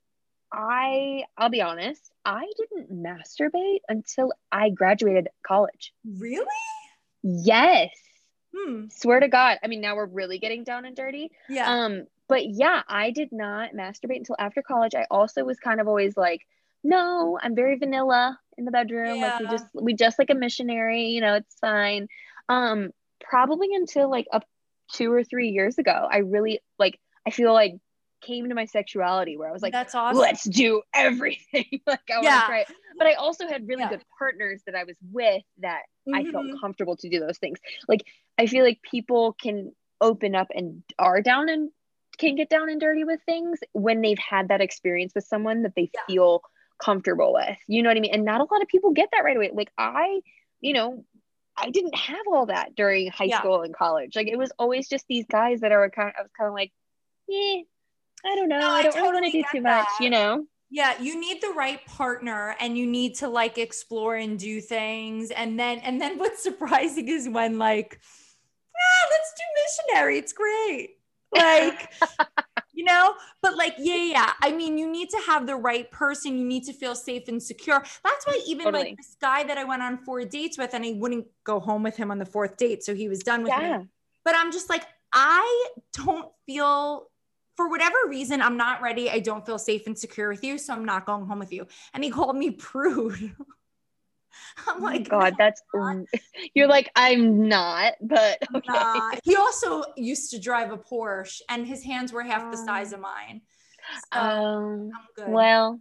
I 0.52 1.24
I'll 1.36 1.48
be 1.48 1.62
honest, 1.62 2.10
I 2.24 2.46
didn't 2.56 2.92
masturbate 2.92 3.80
until 3.88 4.32
I 4.50 4.70
graduated 4.70 5.28
college. 5.46 5.92
really 6.04 6.46
Yes. 7.22 7.90
hmm 8.54 8.86
Swear 8.90 9.20
to 9.20 9.28
God. 9.28 9.58
I 9.62 9.68
mean, 9.68 9.80
now 9.80 9.96
we're 9.96 10.06
really 10.06 10.38
getting 10.38 10.64
down 10.64 10.84
and 10.84 10.96
dirty. 10.96 11.30
yeah 11.48 11.84
Um, 11.84 12.04
but 12.28 12.46
yeah, 12.46 12.82
I 12.88 13.10
did 13.10 13.30
not 13.32 13.72
masturbate 13.74 14.18
until 14.18 14.36
after 14.38 14.62
college. 14.62 14.94
I 14.94 15.06
also 15.10 15.44
was 15.44 15.58
kind 15.58 15.80
of 15.80 15.88
always 15.88 16.16
like, 16.16 16.40
no, 16.84 17.38
I'm 17.40 17.54
very 17.54 17.78
vanilla 17.78 18.38
in 18.58 18.64
the 18.64 18.70
bedroom. 18.70 19.20
Like 19.20 19.38
we 19.38 19.46
just 19.46 19.66
we 19.74 19.94
just 19.94 20.18
like 20.18 20.30
a 20.30 20.34
missionary, 20.34 21.06
you 21.08 21.20
know, 21.20 21.34
it's 21.34 21.54
fine. 21.60 22.08
Um, 22.48 22.90
probably 23.20 23.68
until 23.74 24.10
like 24.10 24.26
up 24.32 24.44
two 24.92 25.12
or 25.12 25.24
three 25.24 25.48
years 25.50 25.78
ago, 25.78 26.08
I 26.10 26.18
really 26.18 26.60
like 26.78 26.98
I 27.26 27.30
feel 27.30 27.52
like 27.52 27.74
came 28.22 28.48
to 28.48 28.54
my 28.54 28.64
sexuality 28.64 29.36
where 29.36 29.48
I 29.48 29.52
was 29.52 29.62
like, 29.62 29.72
that's 29.72 29.94
awesome 29.94 30.18
let's 30.18 30.44
do 30.44 30.82
everything. 30.94 31.66
like 31.86 32.00
I 32.10 32.14
want 32.14 32.24
Yeah. 32.24 32.40
to 32.40 32.46
try 32.46 32.58
it. 32.60 32.68
But 32.96 33.06
I 33.08 33.14
also 33.14 33.46
had 33.48 33.66
really 33.68 33.82
Yeah. 33.82 33.90
good 33.90 34.04
partners 34.18 34.62
that 34.66 34.74
I 34.74 34.84
was 34.84 34.96
with 35.10 35.42
that 35.58 35.82
I 36.12 36.24
felt 36.24 36.46
Mhm. 36.46 36.60
comfortable 36.60 36.96
to 36.96 37.08
do 37.08 37.20
those 37.20 37.38
things. 37.38 37.58
Like 37.88 38.04
I 38.38 38.46
feel 38.46 38.64
like 38.64 38.80
people 38.82 39.34
can 39.34 39.74
open 40.00 40.34
up 40.34 40.48
and 40.54 40.82
are 40.98 41.20
down 41.20 41.48
and 41.48 41.70
can 42.18 42.34
get 42.36 42.48
down 42.48 42.68
and 42.68 42.80
dirty 42.80 43.04
with 43.04 43.20
things 43.24 43.58
when 43.72 44.00
they've 44.00 44.18
had 44.18 44.48
that 44.48 44.60
experience 44.60 45.12
with 45.14 45.24
someone 45.24 45.62
that 45.62 45.74
they 45.74 45.90
Yeah. 45.94 46.00
feel 46.06 46.42
comfortable 46.78 47.32
with. 47.32 47.56
You 47.68 47.82
know 47.82 47.90
what 47.90 47.96
I 47.96 48.00
mean? 48.00 48.12
And 48.14 48.24
not 48.24 48.40
a 48.40 48.44
lot 48.52 48.62
of 48.62 48.68
people 48.68 48.92
get 48.92 49.10
that 49.12 49.24
right 49.24 49.36
away. 49.36 49.50
Like 49.52 49.70
I, 49.78 50.20
you 50.60 50.72
know, 50.72 51.04
I 51.56 51.70
didn't 51.70 51.94
have 51.96 52.26
all 52.32 52.46
that 52.46 52.74
during 52.74 53.08
high 53.10 53.24
Yeah. 53.24 53.38
school 53.38 53.62
and 53.62 53.74
college. 53.74 54.16
Like 54.16 54.26
it 54.28 54.36
was 54.36 54.52
always 54.58 54.88
just 54.88 55.06
these 55.08 55.26
guys 55.26 55.60
that 55.60 55.70
are 55.72 55.88
kind 55.90 56.08
of, 56.08 56.14
I 56.18 56.22
was 56.22 56.30
kind 56.36 56.48
of 56.48 56.54
like, 56.54 56.72
eh, 57.30 57.62
I 58.24 58.34
don't 58.36 58.48
know. 58.48 58.60
No, 58.60 58.68
I 58.70 58.78
I 58.78 58.82
don't 58.82 58.94
really 58.94 59.12
want 59.12 59.26
to 59.26 59.32
do 59.32 59.44
too 59.50 59.60
much, 59.62 59.86
that. 59.98 60.04
you 60.04 60.10
know? 60.10 60.46
Yeah, 60.70 61.00
you 61.00 61.20
need 61.20 61.42
the 61.42 61.50
right 61.50 61.84
partner 61.86 62.56
and 62.58 62.78
you 62.78 62.86
need 62.86 63.16
to 63.16 63.28
like 63.28 63.58
explore 63.58 64.16
and 64.16 64.38
do 64.38 64.60
things. 64.60 65.30
And 65.30 65.58
then 65.58 65.78
and 65.80 66.00
then 66.00 66.18
what's 66.22 66.42
surprising 66.42 67.08
is 67.08 67.28
when 67.28 67.58
like, 67.58 68.00
ah, 68.74 69.08
let's 69.10 69.32
do 69.36 69.92
missionary. 69.92 70.18
It's 70.18 70.32
great. 70.32 70.96
Like, 71.34 71.92
you 72.72 72.84
know, 72.84 73.14
but 73.42 73.56
like, 73.56 73.74
yeah, 73.78 73.96
yeah. 73.96 74.32
I 74.42 74.52
mean, 74.52 74.78
you 74.78 74.90
need 74.90 75.10
to 75.10 75.18
have 75.26 75.46
the 75.46 75.56
right 75.56 75.90
person. 75.90 76.38
You 76.38 76.44
need 76.44 76.64
to 76.64 76.72
feel 76.72 76.94
safe 76.94 77.28
and 77.28 77.42
secure. 77.42 77.80
That's 78.04 78.26
why 78.26 78.40
even 78.46 78.64
Totally. 78.66 78.84
like 78.84 78.96
this 78.96 79.16
guy 79.20 79.44
that 79.44 79.58
I 79.58 79.64
went 79.64 79.82
on 79.82 79.98
four 79.98 80.24
dates 80.24 80.56
with 80.58 80.72
and 80.74 80.84
I 80.84 80.92
wouldn't 80.96 81.26
go 81.44 81.60
home 81.60 81.82
with 81.82 81.96
him 81.96 82.10
on 82.10 82.18
the 82.18 82.26
fourth 82.26 82.56
date. 82.56 82.82
So 82.82 82.94
he 82.94 83.08
was 83.08 83.20
done 83.20 83.42
with 83.42 83.52
Yeah. 83.52 83.78
me. 83.78 83.88
But 84.24 84.36
I'm 84.36 84.52
just 84.52 84.70
like, 84.70 84.84
I 85.12 85.68
don't 85.92 86.28
feel 86.46 87.08
for 87.62 87.68
whatever 87.68 87.96
reason, 88.08 88.42
I'm 88.42 88.56
not 88.56 88.82
ready. 88.82 89.08
I 89.08 89.20
don't 89.20 89.46
feel 89.46 89.58
safe 89.58 89.86
and 89.86 89.96
secure 89.96 90.28
with 90.28 90.42
you. 90.42 90.58
So 90.58 90.72
I'm 90.72 90.84
not 90.84 91.06
going 91.06 91.26
home 91.26 91.38
with 91.38 91.52
you. 91.52 91.66
And 91.94 92.02
he 92.02 92.10
called 92.10 92.36
me 92.36 92.50
prude. 92.50 93.34
I'm 94.66 94.76
Oh 94.76 94.78
my 94.80 94.92
like, 94.94 95.08
God, 95.08 95.34
that's, 95.38 95.62
you're 96.54 96.66
like, 96.66 96.90
I'm 96.96 97.46
not, 97.48 97.94
but 98.00 98.38
okay. 98.54 99.18
He 99.24 99.36
also 99.36 99.84
used 99.96 100.30
to 100.32 100.40
drive 100.40 100.72
a 100.72 100.76
Porsche 100.78 101.40
and 101.48 101.66
his 101.66 101.82
hands 101.84 102.12
were 102.12 102.22
half 102.22 102.50
the 102.50 102.58
Oh. 102.58 102.66
size 102.66 102.92
of 102.92 103.00
mine. 103.00 103.42
So 104.12 104.20
Um, 104.20 104.90
I'm 104.94 105.06
good. 105.24 105.28
well, 105.32 105.80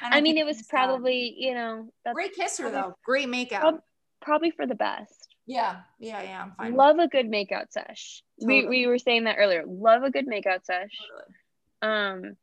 don't 0.00 0.12
I 0.14 0.20
mean, 0.20 0.36
it 0.36 0.44
was 0.44 0.58
uh, 0.58 0.62
probably, 0.68 1.34
you 1.38 1.54
know, 1.54 1.92
great 2.12 2.34
kisser 2.34 2.64
probably- 2.64 2.80
though. 2.80 2.96
Great 3.04 3.28
makeout. 3.28 3.60
prob- 3.60 3.82
probably 4.20 4.50
for 4.50 4.66
the 4.66 4.74
best. 4.74 5.19
Yeah. 5.46 5.80
Yeah. 5.98 6.22
Yeah. 6.22 6.42
I'm 6.42 6.52
fine. 6.56 6.74
Love 6.74 6.98
a 6.98 7.08
good 7.08 7.26
makeout 7.26 7.70
sesh. 7.70 8.22
We, 8.40 8.62
Totally. 8.62 8.78
we 8.78 8.86
were 8.86 8.98
saying 8.98 9.24
that 9.24 9.36
earlier. 9.38 9.64
Love 9.66 10.02
a 10.02 10.10
good 10.10 10.26
makeout 10.26 10.64
sesh. 10.64 10.90
it. 10.92 11.86
Um, 11.86 12.36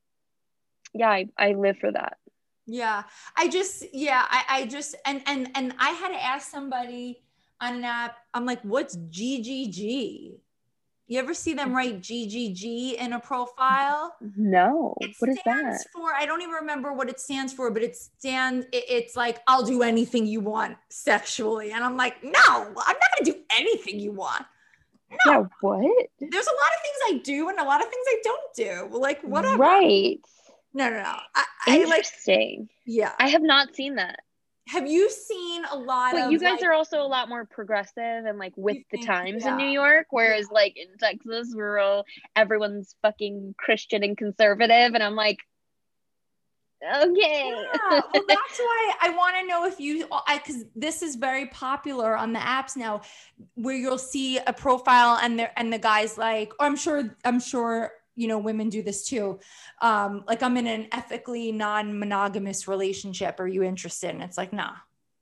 yeah, 0.94 1.10
I, 1.10 1.28
I 1.38 1.54
live 1.54 1.78
for 1.78 1.92
that. 1.92 2.18
Yeah. 2.66 3.04
I 3.36 3.48
just, 3.48 3.86
yeah, 3.94 4.26
I, 4.28 4.44
I 4.50 4.66
just, 4.66 4.96
and, 5.06 5.22
and, 5.26 5.50
and 5.56 5.74
I 5.80 5.90
had 5.92 6.10
to 6.10 6.24
ask 6.24 6.50
somebody 6.50 7.22
on 7.62 7.76
an 7.76 7.84
app, 7.84 8.18
I'm 8.34 8.46
like, 8.46 8.62
what's 8.62 8.98
GGG? 8.98 10.40
You 11.10 11.20
ever 11.20 11.34
see 11.34 11.54
them 11.54 11.74
write 11.74 12.02
GGG 12.02 12.96
in 12.96 13.14
a 13.14 13.20
profile? 13.20 14.14
No, 14.36 14.94
It 15.00 15.16
what 15.20 15.30
is 15.30 15.40
stands 15.40 15.84
that? 15.84 15.90
for, 15.94 16.14
I 16.14 16.26
don't 16.26 16.42
even 16.42 16.54
remember 16.56 16.92
what 16.92 17.08
it 17.10 17.20
stands 17.20 17.54
for, 17.54 17.72
but 17.72 17.82
it 17.82 17.96
stands, 17.96 18.66
it- 18.74 18.84
it's 18.90 19.16
like, 19.16 19.40
I'll 19.48 19.64
do 19.64 19.84
anything 19.84 20.26
you 20.26 20.42
want 20.42 20.78
sexually. 20.90 21.72
And 21.72 21.84
I'm 21.84 21.96
like, 21.96 22.22
no, 22.26 22.32
I'm 22.46 22.74
not 22.74 22.76
going 22.76 23.26
to 23.26 23.32
do 23.32 23.38
anything 23.52 24.00
you 24.02 24.12
want. 24.12 24.46
Yeah, 25.26 25.44
what? 25.62 25.80
There's 26.20 26.48
a 26.48 26.58
lot 26.62 26.72
of 26.76 26.82
things 26.82 26.98
I 27.08 27.18
do 27.24 27.48
and 27.48 27.60
a 27.60 27.64
lot 27.64 27.82
of 27.82 27.90
things 27.90 28.06
I 28.10 28.22
don't 28.24 28.54
do. 28.92 28.98
Like, 28.98 29.22
whatever. 29.22 29.58
Right. 29.64 30.20
No, 30.74 30.90
no, 30.90 30.98
no. 30.98 31.16
I, 31.36 31.44
I 31.68 31.78
like, 31.78 31.84
Interesting. 32.00 32.68
yeah. 32.86 33.14
I 33.18 33.30
have 33.30 33.42
not 33.42 33.74
seen 33.74 33.96
that. 33.96 34.20
Have 34.68 34.88
you 34.88 35.10
seen 35.10 35.64
a 35.72 35.78
lot 35.78 36.14
But 36.14 36.26
of 36.26 36.32
you 36.32 36.40
guys 36.40 36.60
like, 36.60 36.70
are 36.70 36.74
also 36.74 37.02
a 37.02 37.08
lot 37.08 37.30
more 37.30 37.46
progressive 37.46 38.26
and 38.26 38.38
like 38.38 38.54
with 38.56 38.78
the 38.92 38.98
think- 38.98 39.06
times 39.08 39.46
in 39.46 39.58
New. 39.58 39.68
York, 39.68 40.08
whereas 40.10 40.50
like 40.52 40.76
in 40.78 40.98
Texas, 41.00 41.54
we're 41.56 41.80
all 41.80 42.06
everyone's 42.36 42.96
fucking 43.02 43.56
Christian 43.58 44.04
and 44.04 44.18
conservative, 44.18 44.94
and 44.94 45.02
I'm 45.04 45.16
like, 45.16 45.38
okay. 46.84 47.50
Yeah, 47.50 47.90
well, 47.90 48.04
that's 48.28 48.60
why 48.60 48.94
I 49.02 49.10
want 49.10 49.36
to 49.40 49.48
know 49.48 49.66
if 49.66 49.80
you, 49.80 50.08
because 50.34 50.64
this 50.76 51.02
is 51.02 51.16
very 51.16 51.48
popular 51.48 52.16
on 52.16 52.34
the 52.34 52.40
apps 52.40 52.76
now, 52.76 53.02
where 53.56 53.76
you'll 53.76 53.98
see 53.98 54.38
a 54.38 54.54
profile 54.54 55.18
and 55.22 55.40
the 55.40 55.60
and 55.60 55.72
the 55.72 55.80
guy's 55.80 56.18
like, 56.18 56.52
or 56.60 56.66
I'm 56.66 56.76
sure, 56.76 57.16
I'm 57.26 57.40
sure, 57.40 57.92
you 58.18 58.28
know, 58.28 58.40
women 58.40 58.68
do 58.70 58.82
this 58.82 59.06
too. 59.06 59.40
Um, 59.82 60.24
like 60.28 60.44
I'm 60.44 60.58
in 60.58 60.68
an 60.68 60.88
ethically 60.92 61.52
non-monogamous 61.52 62.68
relationship. 62.68 63.40
Are 63.40 63.48
you 63.48 63.64
interested? 63.64 64.10
And 64.10 64.24
it's 64.24 64.38
like, 64.38 64.52
nah, 64.52 64.72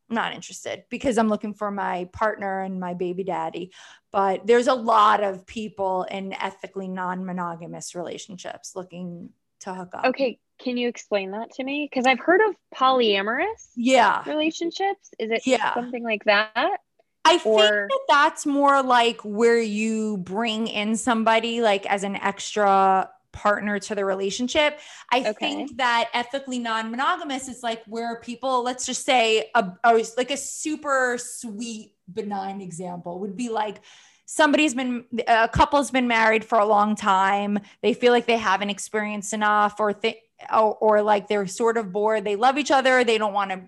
I'm 0.09 0.15
not 0.15 0.33
interested 0.33 0.85
because 0.89 1.17
I'm 1.17 1.27
looking 1.29 1.53
for 1.53 1.69
my 1.69 2.09
partner 2.13 2.61
and 2.61 2.79
my 2.79 2.93
baby 2.93 3.23
daddy. 3.23 3.73
But 4.11 4.47
there's 4.47 4.67
a 4.67 4.73
lot 4.73 5.21
of 5.21 5.45
people 5.45 6.03
in 6.03 6.33
ethically 6.33 6.87
non-monogamous 6.87 7.93
relationships 7.95 8.75
looking 8.75 9.29
to 9.61 9.73
hook 9.73 9.93
up. 9.93 10.05
okay, 10.05 10.39
can 10.59 10.77
you 10.77 10.87
explain 10.87 11.31
that 11.31 11.51
to 11.51 11.63
me? 11.63 11.87
Because 11.89 12.05
I've 12.05 12.19
heard 12.19 12.39
of 12.47 12.55
polyamorous 12.73 13.71
Yeah. 13.75 14.23
relationships. 14.25 15.09
Is 15.19 15.31
it 15.31 15.45
Yeah. 15.45 15.73
something 15.73 16.03
like 16.03 16.23
that? 16.25 16.77
I 17.26 17.38
think 17.39 17.55
that 17.55 17.99
that's 18.07 18.45
more 18.45 18.82
like 18.84 19.19
where 19.21 19.59
you 19.59 20.17
bring 20.17 20.67
in 20.67 20.95
somebody 20.95 21.61
like 21.61 21.86
as 21.88 22.03
an 22.03 22.15
extra 22.17 23.09
partner 23.32 23.80
to 23.80 23.95
the 23.95 24.05
relationship. 24.05 24.80
I 25.11 25.19
Okay. 25.19 25.34
think 25.34 25.78
that 25.78 26.09
ethically 26.13 26.59
non-monogamous 26.59 27.49
is 27.49 27.61
like 27.63 27.84
where 27.86 28.19
people, 28.21 28.63
let's 28.63 28.86
just 28.86 29.03
say 29.05 29.49
a, 29.53 29.73
a 29.84 30.05
like 30.17 30.32
a 30.32 30.38
super 30.38 31.17
sweet 31.19 31.93
benign 32.11 32.61
example 32.61 33.19
would 33.19 33.36
be 33.36 33.49
like 33.49 33.82
somebody's 34.26 34.73
been 34.73 35.05
a 35.28 35.49
couple's 35.49 35.91
been 35.91 36.07
married 36.07 36.45
for 36.45 36.59
a 36.59 36.65
long 36.65 36.95
time. 36.95 37.59
They 37.82 37.93
feel 37.93 38.13
like 38.13 38.26
they 38.26 38.38
haven't 38.38 38.69
experienced 38.69 39.34
enough 39.34 39.80
or 39.80 39.93
th- 39.93 40.17
or, 40.51 40.76
or 40.76 41.01
like 41.01 41.28
they're 41.28 41.47
sort 41.47 41.78
of 41.78 41.91
bored. 41.91 42.23
They 42.23 42.36
love 42.36 42.57
each 42.57 42.71
other. 42.71 43.03
They 43.03 43.17
don't 43.17 43.34
want 43.34 43.51
to 43.51 43.61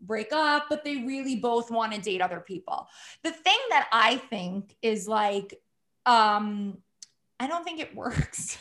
break 0.00 0.32
up, 0.32 0.66
but 0.68 0.84
they 0.84 0.96
really 0.96 1.36
both 1.36 1.70
want 1.70 1.92
to 1.92 2.00
date 2.00 2.20
other 2.20 2.40
people. 2.40 2.88
The 3.22 3.32
thing 3.32 3.58
that 3.70 3.88
I 3.92 4.16
think 4.16 4.76
is 4.82 5.08
like, 5.08 5.60
um, 6.06 6.78
I 7.38 7.46
don't 7.46 7.64
think 7.64 7.80
it 7.80 7.94
works. 7.96 8.58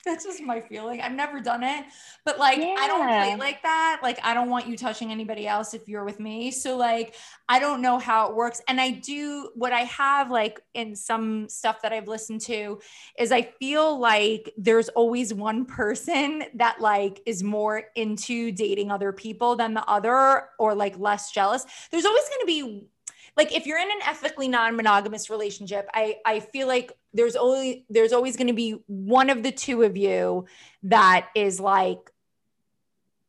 That's 0.04 0.24
just 0.24 0.42
my 0.42 0.60
feeling. 0.60 1.00
I've 1.00 1.12
never 1.12 1.40
done 1.40 1.62
it, 1.62 1.84
but 2.24 2.38
like 2.38 2.58
yeah. 2.58 2.74
I 2.78 2.86
don't 2.86 3.06
play 3.06 3.36
like 3.36 3.62
that. 3.62 4.00
Like 4.02 4.18
I 4.22 4.32
don't 4.32 4.48
want 4.48 4.66
you 4.66 4.76
touching 4.76 5.10
anybody 5.10 5.46
else 5.46 5.74
if 5.74 5.88
you're 5.88 6.04
with 6.04 6.18
me. 6.18 6.50
So 6.50 6.76
like 6.76 7.14
I 7.48 7.58
don't 7.58 7.82
know 7.82 7.98
how 7.98 8.28
it 8.28 8.34
works. 8.34 8.62
And 8.66 8.80
I 8.80 8.90
do 8.92 9.50
what 9.54 9.72
I 9.72 9.80
have 9.80 10.30
like 10.30 10.60
in 10.72 10.96
some 10.96 11.48
stuff 11.48 11.82
that 11.82 11.92
I've 11.92 12.08
listened 12.08 12.40
to 12.42 12.80
is 13.18 13.30
I 13.30 13.42
feel 13.42 13.98
like 13.98 14.52
there's 14.56 14.88
always 14.90 15.34
one 15.34 15.66
person 15.66 16.44
that 16.54 16.80
like 16.80 17.20
is 17.26 17.42
more 17.42 17.84
into 17.94 18.52
dating 18.52 18.90
other 18.90 19.12
people 19.12 19.56
than 19.56 19.74
the 19.74 19.84
other 19.84 20.44
or 20.58 20.74
like 20.74 20.98
less 20.98 21.30
jealous. 21.30 21.66
There's 21.90 22.06
always 22.06 22.24
going 22.28 22.40
to 22.40 22.46
be 22.46 22.86
like 23.36 23.54
if 23.54 23.66
you're 23.66 23.78
in 23.78 23.90
an 23.90 24.00
ethically 24.06 24.48
non-monogamous 24.48 25.30
relationship 25.30 25.88
i 25.94 26.16
i 26.26 26.40
feel 26.40 26.66
like 26.66 26.92
there's 27.12 27.36
only 27.36 27.84
there's 27.90 28.12
always 28.12 28.36
going 28.36 28.46
to 28.46 28.52
be 28.52 28.82
one 28.86 29.30
of 29.30 29.42
the 29.42 29.52
two 29.52 29.82
of 29.82 29.96
you 29.96 30.46
that 30.84 31.28
is 31.34 31.60
like 31.60 32.10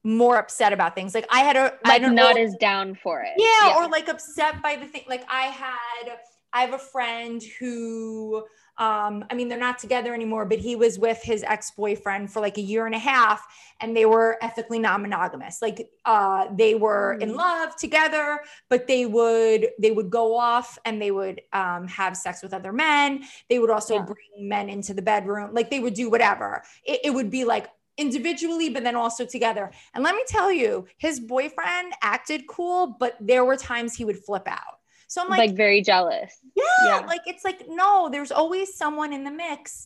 more 0.04 0.38
upset 0.38 0.74
about 0.74 0.96
things. 0.96 1.14
Like 1.14 1.28
i 1.30 1.40
had 1.40 1.56
a 1.56 1.74
like 1.86 2.02
not 2.02 2.14
know, 2.14 2.42
as 2.42 2.56
down 2.56 2.96
for 2.96 3.22
it. 3.22 3.32
Yeah, 3.38 3.70
yeah. 3.70 3.76
or 3.78 3.90
like 3.90 4.08
upset 4.08 4.62
by 4.62 4.76
the 4.76 4.86
thing. 4.86 5.04
Like 5.08 5.24
i 5.30 5.44
had 5.44 6.18
i 6.54 6.62
have 6.62 6.74
a 6.74 6.80
friend 6.80 7.42
who 7.60 8.44
um, 8.82 9.24
I 9.30 9.36
mean, 9.36 9.48
they're 9.48 9.60
not 9.60 9.78
together 9.78 10.12
anymore, 10.12 10.44
but 10.44 10.58
he 10.58 10.76
was 10.76 10.98
with 10.98 11.22
his 11.22 11.44
ex-boyfriend 11.44 12.32
for 12.34 12.40
like 12.40 12.58
a 12.58 12.62
year 12.62 12.88
and 12.88 12.96
a 12.96 13.00
half, 13.00 13.46
and 13.80 13.96
they 13.96 14.08
were 14.08 14.40
ethically 14.42 14.80
non-monogamous. 14.80 15.62
Like 15.62 15.88
uh, 16.06 16.48
they 16.52 16.74
were 16.74 17.14
in 17.22 17.34
mm. 17.34 17.36
love 17.36 17.76
together, 17.76 18.40
but 18.72 18.88
they 18.88 19.06
would 19.06 19.68
they 19.78 19.92
would 19.92 20.10
go 20.10 20.36
off 20.36 20.80
and 20.84 21.00
they 21.00 21.12
would 21.12 21.42
um, 21.54 21.88
have 21.90 22.18
sex 22.18 22.42
with 22.42 22.56
other 22.56 22.74
men. 22.74 23.24
They 23.52 23.60
would 23.60 23.70
also 23.70 23.98
yeah. 23.98 24.06
bring 24.06 24.50
men 24.50 24.68
into 24.68 24.96
the 24.96 25.04
bedroom. 25.04 25.54
Like 25.54 25.70
they 25.70 25.80
would 25.80 25.94
do 25.94 26.10
whatever. 26.10 26.64
It, 26.84 27.02
it 27.04 27.10
would 27.12 27.30
be 27.30 27.46
like 27.46 27.68
individually, 28.00 28.70
but 28.70 28.84
then 28.84 28.96
also 28.96 29.28
together. 29.28 29.70
And 29.94 30.04
let 30.04 30.16
me 30.16 30.24
tell 30.28 30.52
you, 30.52 30.88
his 30.98 31.20
boyfriend 31.20 31.94
acted 32.02 32.48
cool, 32.48 32.98
but 33.00 33.16
there 33.22 33.46
were 33.46 33.58
times 33.58 33.94
he 33.94 34.06
would 34.06 34.18
flip 34.18 34.48
out. 34.48 34.81
So 35.12 35.22
I'm 35.22 35.28
like, 35.28 35.40
like 35.40 35.56
very 35.58 35.82
jealous. 35.82 36.34
Yeah, 36.56 36.64
yeah, 36.86 37.06
like 37.06 37.20
it's 37.26 37.44
like 37.44 37.66
no, 37.68 38.08
there's 38.10 38.32
always 38.32 38.74
someone 38.74 39.12
in 39.12 39.26
the 39.26 39.32
mix 39.32 39.86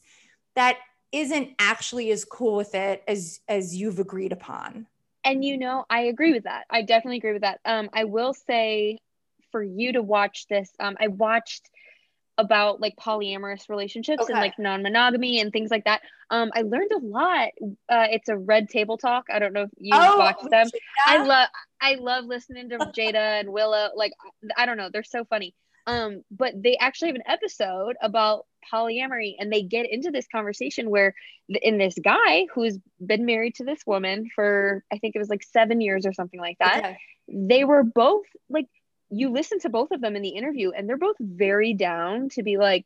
that 0.53 0.78
isn't 1.11 1.49
actually 1.57 2.11
as 2.11 2.23
cool 2.23 2.55
with 2.55 2.76
it 2.76 3.01
as 3.07 3.39
as 3.47 3.76
you've 3.76 3.97
agreed 3.97 4.32
upon. 4.32 4.86
And 5.23 5.43
you 5.43 5.57
know, 5.57 5.84
I 5.89 6.01
agree 6.01 6.32
with 6.32 6.43
that. 6.43 6.65
I 6.69 6.84
definitely 6.84 7.17
agree 7.17 7.34
with 7.34 7.41
that. 7.41 7.59
Um, 7.65 7.89
I 7.91 8.03
will 8.03 8.36
say 8.36 8.99
for 9.51 9.63
you 9.63 9.93
to 9.93 10.03
watch 10.03 10.45
this, 10.47 10.69
um, 10.80 10.95
I 10.99 11.07
watched 11.07 11.71
about 12.38 12.81
like 12.81 12.95
polyamorous 12.97 13.69
relationships 13.69 14.23
okay. 14.23 14.33
and 14.33 14.41
like 14.41 14.59
non-monogamy 14.59 15.39
and 15.39 15.51
things 15.51 15.71
like 15.71 15.86
that. 15.86 16.01
Um, 16.29 16.51
I 16.53 16.63
learned 16.63 16.91
a 16.91 16.99
lot. 16.99 17.49
Uh, 17.89 18.07
it's 18.11 18.29
a 18.29 18.38
Red 18.38 18.69
Table 18.69 18.97
Talk. 18.97 19.25
I 19.31 19.39
don't 19.39 19.53
know 19.53 19.63
if 19.63 19.69
you 19.77 19.95
oh, 19.95 20.17
watched 20.17 20.49
them. 20.49 20.67
I 21.05 21.23
love 21.23 21.49
I 21.81 21.95
love 21.95 22.25
listening 22.25 22.69
to 22.69 22.77
Jada 22.77 23.39
and 23.39 23.51
Willow. 23.51 23.89
Like 23.95 24.13
I 24.57 24.65
don't 24.65 24.77
know, 24.77 24.89
they're 24.91 25.03
so 25.03 25.25
funny. 25.25 25.53
Um, 25.88 26.23
but 26.31 26.53
they 26.61 26.77
actually 26.77 27.09
have 27.09 27.15
an 27.15 27.23
episode 27.27 27.95
about 28.01 28.45
polyamory 28.73 29.36
and 29.38 29.51
they 29.53 29.61
get 29.61 29.86
into 29.89 30.09
this 30.09 30.25
conversation 30.31 30.89
where 30.89 31.13
in 31.47 31.77
this 31.77 31.95
guy 32.03 32.47
who's 32.53 32.79
been 33.05 33.25
married 33.25 33.55
to 33.55 33.63
this 33.63 33.79
woman 33.86 34.27
for 34.33 34.83
I 34.91 34.97
think 34.97 35.15
it 35.15 35.19
was 35.19 35.29
like 35.29 35.43
seven 35.43 35.81
years 35.81 36.05
or 36.05 36.13
something 36.13 36.39
like 36.39 36.57
that. 36.59 36.79
Okay. 36.79 36.97
They 37.27 37.63
were 37.63 37.83
both 37.83 38.25
like 38.49 38.67
you 39.09 39.31
listen 39.31 39.59
to 39.59 39.69
both 39.69 39.91
of 39.91 40.01
them 40.01 40.15
in 40.15 40.21
the 40.21 40.29
interview 40.29 40.71
and 40.71 40.87
they're 40.89 40.97
both 40.97 41.17
very 41.19 41.73
down 41.73 42.29
to 42.29 42.43
be 42.43 42.57
like 42.57 42.85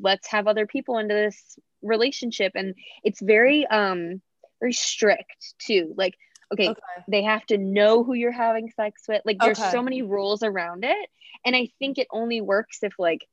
let's 0.00 0.28
have 0.28 0.46
other 0.46 0.66
people 0.66 0.98
into 0.98 1.14
this 1.14 1.58
relationship. 1.82 2.52
And 2.54 2.74
it's 3.02 3.20
very 3.20 3.66
um 3.66 4.20
very 4.60 4.72
strict 4.72 5.54
too. 5.58 5.94
Like 5.96 6.16
okay, 6.52 6.70
okay. 6.70 6.80
they 7.08 7.22
have 7.22 7.44
to 7.46 7.58
know 7.58 8.04
who 8.04 8.14
you're 8.14 8.32
having 8.32 8.70
sex 8.70 9.02
with. 9.08 9.22
Like 9.24 9.38
there's 9.40 9.58
okay. 9.58 9.70
so 9.70 9.82
many 9.82 10.02
rules 10.02 10.42
around 10.42 10.84
it. 10.84 11.08
And 11.44 11.56
i 11.56 11.68
think 11.78 11.98
it 11.98 12.08
only 12.10 12.40
works 12.40 12.82
if 12.82 12.92
like 12.98 13.26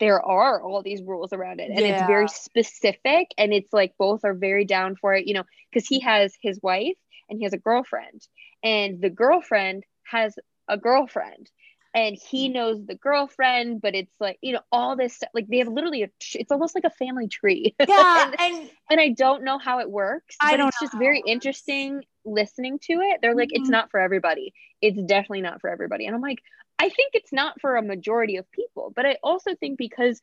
there 0.00 0.20
are 0.20 0.60
all 0.60 0.82
these 0.82 1.02
rules 1.02 1.32
around 1.32 1.60
it. 1.60 1.70
And 1.70 1.80
yeah. 1.80 1.98
it's 1.98 2.06
very 2.06 2.28
specific 2.28 3.28
and 3.38 3.52
it's 3.52 3.72
like 3.72 3.94
both 3.98 4.24
are 4.24 4.34
very 4.34 4.64
down 4.64 4.96
for 4.96 5.14
it 5.14 5.26
you 5.26 5.34
know 5.34 5.44
because 5.70 5.88
he 5.88 6.00
has 6.00 6.34
his 6.42 6.60
wife 6.62 6.96
and 7.28 7.38
he 7.38 7.44
has 7.44 7.52
a 7.52 7.58
girlfriend. 7.58 8.26
And 8.62 9.00
the 9.00 9.10
girlfriend 9.10 9.84
has 10.04 10.34
a 10.68 10.76
girlfriend 10.76 11.50
and 11.94 12.16
he 12.16 12.48
knows 12.48 12.84
the 12.84 12.94
girlfriend 12.94 13.80
but 13.80 13.94
it's 13.94 14.12
like 14.20 14.38
you 14.42 14.52
know 14.52 14.60
all 14.72 14.96
this 14.96 15.14
stuff 15.14 15.30
like 15.32 15.46
they 15.46 15.58
have 15.58 15.68
literally 15.68 16.02
a 16.02 16.10
it's 16.34 16.50
almost 16.50 16.74
like 16.74 16.84
a 16.84 16.90
family 16.90 17.28
tree. 17.28 17.74
Yeah 17.88 18.24
and, 18.24 18.40
and, 18.40 18.70
and 18.90 19.00
i 19.00 19.10
don't 19.10 19.44
know 19.44 19.58
how 19.58 19.78
it 19.80 19.90
works 19.90 20.36
I 20.40 20.56
don't 20.56 20.68
it's 20.68 20.80
just 20.80 20.98
very 20.98 21.22
interesting 21.24 22.02
listening 22.24 22.78
to 22.78 22.94
it. 22.94 23.20
They're 23.20 23.34
like 23.34 23.48
mm-hmm. 23.48 23.62
it's 23.62 23.70
not 23.70 23.90
for 23.90 24.00
everybody. 24.00 24.54
It's 24.80 25.00
definitely 25.02 25.42
not 25.42 25.60
for 25.60 25.70
everybody. 25.70 26.06
And 26.06 26.14
i'm 26.14 26.22
like 26.22 26.42
i 26.78 26.88
think 26.88 27.12
it's 27.14 27.32
not 27.32 27.60
for 27.60 27.76
a 27.76 27.82
majority 27.82 28.36
of 28.36 28.50
people 28.50 28.92
but 28.94 29.06
i 29.06 29.16
also 29.22 29.54
think 29.54 29.78
because 29.78 30.20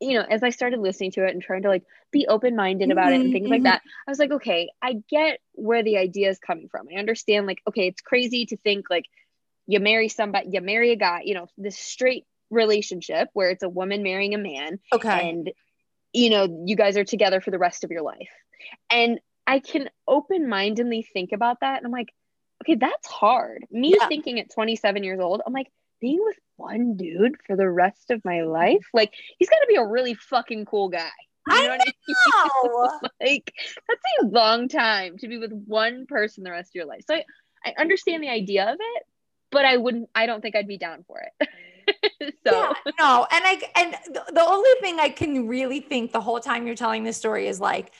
you 0.00 0.14
know 0.14 0.26
as 0.28 0.42
i 0.42 0.50
started 0.50 0.80
listening 0.80 1.12
to 1.12 1.24
it 1.24 1.32
and 1.32 1.42
trying 1.42 1.62
to 1.62 1.68
like 1.68 1.84
be 2.10 2.26
open-minded 2.26 2.90
about 2.90 3.06
mm-hmm, 3.06 3.20
it 3.20 3.24
and 3.24 3.32
things 3.32 3.44
mm-hmm. 3.44 3.52
like 3.52 3.62
that 3.62 3.82
i 4.06 4.10
was 4.10 4.18
like 4.18 4.32
okay 4.32 4.68
i 4.82 4.94
get 5.08 5.38
where 5.52 5.82
the 5.82 5.96
idea 5.96 6.28
is 6.28 6.38
coming 6.38 6.68
from. 6.68 6.86
I 6.94 6.98
understand 6.98 7.46
like 7.46 7.62
okay 7.68 7.88
it's 7.88 8.00
crazy 8.00 8.46
to 8.46 8.56
think 8.56 8.90
like 8.90 9.06
you 9.66 9.80
marry 9.80 10.08
somebody, 10.08 10.48
you 10.52 10.60
marry 10.60 10.92
a 10.92 10.96
guy, 10.96 11.22
you 11.24 11.34
know, 11.34 11.46
this 11.56 11.78
straight 11.78 12.24
relationship 12.50 13.28
where 13.32 13.50
it's 13.50 13.62
a 13.62 13.68
woman 13.68 14.02
marrying 14.02 14.34
a 14.34 14.38
man. 14.38 14.78
Okay. 14.92 15.30
And, 15.30 15.50
you 16.12 16.30
know, 16.30 16.64
you 16.66 16.76
guys 16.76 16.96
are 16.96 17.04
together 17.04 17.40
for 17.40 17.50
the 17.50 17.58
rest 17.58 17.84
of 17.84 17.90
your 17.90 18.02
life. 18.02 18.30
And 18.90 19.20
I 19.46 19.60
can 19.60 19.90
open 20.06 20.48
mindedly 20.48 21.06
think 21.12 21.32
about 21.32 21.60
that. 21.60 21.78
And 21.78 21.86
I'm 21.86 21.92
like, 21.92 22.12
okay, 22.62 22.76
that's 22.76 23.06
hard. 23.06 23.64
Me 23.70 23.94
yeah. 23.98 24.08
thinking 24.08 24.40
at 24.40 24.52
27 24.52 25.04
years 25.04 25.20
old, 25.20 25.42
I'm 25.46 25.52
like, 25.52 25.68
being 26.00 26.20
with 26.22 26.36
one 26.56 26.96
dude 26.96 27.36
for 27.46 27.56
the 27.56 27.68
rest 27.68 28.10
of 28.10 28.24
my 28.24 28.42
life, 28.42 28.86
like, 28.92 29.12
he's 29.38 29.48
got 29.48 29.58
to 29.58 29.66
be 29.66 29.76
a 29.76 29.86
really 29.86 30.14
fucking 30.14 30.66
cool 30.66 30.88
guy. 30.88 31.08
You 31.48 31.54
know 31.54 31.60
I 31.60 31.76
know. 31.76 31.84
I 31.84 32.98
mean? 32.98 33.10
like 33.20 33.52
that's 33.88 34.02
a 34.20 34.26
long 34.26 34.68
time 34.68 35.16
to 35.18 35.28
be 35.28 35.38
with 35.38 35.52
one 35.52 36.06
person 36.06 36.42
the 36.42 36.50
rest 36.50 36.70
of 36.70 36.74
your 36.74 36.86
life. 36.86 37.02
So 37.06 37.14
I, 37.14 37.24
I 37.64 37.74
understand 37.78 38.22
the 38.22 38.28
idea 38.28 38.64
of 38.64 38.76
it, 38.80 39.02
but 39.56 39.64
I 39.64 39.78
wouldn't, 39.78 40.10
I 40.14 40.26
don't 40.26 40.42
think 40.42 40.54
I'd 40.54 40.68
be 40.68 40.76
down 40.76 41.02
for 41.06 41.18
it. 41.18 41.48
so 42.46 42.52
yeah, 42.52 42.72
no. 43.00 43.26
And 43.32 43.42
I, 43.42 43.62
and 43.74 43.96
the 44.34 44.44
only 44.46 44.68
thing 44.82 45.00
I 45.00 45.08
can 45.08 45.48
really 45.48 45.80
think 45.80 46.12
the 46.12 46.20
whole 46.20 46.40
time 46.40 46.66
you're 46.66 46.76
telling 46.76 47.04
this 47.04 47.16
story 47.16 47.46
is 47.46 47.58
like, 47.58 47.90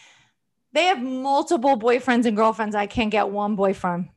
they 0.75 0.85
have 0.85 1.01
multiple 1.01 1.79
boyfriends 1.79 2.27
and 2.27 2.37
girlfriends. 2.37 2.75
I 2.75 2.85
can't 2.85 3.11
get 3.11 3.31
one 3.31 3.57
boyfriend. 3.57 4.11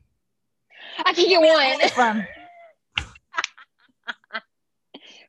I 1.02 1.14
can 1.14 1.28
get 1.30 1.40
one. 1.40 1.88
From. 1.88 2.26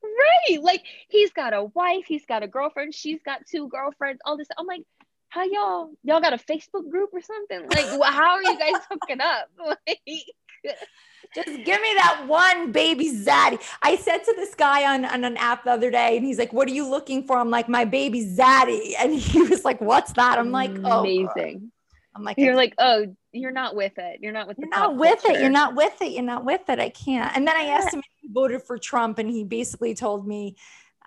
right. 0.03 0.61
Like 0.61 0.83
he's 1.07 1.31
got 1.31 1.53
a 1.53 1.63
wife, 1.63 2.03
he's 2.05 2.25
got 2.25 2.43
a 2.43 2.47
girlfriend, 2.47 2.93
she's 2.93 3.21
got 3.23 3.47
two 3.49 3.69
girlfriends, 3.69 4.19
all 4.25 4.35
this. 4.35 4.49
I'm 4.57 4.65
like, 4.65 4.83
how 5.29 5.45
y'all 5.45 5.91
y'all 6.03 6.19
got 6.19 6.33
a 6.33 6.37
Facebook 6.37 6.89
group 6.91 7.11
or 7.13 7.21
something? 7.21 7.69
Like, 7.69 7.85
how 8.03 8.31
are 8.31 8.43
you 8.43 8.59
guys 8.59 8.81
hooking 8.89 9.21
up? 9.21 9.47
Like 9.87 10.01
just 11.33 11.47
give 11.47 11.81
me 11.81 11.93
that 11.95 12.25
one 12.27 12.71
baby 12.71 13.09
zaddy. 13.11 13.61
I 13.81 13.95
said 13.95 14.19
to 14.19 14.33
this 14.35 14.53
guy 14.53 14.93
on, 14.93 15.05
on 15.05 15.23
an 15.23 15.37
app 15.37 15.63
the 15.63 15.71
other 15.71 15.89
day, 15.89 16.17
and 16.17 16.25
he's 16.25 16.37
like, 16.37 16.51
What 16.51 16.67
are 16.67 16.73
you 16.73 16.89
looking 16.89 17.25
for? 17.25 17.37
I'm 17.37 17.49
like, 17.49 17.69
My 17.69 17.85
baby 17.85 18.25
zaddy. 18.25 18.93
And 18.99 19.13
he 19.13 19.41
was 19.49 19.63
like, 19.63 19.79
What's 19.79 20.13
that? 20.13 20.37
I'm 20.37 20.51
like, 20.51 20.71
Oh, 20.83 21.01
amazing. 21.01 21.71
I'm 22.15 22.23
like, 22.23 22.37
You're 22.37 22.55
like, 22.55 22.73
Oh, 22.77 23.05
you're 23.31 23.51
not 23.51 23.75
with 23.75 23.97
it. 23.97 24.19
You're 24.21 24.33
not 24.33 24.47
with 24.47 24.57
You're 24.59 24.67
not 24.67 24.97
with 24.97 25.21
culture. 25.21 25.37
it. 25.37 25.41
You're 25.41 25.49
not 25.49 25.75
with 25.75 26.01
it. 26.01 26.11
You're 26.11 26.23
not 26.23 26.43
with 26.43 26.69
it. 26.69 26.79
I 26.79 26.89
can't. 26.89 27.33
And 27.35 27.47
then 27.47 27.55
I 27.55 27.63
asked 27.67 27.93
him 27.93 27.99
if 27.99 28.05
he 28.21 28.27
voted 28.29 28.63
for 28.63 28.77
Trump, 28.77 29.17
and 29.17 29.29
he 29.29 29.45
basically 29.45 29.93
told 29.93 30.27
me, 30.27 30.57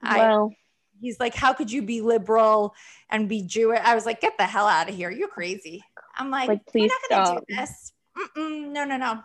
well, 0.02 0.50
I, 0.50 0.57
he's 1.00 1.20
like, 1.20 1.34
How 1.34 1.52
could 1.52 1.70
you 1.70 1.82
be 1.82 2.00
liberal 2.00 2.74
and 3.11 3.28
be 3.28 3.42
Jewish? 3.42 3.80
I 3.84 3.94
was 3.94 4.07
like, 4.07 4.22
Get 4.22 4.38
the 4.38 4.44
hell 4.44 4.66
out 4.66 4.88
of 4.88 4.94
here. 4.94 5.11
You're 5.11 5.28
crazy. 5.28 5.84
I'm 6.16 6.30
like, 6.30 6.48
like 6.48 6.66
please 6.66 6.92
stop. 7.05 7.44
Do 7.46 7.55
this. 7.55 7.92
Mm-mm, 8.16 8.70
no, 8.70 8.84
no, 8.84 8.96
no. 8.96 9.20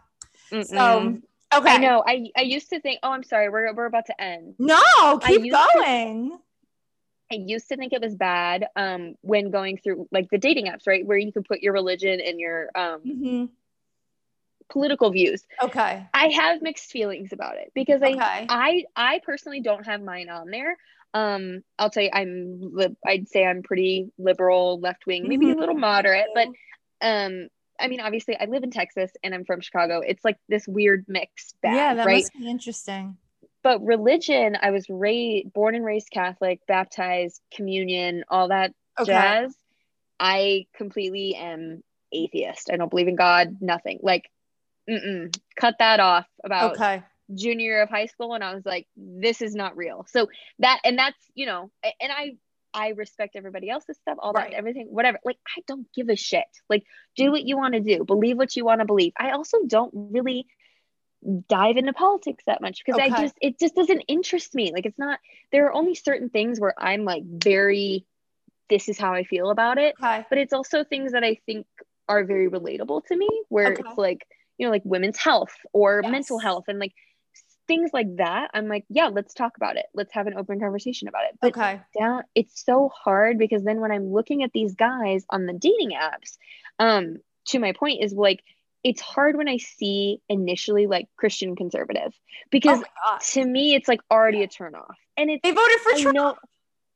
Mm-mm. 0.51 0.65
So 0.65 1.57
okay. 1.57 1.71
I 1.71 1.77
know. 1.77 2.03
I 2.05 2.31
I 2.37 2.41
used 2.41 2.69
to 2.69 2.79
think, 2.79 2.99
oh, 3.03 3.11
I'm 3.11 3.23
sorry, 3.23 3.49
we're 3.49 3.73
we're 3.73 3.85
about 3.85 4.07
to 4.07 4.21
end. 4.21 4.55
No, 4.59 5.19
keep 5.23 5.51
going. 5.51 6.29
To, 6.29 6.37
I 7.31 7.35
used 7.35 7.69
to 7.69 7.77
think 7.77 7.93
it 7.93 8.01
was 8.01 8.15
bad 8.15 8.67
um 8.75 9.15
when 9.21 9.51
going 9.51 9.77
through 9.77 10.07
like 10.11 10.29
the 10.29 10.37
dating 10.37 10.65
apps, 10.67 10.87
right? 10.87 11.05
Where 11.05 11.17
you 11.17 11.31
can 11.31 11.43
put 11.43 11.61
your 11.61 11.73
religion 11.73 12.19
and 12.19 12.39
your 12.39 12.69
um 12.75 13.01
mm-hmm. 13.01 13.45
political 14.69 15.11
views. 15.11 15.43
Okay. 15.61 16.07
I 16.13 16.27
have 16.29 16.61
mixed 16.61 16.91
feelings 16.91 17.31
about 17.31 17.57
it 17.57 17.71
because 17.75 18.01
I 18.01 18.11
okay. 18.11 18.45
I 18.49 18.85
I 18.95 19.21
personally 19.23 19.61
don't 19.61 19.85
have 19.85 20.01
mine 20.01 20.29
on 20.29 20.49
there. 20.49 20.75
Um, 21.11 21.63
I'll 21.79 21.89
tell 21.89 22.03
you, 22.03 22.11
I'm 22.13 22.75
I'd 23.05 23.27
say 23.29 23.43
I'm 23.43 23.63
pretty 23.63 24.11
liberal, 24.19 24.79
left 24.79 25.07
wing, 25.07 25.27
maybe 25.27 25.47
mm-hmm. 25.47 25.57
a 25.57 25.59
little 25.59 25.75
moderate, 25.75 26.27
but 26.35 26.47
um 27.01 27.49
I 27.79 27.87
mean, 27.87 28.01
obviously, 28.01 28.37
I 28.39 28.45
live 28.45 28.63
in 28.63 28.71
Texas 28.71 29.11
and 29.23 29.33
I'm 29.33 29.45
from 29.45 29.61
Chicago. 29.61 30.01
It's 30.05 30.23
like 30.23 30.37
this 30.47 30.67
weird 30.67 31.05
mix 31.07 31.53
bag, 31.61 31.75
yeah, 31.75 31.93
that 31.95 32.05
right? 32.05 32.23
must 32.23 32.33
be 32.33 32.49
interesting. 32.49 33.17
But 33.63 33.83
religion, 33.83 34.57
I 34.61 34.71
was 34.71 34.85
raised, 34.89 35.51
born 35.53 35.75
and 35.75 35.83
raised 35.83 36.09
Catholic, 36.11 36.61
baptized, 36.67 37.41
communion, 37.53 38.23
all 38.29 38.49
that 38.49 38.73
okay. 38.99 39.11
jazz. 39.11 39.55
I 40.19 40.65
completely 40.75 41.35
am 41.35 41.83
atheist. 42.11 42.69
I 42.71 42.77
don't 42.77 42.89
believe 42.89 43.07
in 43.07 43.15
God, 43.15 43.57
nothing. 43.61 43.99
Like, 44.01 44.29
mm-mm, 44.89 45.35
cut 45.59 45.75
that 45.79 45.99
off 45.99 46.25
about 46.43 46.73
Okay. 46.75 47.03
junior 47.33 47.65
year 47.65 47.81
of 47.83 47.89
high 47.89 48.07
school. 48.07 48.33
And 48.33 48.43
I 48.43 48.53
was 48.53 48.65
like, 48.65 48.87
this 48.95 49.41
is 49.41 49.55
not 49.55 49.77
real. 49.77 50.05
So 50.09 50.27
that, 50.59 50.79
and 50.83 50.97
that's, 50.97 51.19
you 51.35 51.45
know, 51.45 51.71
and 51.83 52.11
I, 52.11 52.37
I 52.73 52.89
respect 52.89 53.35
everybody 53.35 53.69
else's 53.69 53.97
stuff, 53.97 54.17
all 54.19 54.33
Right. 54.33 54.51
that, 54.51 54.57
everything, 54.57 54.87
whatever. 54.89 55.19
Like, 55.25 55.37
I 55.57 55.61
don't 55.67 55.87
give 55.93 56.09
a 56.09 56.15
shit. 56.15 56.45
Like, 56.69 56.83
do 57.15 57.31
what 57.31 57.41
mm-hmm. 57.41 57.47
you 57.47 57.57
want 57.57 57.73
to 57.73 57.79
do, 57.79 58.03
believe 58.05 58.37
what 58.37 58.55
you 58.55 58.65
want 58.65 58.81
to 58.81 58.85
believe. 58.85 59.13
I 59.17 59.31
also 59.31 59.57
don't 59.65 59.91
really 59.93 60.47
dive 61.49 61.77
into 61.77 61.93
politics 61.93 62.43
that 62.47 62.61
much 62.61 62.81
because 62.85 62.99
I 62.99 63.09
just, 63.09 63.35
it 63.41 63.59
just 63.59 63.75
doesn't 63.75 64.01
interest 64.07 64.55
me. 64.55 64.71
Like, 64.71 64.85
it's 64.85 64.99
not, 64.99 65.19
there 65.51 65.65
are 65.67 65.73
only 65.73 65.95
certain 65.95 66.29
things 66.29 66.59
where 66.59 66.73
I'm 66.77 67.03
like 67.03 67.23
very, 67.25 68.05
this 68.69 68.87
is 68.87 68.97
how 68.97 69.13
I 69.13 69.23
feel 69.23 69.49
about 69.49 69.79
it 69.79 69.95
Okay. 70.01 70.25
but 70.29 70.37
it's 70.37 70.53
also 70.53 70.83
things 70.83 71.13
that 71.13 71.23
I 71.23 71.39
think 71.45 71.65
are 72.07 72.23
very 72.23 72.49
relatable 72.49 73.05
to 73.07 73.17
me, 73.17 73.27
where 73.49 73.73
Okay. 73.73 73.83
it's 73.85 73.97
like, 73.97 74.25
you 74.57 74.65
know, 74.65 74.71
like 74.71 74.83
women's 74.85 75.17
health 75.17 75.55
or 75.73 76.01
mental 76.03 76.39
health 76.39 76.65
and 76.67 76.79
like 76.79 76.93
things 77.69 77.91
like 77.93 78.17
that. 78.17 78.51
I'm 78.53 78.67
like, 78.67 78.83
yeah, 78.89 79.07
let's 79.07 79.33
talk 79.33 79.55
about 79.55 79.77
it. 79.77 79.85
Let's 79.93 80.13
have 80.13 80.27
an 80.27 80.33
open 80.33 80.59
conversation 80.59 81.07
about 81.07 81.23
it. 81.29 81.37
But 81.39 81.55
Okay. 81.55 81.79
down, 81.97 82.23
it's 82.35 82.65
so 82.65 82.89
hard 82.89 83.37
because 83.37 83.63
then 83.63 83.79
when 83.79 83.91
I'm 83.93 84.11
looking 84.11 84.43
at 84.43 84.51
these 84.51 84.75
guys 84.75 85.23
on 85.29 85.45
the 85.45 85.53
dating 85.53 85.91
apps, 85.91 86.37
um, 86.79 87.17
to 87.49 87.59
my 87.59 87.71
point 87.71 88.03
is 88.03 88.11
like, 88.11 88.41
it's 88.83 89.01
hard 89.01 89.37
when 89.37 89.47
I 89.47 89.57
see 89.57 90.19
initially 90.29 90.87
like 90.87 91.07
Christian 91.15 91.55
conservative 91.55 92.11
Oh 92.13 92.47
because 92.49 92.79
God. 92.79 93.21
to 93.33 93.45
me 93.45 93.75
it's 93.75 93.87
like 93.87 94.01
already 94.09 94.41
a 94.43 94.47
turn 94.47 94.73
off. 94.75 94.97
And 95.15 95.29
it's 95.29 95.41
They 95.43 95.51
voted 95.51 95.79
for 95.81 95.91
I 95.93 95.99
Trump. 96.01 96.15
know, 96.15 96.35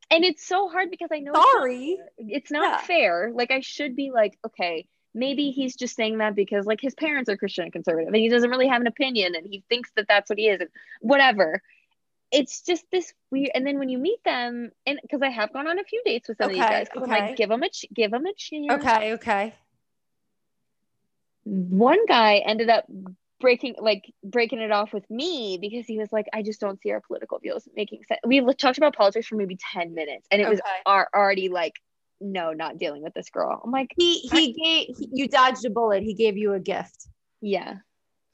and 0.09 0.23
it's 0.25 0.47
so 0.47 0.69
hard 0.69 0.89
because 0.91 1.09
I 1.11 1.19
know 1.19 1.31
it's 1.33 1.37
not 1.37 1.53
Sorry. 1.59 1.97
it's 2.17 2.51
not 2.51 2.63
Yeah. 2.63 2.77
fair. 2.87 3.31
Like 3.33 3.51
I 3.51 3.59
should 3.59 3.95
be 3.95 4.11
like, 4.13 4.37
okay, 4.45 4.87
maybe 5.13 5.51
he's 5.51 5.75
just 5.75 5.95
saying 5.95 6.17
that 6.19 6.35
because 6.35 6.65
like 6.65 6.81
his 6.81 6.95
parents 6.95 7.29
are 7.29 7.37
Christian 7.37 7.63
and 7.65 7.73
conservative, 7.73 8.07
and 8.07 8.17
he 8.17 8.29
doesn't 8.29 8.49
really 8.49 8.67
have 8.67 8.81
an 8.81 8.87
opinion, 8.87 9.35
and 9.35 9.45
he 9.45 9.63
thinks 9.69 9.91
that 9.95 10.05
that's 10.07 10.29
what 10.29 10.39
he 10.39 10.47
is, 10.47 10.61
and 10.61 10.69
whatever. 11.01 11.61
It's 12.31 12.61
just 12.63 12.83
this 12.91 13.13
weird. 13.29 13.51
And 13.53 13.65
then 13.65 13.77
when 13.77 13.89
you 13.89 13.99
meet 13.99 14.23
them, 14.23 14.71
and 14.87 14.99
because 15.01 15.21
I 15.21 15.29
have 15.29 15.53
gone 15.53 15.67
on 15.67 15.77
a 15.77 15.83
few 15.83 16.01
dates 16.03 16.27
with 16.27 16.37
some 16.37 16.49
of 16.49 16.53
these 16.53 16.63
Okay, 16.63 16.85
I'm 16.95 17.03
okay. 17.03 17.11
like, 17.11 17.35
give 17.37 17.49
them 17.49 17.61
a 17.61 17.69
ch- 17.69 17.85
give 17.93 18.11
them 18.11 18.25
a 18.25 18.33
chance. 18.35 18.71
Okay. 18.71 19.13
Okay. 19.13 19.53
One 21.43 22.05
guy 22.07 22.37
ended 22.37 22.69
up 22.69 22.85
breaking 23.39 23.75
like 23.77 24.11
breaking 24.23 24.59
it 24.61 24.71
off 24.71 24.93
with 24.93 25.07
me 25.11 25.57
because 25.59 25.85
he 25.85 25.97
was 25.99 26.11
like, 26.11 26.25
I 26.33 26.41
just 26.41 26.61
don't 26.61 26.81
see 26.81 26.91
our 26.91 27.01
political 27.01 27.39
views 27.39 27.67
making 27.75 28.03
sense. 28.07 28.21
We 28.25 28.39
talked 28.55 28.77
about 28.77 28.95
politics 28.95 29.27
for 29.27 29.35
maybe 29.35 29.57
ten 29.73 29.93
minutes, 29.93 30.27
and 30.31 30.41
it 30.41 30.47
was 30.49 30.59
Okay. 30.59 30.69
ar- 30.85 31.09
already 31.13 31.49
like, 31.49 31.73
no, 32.23 32.53
not 32.53 32.77
dealing 32.77 33.03
with 33.03 33.13
this 33.13 33.29
girl. 33.29 33.61
I'm 33.63 33.71
like, 33.71 33.93
He 33.97 34.19
he 34.19 34.53
gave 34.53 34.95
he- 34.97 35.09
you 35.11 35.27
dodged 35.27 35.65
a 35.65 35.69
bullet. 35.69 36.03
He 36.03 36.13
gave 36.13 36.37
you 36.37 36.53
a 36.53 36.59
gift. 36.59 37.07
yeah, 37.41 37.75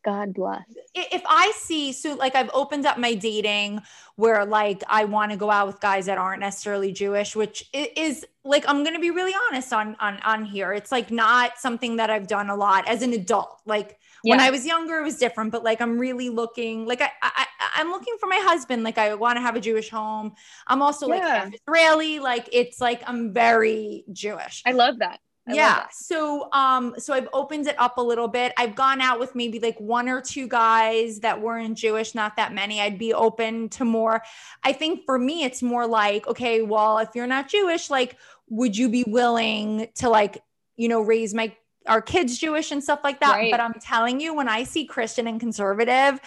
God 0.04 0.34
bless. 0.34 0.64
If 0.96 1.22
I 1.28 1.52
see 1.58 1.92
so 1.92 2.16
like 2.16 2.36
I've 2.36 2.50
opened 2.54 2.86
up 2.86 2.98
my 2.98 3.14
dating 3.14 3.82
where 4.16 4.46
like 4.46 4.82
I 4.88 5.06
want 5.06 5.32
to 5.32 5.38
go 5.38 5.52
out 5.52 5.68
with 5.68 5.80
guys 5.82 6.06
that 6.06 6.18
aren't 6.18 6.40
necessarily 6.40 6.92
Jewish, 6.94 7.36
which 7.36 7.70
is 7.74 8.26
like 8.46 8.64
I'm 8.68 8.84
gonna 8.84 9.00
be 9.00 9.12
really 9.12 9.34
honest 9.50 9.74
on 9.74 9.98
on 10.00 10.20
on 10.20 10.46
here. 10.46 10.72
It's 10.74 10.92
like 10.92 11.12
not 11.12 11.58
something 11.58 11.98
that 11.98 12.10
I've 12.10 12.28
done 12.28 12.50
a 12.50 12.56
lot 12.56 12.88
as 12.88 13.02
an 13.02 13.14
adult. 13.14 13.62
Like 13.66 14.00
when 14.24 14.40
I 14.40 14.50
was 14.52 14.66
younger, 14.66 15.00
it 15.00 15.04
was 15.04 15.18
different, 15.18 15.52
but 15.52 15.64
like 15.64 15.82
I'm 15.82 15.98
really 16.00 16.30
looking 16.30 16.86
like 16.86 17.02
I, 17.02 17.12
I 17.22 17.46
I'm 17.76 17.90
looking 17.92 18.16
for 18.20 18.28
my 18.28 18.40
husband. 18.44 18.84
Like 18.84 18.98
I 18.98 19.14
want 19.16 19.38
to 19.38 19.42
have 19.42 19.56
a 19.56 19.62
Jewish 19.62 19.90
home. 19.90 20.34
I'm 20.68 20.82
also 20.82 21.08
like 21.08 21.22
Yeah. 21.22 21.44
half 21.46 21.54
Israeli. 21.54 22.20
Like 22.20 22.48
it's 22.52 22.80
like 22.80 23.02
I'm 23.08 23.34
very 23.34 24.06
Jewish. 24.12 24.64
I 24.66 24.72
love 24.72 25.00
that. 25.00 25.20
I 25.50 25.54
yeah. 25.54 25.88
So 25.92 26.50
um 26.54 26.96
so 26.98 27.14
I've 27.14 27.28
opened 27.34 27.68
it 27.68 27.76
up 27.80 27.98
a 27.98 28.02
little 28.02 28.28
bit. 28.28 28.54
I've 28.58 28.76
gone 28.76 29.02
out 29.02 29.20
with 29.20 29.36
maybe 29.36 29.60
like 29.60 29.80
one 29.80 30.08
or 30.08 30.22
two 30.22 30.48
guys 30.48 31.20
that 31.22 31.42
weren't 31.42 31.78
Jewish, 31.78 32.16
not 32.16 32.36
that 32.38 32.54
many. 32.54 32.80
I'd 32.82 33.00
be 33.00 33.14
open 33.14 33.70
to 33.70 33.86
more. 33.86 34.22
I 34.64 34.74
think 34.74 35.06
for 35.06 35.18
me 35.18 35.44
it's 35.44 35.62
more 35.62 35.88
like, 35.88 36.28
okay, 36.28 36.62
well, 36.62 37.00
if 37.00 37.10
you're 37.16 37.28
not 37.28 37.50
Jewish, 37.50 37.90
like 37.90 38.18
would 38.50 38.78
you 38.78 38.90
be 38.90 39.04
willing 39.08 39.88
to 39.96 40.10
like, 40.10 40.44
you 40.76 40.88
know, 40.88 41.02
raise 41.02 41.34
my 41.34 41.56
our 41.88 42.02
kids 42.02 42.38
Jewish 42.38 42.72
and 42.72 42.84
stuff 42.84 43.02
like 43.04 43.20
that? 43.22 43.36
Right. 43.36 43.52
But 43.52 43.60
I'm 43.60 43.74
telling 43.74 44.20
you 44.20 44.34
when 44.34 44.50
I 44.50 44.64
see 44.64 44.86
Christian 44.86 45.28
and 45.28 45.40
conservative, 45.40 46.20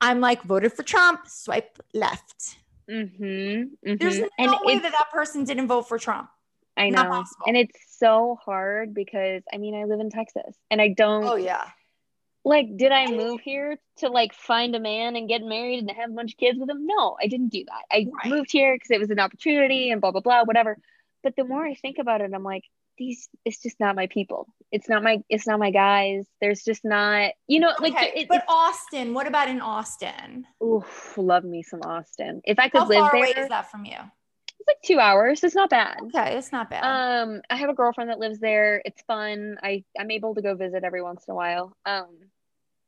I'm 0.00 0.20
like 0.20 0.42
voted 0.42 0.72
for 0.72 0.82
Trump, 0.82 1.26
swipe 1.26 1.82
left. 1.94 2.58
Mm-hmm, 2.90 3.96
There's 3.96 4.18
mhm. 4.18 4.28
no 4.38 4.60
way 4.62 4.78
that 4.78 4.92
that 4.92 5.10
person 5.12 5.44
didn't 5.44 5.66
vote 5.66 5.88
for 5.88 5.98
Trump. 5.98 6.30
I 6.76 6.90
not 6.90 7.04
know, 7.08 7.10
possible. 7.16 7.44
and 7.48 7.56
it's 7.56 7.78
so 7.98 8.38
hard 8.44 8.92
because 8.94 9.42
I 9.52 9.58
mean 9.58 9.74
I 9.74 9.84
live 9.84 10.00
in 10.00 10.10
Texas, 10.10 10.54
and 10.70 10.80
I 10.80 10.88
don't 10.88 11.24
Oh, 11.24 11.36
yeah. 11.36 11.64
like. 12.44 12.76
Did 12.76 12.92
I 12.92 13.06
move 13.06 13.40
here 13.40 13.78
to 13.98 14.08
like 14.08 14.34
find 14.34 14.74
a 14.76 14.80
man 14.80 15.16
and 15.16 15.28
get 15.28 15.42
married 15.42 15.78
and 15.80 15.90
have 15.90 16.10
a 16.10 16.14
bunch 16.14 16.32
of 16.34 16.38
kids 16.38 16.58
with 16.58 16.68
him? 16.70 16.86
No, 16.86 17.16
I 17.22 17.26
didn't 17.28 17.48
do 17.48 17.64
that. 17.66 17.82
I 17.90 18.06
Right. 18.12 18.30
moved 18.30 18.52
here 18.52 18.74
because 18.74 18.90
it 18.90 19.00
was 19.00 19.10
an 19.10 19.18
opportunity 19.20 19.90
and 19.90 20.00
blah 20.00 20.10
blah 20.12 20.20
blah, 20.20 20.44
whatever. 20.44 20.76
But 21.22 21.34
the 21.36 21.44
more 21.44 21.64
I 21.66 21.74
think 21.74 21.98
about 21.98 22.20
it, 22.20 22.32
I'm 22.34 22.44
like, 22.44 22.64
these. 22.98 23.28
It's 23.44 23.60
just 23.62 23.80
not 23.80 23.96
my 23.96 24.06
people. 24.06 24.46
It's 24.70 24.88
not 24.88 25.02
my. 25.02 25.22
It's 25.28 25.46
not 25.46 25.58
my 25.58 25.70
guys. 25.70 26.26
There's 26.40 26.62
just 26.62 26.84
not. 26.84 27.32
You 27.46 27.60
know, 27.60 27.72
like 27.80 27.94
okay, 27.94 28.12
it, 28.14 28.28
but 28.28 28.44
Austin, 28.48 29.12
what 29.12 29.26
about 29.26 29.48
in 29.48 29.60
Austin? 29.60 30.46
Oof, 30.62 31.14
love 31.18 31.44
me 31.44 31.62
some 31.62 31.80
Austin. 31.82 32.40
If 32.44 32.58
I 32.58 32.68
could 32.68 32.82
How 32.82 32.88
live 32.88 32.98
far 33.00 33.10
there, 33.12 33.20
away 33.20 33.30
is 33.36 33.48
that 33.48 33.70
from 33.70 33.84
you? 33.84 33.96
It's 34.66 34.76
like 34.76 34.82
two 34.82 34.98
hours. 35.00 35.42
It's 35.44 35.54
not 35.54 35.70
bad. 35.70 35.98
Okay, 36.06 36.36
it's 36.36 36.52
not 36.52 36.70
bad. 36.70 36.82
Um, 36.84 37.42
I 37.50 37.56
have 37.56 37.70
a 37.70 37.74
girlfriend 37.74 38.10
that 38.10 38.18
lives 38.18 38.38
there. 38.38 38.82
It's 38.84 39.02
fun. 39.02 39.58
I 39.62 39.84
I'm 39.98 40.10
able 40.10 40.34
to 40.34 40.42
go 40.42 40.54
visit 40.54 40.84
every 40.84 41.02
once 41.02 41.24
in 41.26 41.32
a 41.32 41.34
while. 41.34 41.76
Um, 41.84 42.08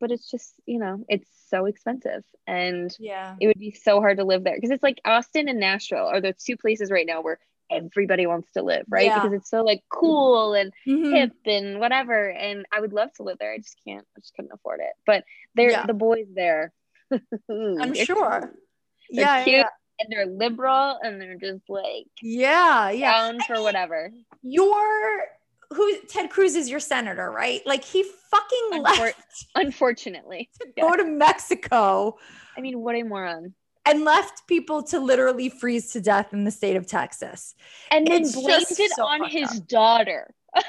but 0.01 0.11
it's 0.11 0.31
just 0.31 0.55
you 0.66 0.79
know 0.79 1.05
it's 1.09 1.29
so 1.49 1.66
expensive, 1.66 2.24
and 2.47 2.95
yeah. 2.99 3.35
it 3.41 3.47
would 3.47 3.59
be 3.59 3.72
so 3.72 4.01
hard 4.01 4.18
to 4.18 4.24
live 4.24 4.45
there 4.45 4.55
because 4.57 4.70
it's 4.70 4.83
like 4.83 5.01
Austin 5.05 5.49
and 5.49 5.61
Nashville 5.61 6.07
are 6.07 6.20
the 6.20 6.33
two 6.35 6.57
places 6.57 6.91
right 6.91 7.07
now 7.07 7.22
where 7.22 7.39
everybody 7.70 8.26
wants 8.26 8.51
to 8.53 8.62
live, 8.62 8.85
right? 8.89 9.07
Yeah. 9.07 9.20
Because 9.20 9.35
it's 9.35 9.51
so 9.51 9.62
like 9.62 9.83
cool 9.91 10.55
and 10.55 10.72
Mhm. 10.87 11.12
hip 11.12 11.33
and 11.45 11.79
whatever. 11.79 12.31
And 12.31 12.64
I 12.72 12.81
would 12.81 12.95
love 12.95 13.12
to 13.14 13.24
live 13.24 13.39
there. 13.39 13.53
I 13.53 13.59
just 13.59 13.76
can't. 13.87 14.07
I 14.16 14.20
just 14.20 14.35
couldn't 14.35 14.53
afford 14.53 14.81
it. 14.81 14.93
But 15.05 15.24
they're 15.55 15.72
Yeah. 15.72 15.85
the 15.87 15.93
boys 15.93 16.29
there. 16.35 16.72
I'm 17.51 17.95
sure. 17.95 18.55
They're 19.11 19.24
yeah, 19.24 19.45
cute 19.45 19.57
yeah. 19.57 19.68
And 20.01 20.09
they're 20.11 20.27
liberal 20.27 20.99
and 21.03 21.21
they're 21.21 21.37
just 21.37 21.69
like 21.69 22.07
Yeah, 22.23 22.91
yeah. 22.91 23.13
down 23.13 23.41
for 23.47 23.63
whatever. 23.63 24.11
Your 24.43 25.23
who 25.71 25.99
Ted 26.09 26.31
Cruz 26.31 26.55
is 26.57 26.71
your 26.71 26.81
senator, 26.81 27.31
right? 27.31 27.61
Like 27.67 27.85
he 27.85 28.03
fucking 28.31 28.71
Unfor- 28.83 28.83
left 29.05 29.47
Unfortunately. 29.55 30.49
to 30.61 30.69
yeah. 30.77 30.83
go 30.89 30.97
to 30.97 31.05
Mexico 31.05 32.17
I 32.57 32.61
mean, 32.61 32.81
what 32.81 32.95
a 32.97 33.03
moron. 33.03 33.55
and 33.87 34.05
left 34.05 34.47
people 34.47 34.83
to 34.85 34.99
literally 34.99 35.49
freeze 35.49 35.93
to 35.93 36.01
death 36.01 36.33
in 36.33 36.45
the 36.45 36.51
state 36.51 36.77
of 36.77 36.87
Texas. 36.87 37.55
And 37.91 38.07
then 38.07 38.23
It's 38.23 38.33
blamed 38.35 38.67
it 38.71 38.91
so 38.93 39.05
on 39.05 39.29
his 39.29 39.59
up. 39.61 39.67
daughter. 39.69 40.35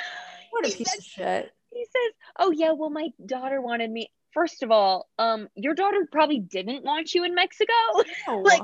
What 0.52 0.66
a 0.68 0.76
piece 0.76 0.90
said- 0.90 0.98
of 0.98 1.04
shit. 1.06 1.52
he 1.72 1.86
says, 1.86 2.14
"Oh 2.40 2.52
yeah, 2.52 2.72
well 2.72 2.90
my 2.90 3.10
daughter 3.26 3.62
wanted 3.62 3.92
me. 3.92 4.12
First 4.34 4.64
of 4.64 4.72
all, 4.72 5.08
um 5.20 5.48
your 5.56 5.76
daughter 5.76 6.08
probably 6.12 6.40
didn't 6.40 6.84
want 6.84 7.14
you 7.14 7.24
in 7.24 7.36
Mexico. 7.36 7.72
like 8.42 8.64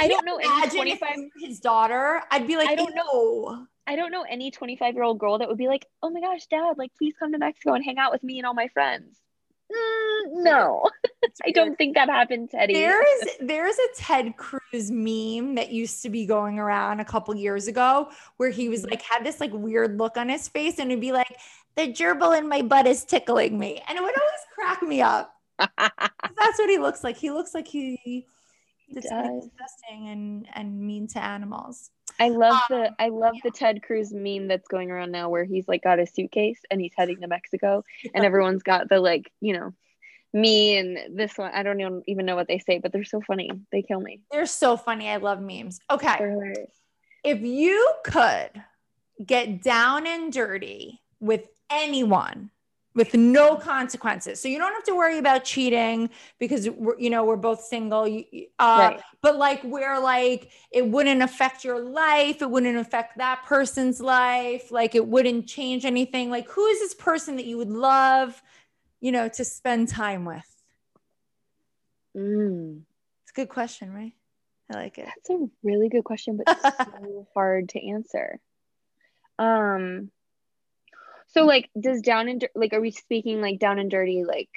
I 0.00 0.08
don't 0.08 0.24
know 0.24 0.36
any 0.36 0.46
imagine 0.46 0.86
if 0.88 0.98
25 0.98 1.16
his 1.40 1.60
daughter. 1.60 2.22
I'd 2.30 2.46
be 2.46 2.56
like, 2.56 2.68
I 2.68 2.74
don't 2.74 2.94
know. 2.94 3.66
I 3.86 3.96
don't 3.96 4.12
know 4.12 4.24
any 4.28 4.50
25 4.50 4.94
year 4.94 5.02
old 5.02 5.18
girl 5.18 5.38
that 5.38 5.48
would 5.48 5.58
be 5.58 5.68
like, 5.68 5.86
"Oh 6.02 6.10
my 6.10 6.20
gosh, 6.20 6.46
dad, 6.46 6.78
like 6.78 6.92
please 6.96 7.14
come 7.18 7.32
to 7.32 7.38
Mexico 7.38 7.74
and 7.74 7.84
hang 7.84 7.98
out 7.98 8.12
with 8.12 8.22
me 8.22 8.38
and 8.38 8.46
all 8.46 8.54
my 8.54 8.68
friends." 8.68 9.18
Mm, 9.70 10.42
no. 10.42 10.88
I 11.44 11.50
don't 11.50 11.76
think 11.76 11.94
that 11.94 12.08
happened, 12.08 12.50
Teddy. 12.50 12.74
There 12.74 13.02
is 13.02 13.30
there's 13.40 13.76
a 13.76 13.88
Ted 13.96 14.36
Cruz 14.36 14.90
meme 14.90 15.54
that 15.56 15.70
used 15.70 16.02
to 16.02 16.08
be 16.08 16.26
going 16.26 16.58
around 16.58 17.00
a 17.00 17.04
couple 17.04 17.34
years 17.36 17.68
ago 17.68 18.10
where 18.36 18.50
he 18.50 18.68
was 18.68 18.84
like 18.84 19.02
had 19.02 19.24
this 19.24 19.40
like 19.40 19.52
weird 19.52 19.98
look 19.98 20.16
on 20.16 20.28
his 20.28 20.48
face 20.48 20.78
and 20.78 20.90
it'd 20.90 21.00
be 21.00 21.12
like 21.12 21.36
the 21.76 21.92
gerbil 21.92 22.36
in 22.38 22.48
my 22.48 22.62
butt 22.62 22.86
is 22.86 23.04
tickling 23.04 23.58
me 23.58 23.82
and 23.88 23.96
it 23.96 24.02
would 24.02 24.14
always 24.18 24.40
crack 24.54 24.82
me 24.82 25.02
up. 25.02 25.34
That's 25.58 26.58
what 26.58 26.70
he 26.70 26.78
looks 26.78 27.04
like. 27.04 27.16
He 27.16 27.30
looks 27.30 27.54
like 27.54 27.68
he 27.68 28.26
does. 28.94 29.44
disgusting 29.46 30.08
and 30.08 30.48
and 30.54 30.80
mean 30.80 31.06
to 31.08 31.22
animals. 31.22 31.90
I 32.18 32.28
love 32.28 32.54
Um, 32.70 32.82
the 32.82 32.94
I 32.98 33.08
love 33.08 33.34
yeah. 33.36 33.40
the 33.44 33.50
Ted 33.50 33.82
Cruz 33.82 34.12
meme 34.12 34.48
that's 34.48 34.68
going 34.68 34.90
around 34.90 35.12
now 35.12 35.28
where 35.30 35.44
he's 35.44 35.66
like 35.68 35.82
got 35.82 35.98
a 35.98 36.06
suitcase 36.06 36.60
and 36.70 36.80
he's 36.80 36.92
heading 36.96 37.20
to 37.20 37.28
Mexico 37.28 37.84
and 38.14 38.24
everyone's 38.24 38.62
got 38.62 38.88
the 38.88 39.00
like, 39.00 39.30
you 39.40 39.52
know, 39.54 39.72
me 40.32 40.76
and 40.76 41.16
this 41.18 41.36
one. 41.38 41.50
I 41.52 41.62
don't 41.62 41.80
even 41.80 42.02
even 42.06 42.26
know 42.26 42.36
what 42.36 42.48
they 42.48 42.58
say, 42.58 42.78
but 42.78 42.92
they're 42.92 43.04
so 43.04 43.20
funny. 43.20 43.50
They 43.72 43.82
kill 43.82 44.00
me. 44.00 44.20
They're 44.30 44.46
so 44.46 44.76
funny. 44.76 45.08
I 45.08 45.16
love 45.16 45.40
memes. 45.40 45.80
Okay. 45.90 46.56
If 47.24 47.40
you 47.42 47.94
could 48.04 48.50
get 49.24 49.62
down 49.62 50.06
and 50.06 50.32
dirty 50.32 51.00
with 51.20 51.42
anyone, 51.70 52.50
with 52.94 53.14
no 53.14 53.56
consequences. 53.56 54.40
So 54.40 54.48
you 54.48 54.58
don't 54.58 54.72
have 54.72 54.84
to 54.84 54.96
worry 54.96 55.18
about 55.18 55.44
cheating 55.44 56.10
because 56.38 56.68
we're, 56.68 56.98
you 56.98 57.10
know 57.10 57.24
we're 57.24 57.36
both 57.36 57.62
single. 57.62 58.02
Uh, 58.04 58.48
right. 58.58 59.00
But 59.22 59.36
like 59.36 59.62
where 59.62 60.00
like 60.00 60.50
it 60.72 60.86
wouldn't 60.86 61.22
affect 61.22 61.64
your 61.64 61.80
life, 61.80 62.42
it 62.42 62.50
wouldn't 62.50 62.78
affect 62.78 63.18
that 63.18 63.44
person's 63.46 64.00
life. 64.00 64.72
Like 64.72 64.94
it 64.94 65.06
wouldn't 65.06 65.46
change 65.46 65.84
anything. 65.84 66.30
Like 66.30 66.48
who 66.48 66.66
is 66.66 66.80
this 66.80 66.94
person 66.94 67.36
that 67.36 67.46
you 67.46 67.56
would 67.58 67.70
love, 67.70 68.42
you 69.00 69.12
know, 69.12 69.28
to 69.28 69.44
spend 69.44 69.88
time 69.88 70.24
with? 70.24 70.46
Mm. 72.16 72.82
It's 73.22 73.30
a 73.30 73.34
good 73.34 73.48
question, 73.48 73.92
right? 73.92 74.14
I 74.72 74.78
like 74.78 74.98
it. 74.98 75.06
That's 75.06 75.30
a 75.30 75.48
really 75.62 75.88
good 75.88 76.04
question, 76.04 76.38
but 76.44 76.60
so 76.78 77.28
hard 77.34 77.68
to 77.70 77.88
answer. 77.88 78.40
Um 79.38 80.10
so 81.32 81.44
like 81.44 81.70
does 81.78 82.02
down 82.02 82.28
and 82.28 82.48
like 82.54 82.72
are 82.72 82.80
we 82.80 82.90
speaking 82.90 83.40
like 83.40 83.58
down 83.58 83.78
and 83.78 83.90
dirty 83.90 84.24
like 84.24 84.48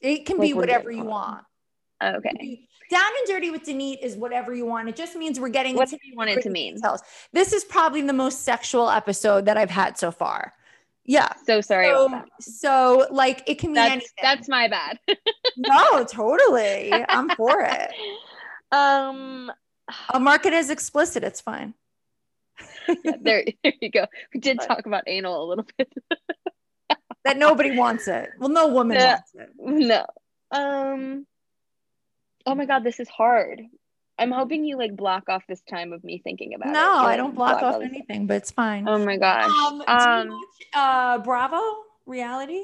it 0.00 0.26
can 0.26 0.38
like 0.38 0.48
be 0.48 0.54
whatever 0.54 0.90
you 0.90 1.04
want. 1.04 1.44
Okay. 2.02 2.68
Down 2.90 3.10
and 3.18 3.26
dirty 3.26 3.50
with 3.50 3.64
Denise 3.64 3.98
is 4.00 4.16
whatever 4.16 4.54
you 4.54 4.64
want. 4.64 4.88
It 4.88 4.96
just 4.96 5.16
means 5.16 5.40
we're 5.40 5.48
getting 5.48 5.74
what 5.74 5.90
you 5.90 6.16
want 6.16 6.30
it 6.30 6.42
to 6.42 6.50
mean. 6.50 6.76
Details. 6.76 7.02
This 7.32 7.52
is 7.52 7.64
probably 7.64 8.02
the 8.02 8.12
most 8.12 8.42
sexual 8.42 8.88
episode 8.88 9.46
that 9.46 9.56
I've 9.56 9.70
had 9.70 9.98
so 9.98 10.10
far. 10.10 10.54
Yeah. 11.04 11.28
So 11.44 11.60
sorry. 11.60 11.86
So, 11.86 12.24
so 12.40 13.06
like 13.10 13.42
it 13.48 13.58
can 13.58 13.70
mean 13.70 13.76
that's, 13.76 13.92
anything. 13.92 14.10
That's 14.22 14.48
my 14.48 14.68
bad. 14.68 14.98
no, 15.56 16.04
totally. 16.04 16.92
I'm 16.92 17.28
for 17.30 17.62
it. 17.62 17.90
Um 18.70 19.50
I'll 20.10 20.20
mark 20.20 20.44
it 20.44 20.52
as 20.52 20.68
explicit. 20.68 21.24
It's 21.24 21.40
fine 21.40 21.72
yeah, 23.04 23.12
there, 23.20 23.44
there 23.62 23.72
you 23.80 23.90
go. 23.90 24.06
We 24.32 24.40
did 24.40 24.60
talk 24.60 24.86
about 24.86 25.04
anal 25.06 25.44
a 25.44 25.46
little 25.46 25.66
bit. 25.76 25.92
that 27.24 27.36
nobody 27.36 27.76
wants 27.76 28.08
it. 28.08 28.30
Well, 28.38 28.48
no 28.48 28.68
woman 28.68 28.98
no, 28.98 29.06
wants 29.06 29.34
it. 29.34 29.50
No. 29.58 30.06
Um. 30.50 31.26
Oh 32.46 32.54
my 32.54 32.64
god, 32.64 32.84
this 32.84 33.00
is 33.00 33.08
hard. 33.08 33.60
I'm 34.18 34.32
hoping 34.32 34.64
you 34.64 34.76
like 34.76 34.96
block 34.96 35.28
off 35.28 35.44
this 35.46 35.60
time 35.62 35.92
of 35.92 36.02
me 36.02 36.20
thinking 36.22 36.54
about 36.54 36.72
no, 36.72 36.72
it. 36.72 36.74
No, 36.74 36.98
I 37.04 37.16
don't 37.16 37.34
block, 37.34 37.60
block 37.60 37.74
off 37.76 37.82
anything, 37.82 38.26
but 38.26 38.38
it's 38.38 38.50
fine. 38.50 38.88
Oh 38.88 38.98
my 38.98 39.16
gosh. 39.16 39.46
Um, 39.46 39.82
um 39.86 40.28
watch, 40.30 40.40
uh, 40.74 41.18
Bravo 41.18 41.62
reality? 42.06 42.62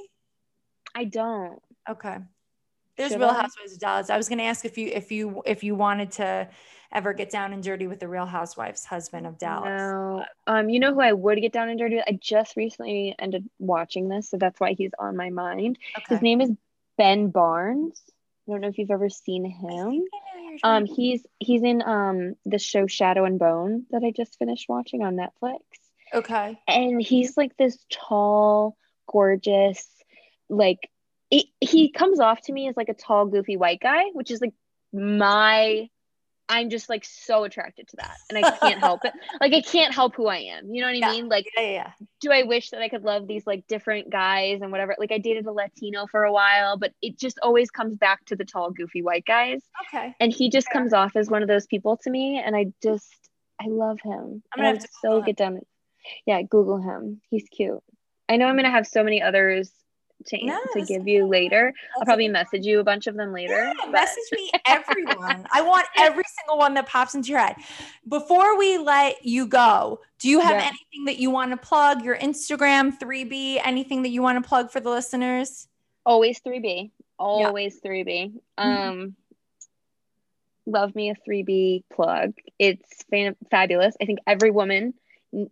I 0.94 1.04
don't. 1.04 1.60
Okay. 1.88 2.16
There's 2.96 3.12
Should 3.12 3.20
Real 3.20 3.30
I? 3.30 3.42
Housewives 3.42 3.72
of 3.72 3.78
Dallas. 3.80 4.10
I 4.10 4.16
was 4.16 4.28
going 4.28 4.38
to 4.38 4.44
ask 4.44 4.64
if 4.64 4.78
you 4.78 4.88
if 4.88 5.10
you 5.10 5.42
if 5.44 5.64
you 5.64 5.74
wanted 5.74 6.12
to 6.12 6.48
ever 6.92 7.12
get 7.12 7.28
down 7.28 7.52
and 7.52 7.62
dirty 7.62 7.86
with 7.88 7.98
the 7.98 8.08
Real 8.08 8.26
Housewives 8.26 8.84
husband 8.84 9.26
of 9.26 9.36
Dallas. 9.38 9.80
No. 9.80 10.24
Um, 10.46 10.68
you 10.68 10.78
know 10.78 10.94
who 10.94 11.00
I 11.00 11.12
would 11.12 11.40
get 11.40 11.52
down 11.52 11.68
and 11.68 11.78
dirty 11.78 11.96
with? 11.96 12.04
I 12.06 12.18
just 12.20 12.56
recently 12.56 13.16
ended 13.18 13.48
watching 13.58 14.08
this, 14.08 14.30
so 14.30 14.36
that's 14.38 14.60
why 14.60 14.74
he's 14.74 14.92
on 14.98 15.16
my 15.16 15.30
mind. 15.30 15.78
Okay. 15.98 16.14
His 16.14 16.22
name 16.22 16.40
is 16.40 16.50
Ben 16.96 17.30
Barnes. 17.30 18.00
I 18.46 18.52
don't 18.52 18.60
know 18.60 18.68
if 18.68 18.78
you've 18.78 18.90
ever 18.90 19.08
seen 19.08 19.44
him. 19.44 20.04
Um, 20.62 20.84
he's 20.84 21.26
he's 21.38 21.62
in 21.62 21.82
um 21.82 22.34
the 22.44 22.58
show 22.58 22.86
Shadow 22.86 23.24
and 23.24 23.38
Bone 23.38 23.86
that 23.90 24.04
I 24.04 24.12
just 24.12 24.38
finished 24.38 24.68
watching 24.68 25.02
on 25.02 25.16
Netflix. 25.16 25.58
Okay. 26.12 26.60
And 26.68 27.02
he's 27.02 27.36
like 27.36 27.56
this 27.56 27.84
tall, 27.90 28.76
gorgeous, 29.10 29.88
like 30.48 30.88
it, 31.34 31.46
he 31.60 31.90
comes 31.90 32.20
off 32.20 32.40
to 32.42 32.52
me 32.52 32.68
as 32.68 32.76
like 32.76 32.88
a 32.88 32.94
tall, 32.94 33.26
goofy 33.26 33.56
white 33.56 33.80
guy, 33.80 34.04
which 34.12 34.30
is 34.30 34.40
like 34.40 34.54
my 34.92 35.88
I'm 36.46 36.68
just 36.68 36.90
like 36.90 37.04
so 37.06 37.44
attracted 37.44 37.88
to 37.88 37.96
that 37.96 38.16
and 38.28 38.38
I 38.38 38.50
can't 38.58 38.78
help 38.78 39.04
it. 39.04 39.12
Like 39.40 39.52
I 39.52 39.62
can't 39.62 39.92
help 39.92 40.14
who 40.14 40.26
I 40.26 40.36
am. 40.36 40.72
You 40.72 40.82
know 40.82 40.86
what 40.86 40.94
I 40.94 40.98
yeah. 40.98 41.10
mean? 41.10 41.28
Like 41.28 41.46
yeah, 41.56 41.70
yeah. 41.70 41.90
do 42.20 42.30
I 42.30 42.44
wish 42.44 42.70
that 42.70 42.82
I 42.82 42.88
could 42.88 43.02
love 43.02 43.26
these 43.26 43.46
like 43.46 43.66
different 43.66 44.10
guys 44.10 44.60
and 44.62 44.70
whatever? 44.70 44.94
Like 44.96 45.10
I 45.10 45.18
dated 45.18 45.46
a 45.46 45.52
Latino 45.52 46.06
for 46.06 46.22
a 46.22 46.32
while, 46.32 46.78
but 46.78 46.92
it 47.02 47.18
just 47.18 47.40
always 47.42 47.70
comes 47.70 47.96
back 47.96 48.24
to 48.26 48.36
the 48.36 48.44
tall, 48.44 48.70
goofy 48.70 49.02
white 49.02 49.24
guys. 49.24 49.62
Okay. 49.88 50.14
And 50.20 50.32
he 50.32 50.50
just 50.50 50.68
Fair. 50.70 50.82
comes 50.82 50.92
off 50.92 51.16
as 51.16 51.28
one 51.28 51.42
of 51.42 51.48
those 51.48 51.66
people 51.66 51.96
to 52.04 52.10
me 52.10 52.40
and 52.44 52.54
I 52.54 52.66
just 52.82 53.12
I 53.60 53.66
love 53.66 53.98
him. 54.04 54.42
I'm 54.54 54.62
gonna 54.62 54.80
so 55.02 55.20
get 55.22 55.36
down. 55.36 55.60
Yeah, 56.26 56.42
Google 56.42 56.80
him. 56.80 57.22
He's 57.30 57.48
cute. 57.50 57.82
I 58.28 58.36
know 58.36 58.46
I'm 58.46 58.56
gonna 58.56 58.70
have 58.70 58.86
so 58.86 59.02
many 59.02 59.20
others 59.20 59.72
to, 60.26 60.44
yes. 60.44 60.66
to 60.74 60.82
give 60.82 61.06
you 61.06 61.26
later. 61.26 61.72
That's 61.74 62.00
I'll 62.00 62.04
probably 62.04 62.28
message 62.28 62.64
you 62.64 62.80
a 62.80 62.84
bunch 62.84 63.06
of 63.06 63.16
them 63.16 63.32
later. 63.32 63.72
Yeah, 63.78 63.90
message 63.90 64.24
me 64.32 64.50
everyone. 64.66 65.46
I 65.52 65.62
want 65.62 65.86
every 65.98 66.24
single 66.38 66.58
one 66.58 66.74
that 66.74 66.86
pops 66.86 67.14
into 67.14 67.30
your 67.30 67.40
head. 67.40 67.56
Before 68.08 68.58
we 68.58 68.78
let 68.78 69.24
you 69.24 69.46
go, 69.46 70.00
do 70.18 70.28
you 70.28 70.40
have 70.40 70.52
yeah. 70.52 70.68
anything 70.68 71.04
that 71.06 71.18
you 71.18 71.30
want 71.30 71.50
to 71.50 71.56
plug? 71.56 72.04
Your 72.04 72.16
Instagram, 72.16 72.98
3B, 72.98 73.60
anything 73.64 74.02
that 74.02 74.10
you 74.10 74.22
want 74.22 74.42
to 74.42 74.48
plug 74.48 74.70
for 74.70 74.80
the 74.80 74.90
listeners? 74.90 75.68
Always 76.06 76.40
3B. 76.40 76.90
Always 77.18 77.80
yeah. 77.82 77.90
3B. 77.90 78.32
Mm-hmm. 78.58 78.60
Um 78.60 78.96
mm-hmm. 78.96 80.70
love 80.70 80.94
me 80.94 81.10
a 81.10 81.14
3B 81.28 81.84
plug. 81.92 82.32
It's 82.58 83.04
fan- 83.10 83.36
fabulous. 83.50 83.94
I 84.00 84.04
think 84.06 84.20
every 84.26 84.50
woman 84.50 84.94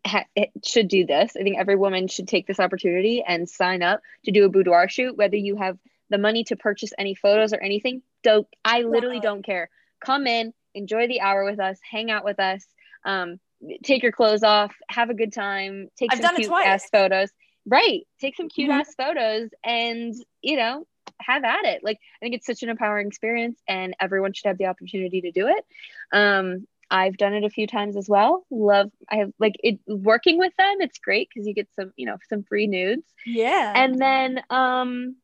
ha- 0.07 0.26
should 0.64 0.89
do 0.89 1.07
this. 1.07 1.33
I 1.39 1.43
think 1.43 1.59
every 1.59 1.76
woman 1.76 2.09
should 2.09 2.28
take 2.28 2.47
this 2.47 2.61
opportunity 2.61 3.22
and 3.26 3.49
sign 3.49 3.83
up 3.83 4.01
to 4.24 4.33
do 4.33 4.45
a 4.45 4.49
boudoir 4.49 4.89
shoot, 4.89 5.16
whether 5.16 5.37
you 5.37 5.57
have 5.57 5.78
the 6.11 6.18
money 6.18 6.45
to 6.45 6.57
purchase 6.57 6.93
any 6.99 7.14
photos 7.14 7.53
or 7.53 7.61
anything. 7.61 8.03
Don't 8.22 8.47
I 8.64 8.83
literally 8.83 9.20
don't 9.20 9.45
care. 9.45 9.70
Come 10.05 10.26
in, 10.26 10.53
enjoy 10.74 11.09
the 11.09 11.20
hour 11.20 11.45
with 11.45 11.61
us, 11.61 11.78
hang 11.89 12.11
out 12.11 12.24
with 12.24 12.39
us, 12.39 12.64
um, 13.05 13.39
take 13.83 14.03
your 14.03 14.12
clothes 14.12 14.43
off, 14.43 14.74
have 14.89 15.11
a 15.11 15.14
good 15.14 15.33
time, 15.33 15.89
take 15.97 16.12
I've 16.12 16.20
some 16.20 16.37
cute 16.37 16.53
ass 16.53 16.89
photos. 16.91 17.30
Right, 17.64 18.07
take 18.20 18.37
some 18.37 18.49
cute 18.49 18.70
mm-hmm. 18.70 18.80
ass 18.80 18.95
photos, 18.97 19.51
and 19.62 20.14
you 20.41 20.57
know, 20.57 20.85
have 21.20 21.45
at 21.45 21.64
it. 21.64 21.83
Like 21.85 21.99
I 22.20 22.24
think 22.24 22.35
it's 22.35 22.47
such 22.47 22.62
an 22.62 22.68
empowering 22.68 23.07
experience, 23.07 23.61
and 23.68 23.95
everyone 24.01 24.33
should 24.33 24.47
have 24.47 24.59
the 24.59 24.66
opportunity 24.66 25.20
to 25.22 25.30
do 25.30 25.49
it. 25.49 25.64
Um, 26.12 26.66
I've 26.93 27.16
done 27.16 27.32
it 27.32 27.43
a 27.43 27.51
few 27.51 27.66
times 27.66 27.97
as 27.97 28.07
well. 28.07 28.45
Love 28.51 28.90
I 29.11 29.16
have 29.16 29.32
like 29.38 29.57
it 29.64 29.80
working 29.88 30.38
with 30.38 30.53
them. 30.59 30.76
It's 30.80 30.99
great 30.99 31.28
because 31.32 31.49
you 31.49 31.55
get 31.55 31.68
some, 31.74 31.93
you 31.97 32.05
know, 32.05 32.18
some 32.28 32.45
free 32.45 32.66
nudes. 32.66 33.07
Yeah. 33.24 33.72
And 33.74 33.99
then 33.99 34.43
um 34.51 35.16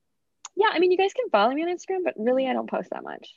yeah, 0.57 0.71
I 0.73 0.79
mean 0.79 0.91
you 0.91 0.97
guys 0.97 1.13
can 1.13 1.29
follow 1.31 1.53
me 1.53 1.63
on 1.63 1.69
Instagram, 1.69 2.05
but 2.05 2.15
really 2.17 2.49
I 2.49 2.55
don't 2.55 2.71
post 2.71 2.89
that 2.91 3.05
much. 3.05 3.29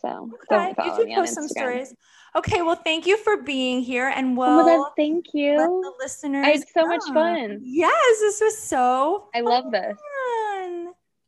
So 0.00 0.30
okay. 0.50 0.74
don't 0.76 0.98
you 0.98 1.06
me 1.06 1.14
post 1.14 1.34
some 1.34 1.46
stories. 1.46 1.94
Okay, 2.34 2.62
well 2.62 2.74
thank 2.74 3.06
you 3.06 3.18
for 3.18 3.42
being 3.42 3.80
here 3.80 4.08
and 4.08 4.36
we'll 4.36 4.60
oh 4.60 4.64
God, 4.64 4.92
thank 4.96 5.26
you. 5.34 5.56
the 5.56 5.92
listeners. 6.00 6.46
I 6.46 6.50
had 6.50 6.68
so 6.68 6.86
much 6.86 7.04
fun. 7.12 7.60
Yes, 7.62 8.20
this 8.20 8.40
was 8.40 8.58
so 8.58 9.28
I 9.34 9.42
love 9.42 9.70
this. 9.70 9.98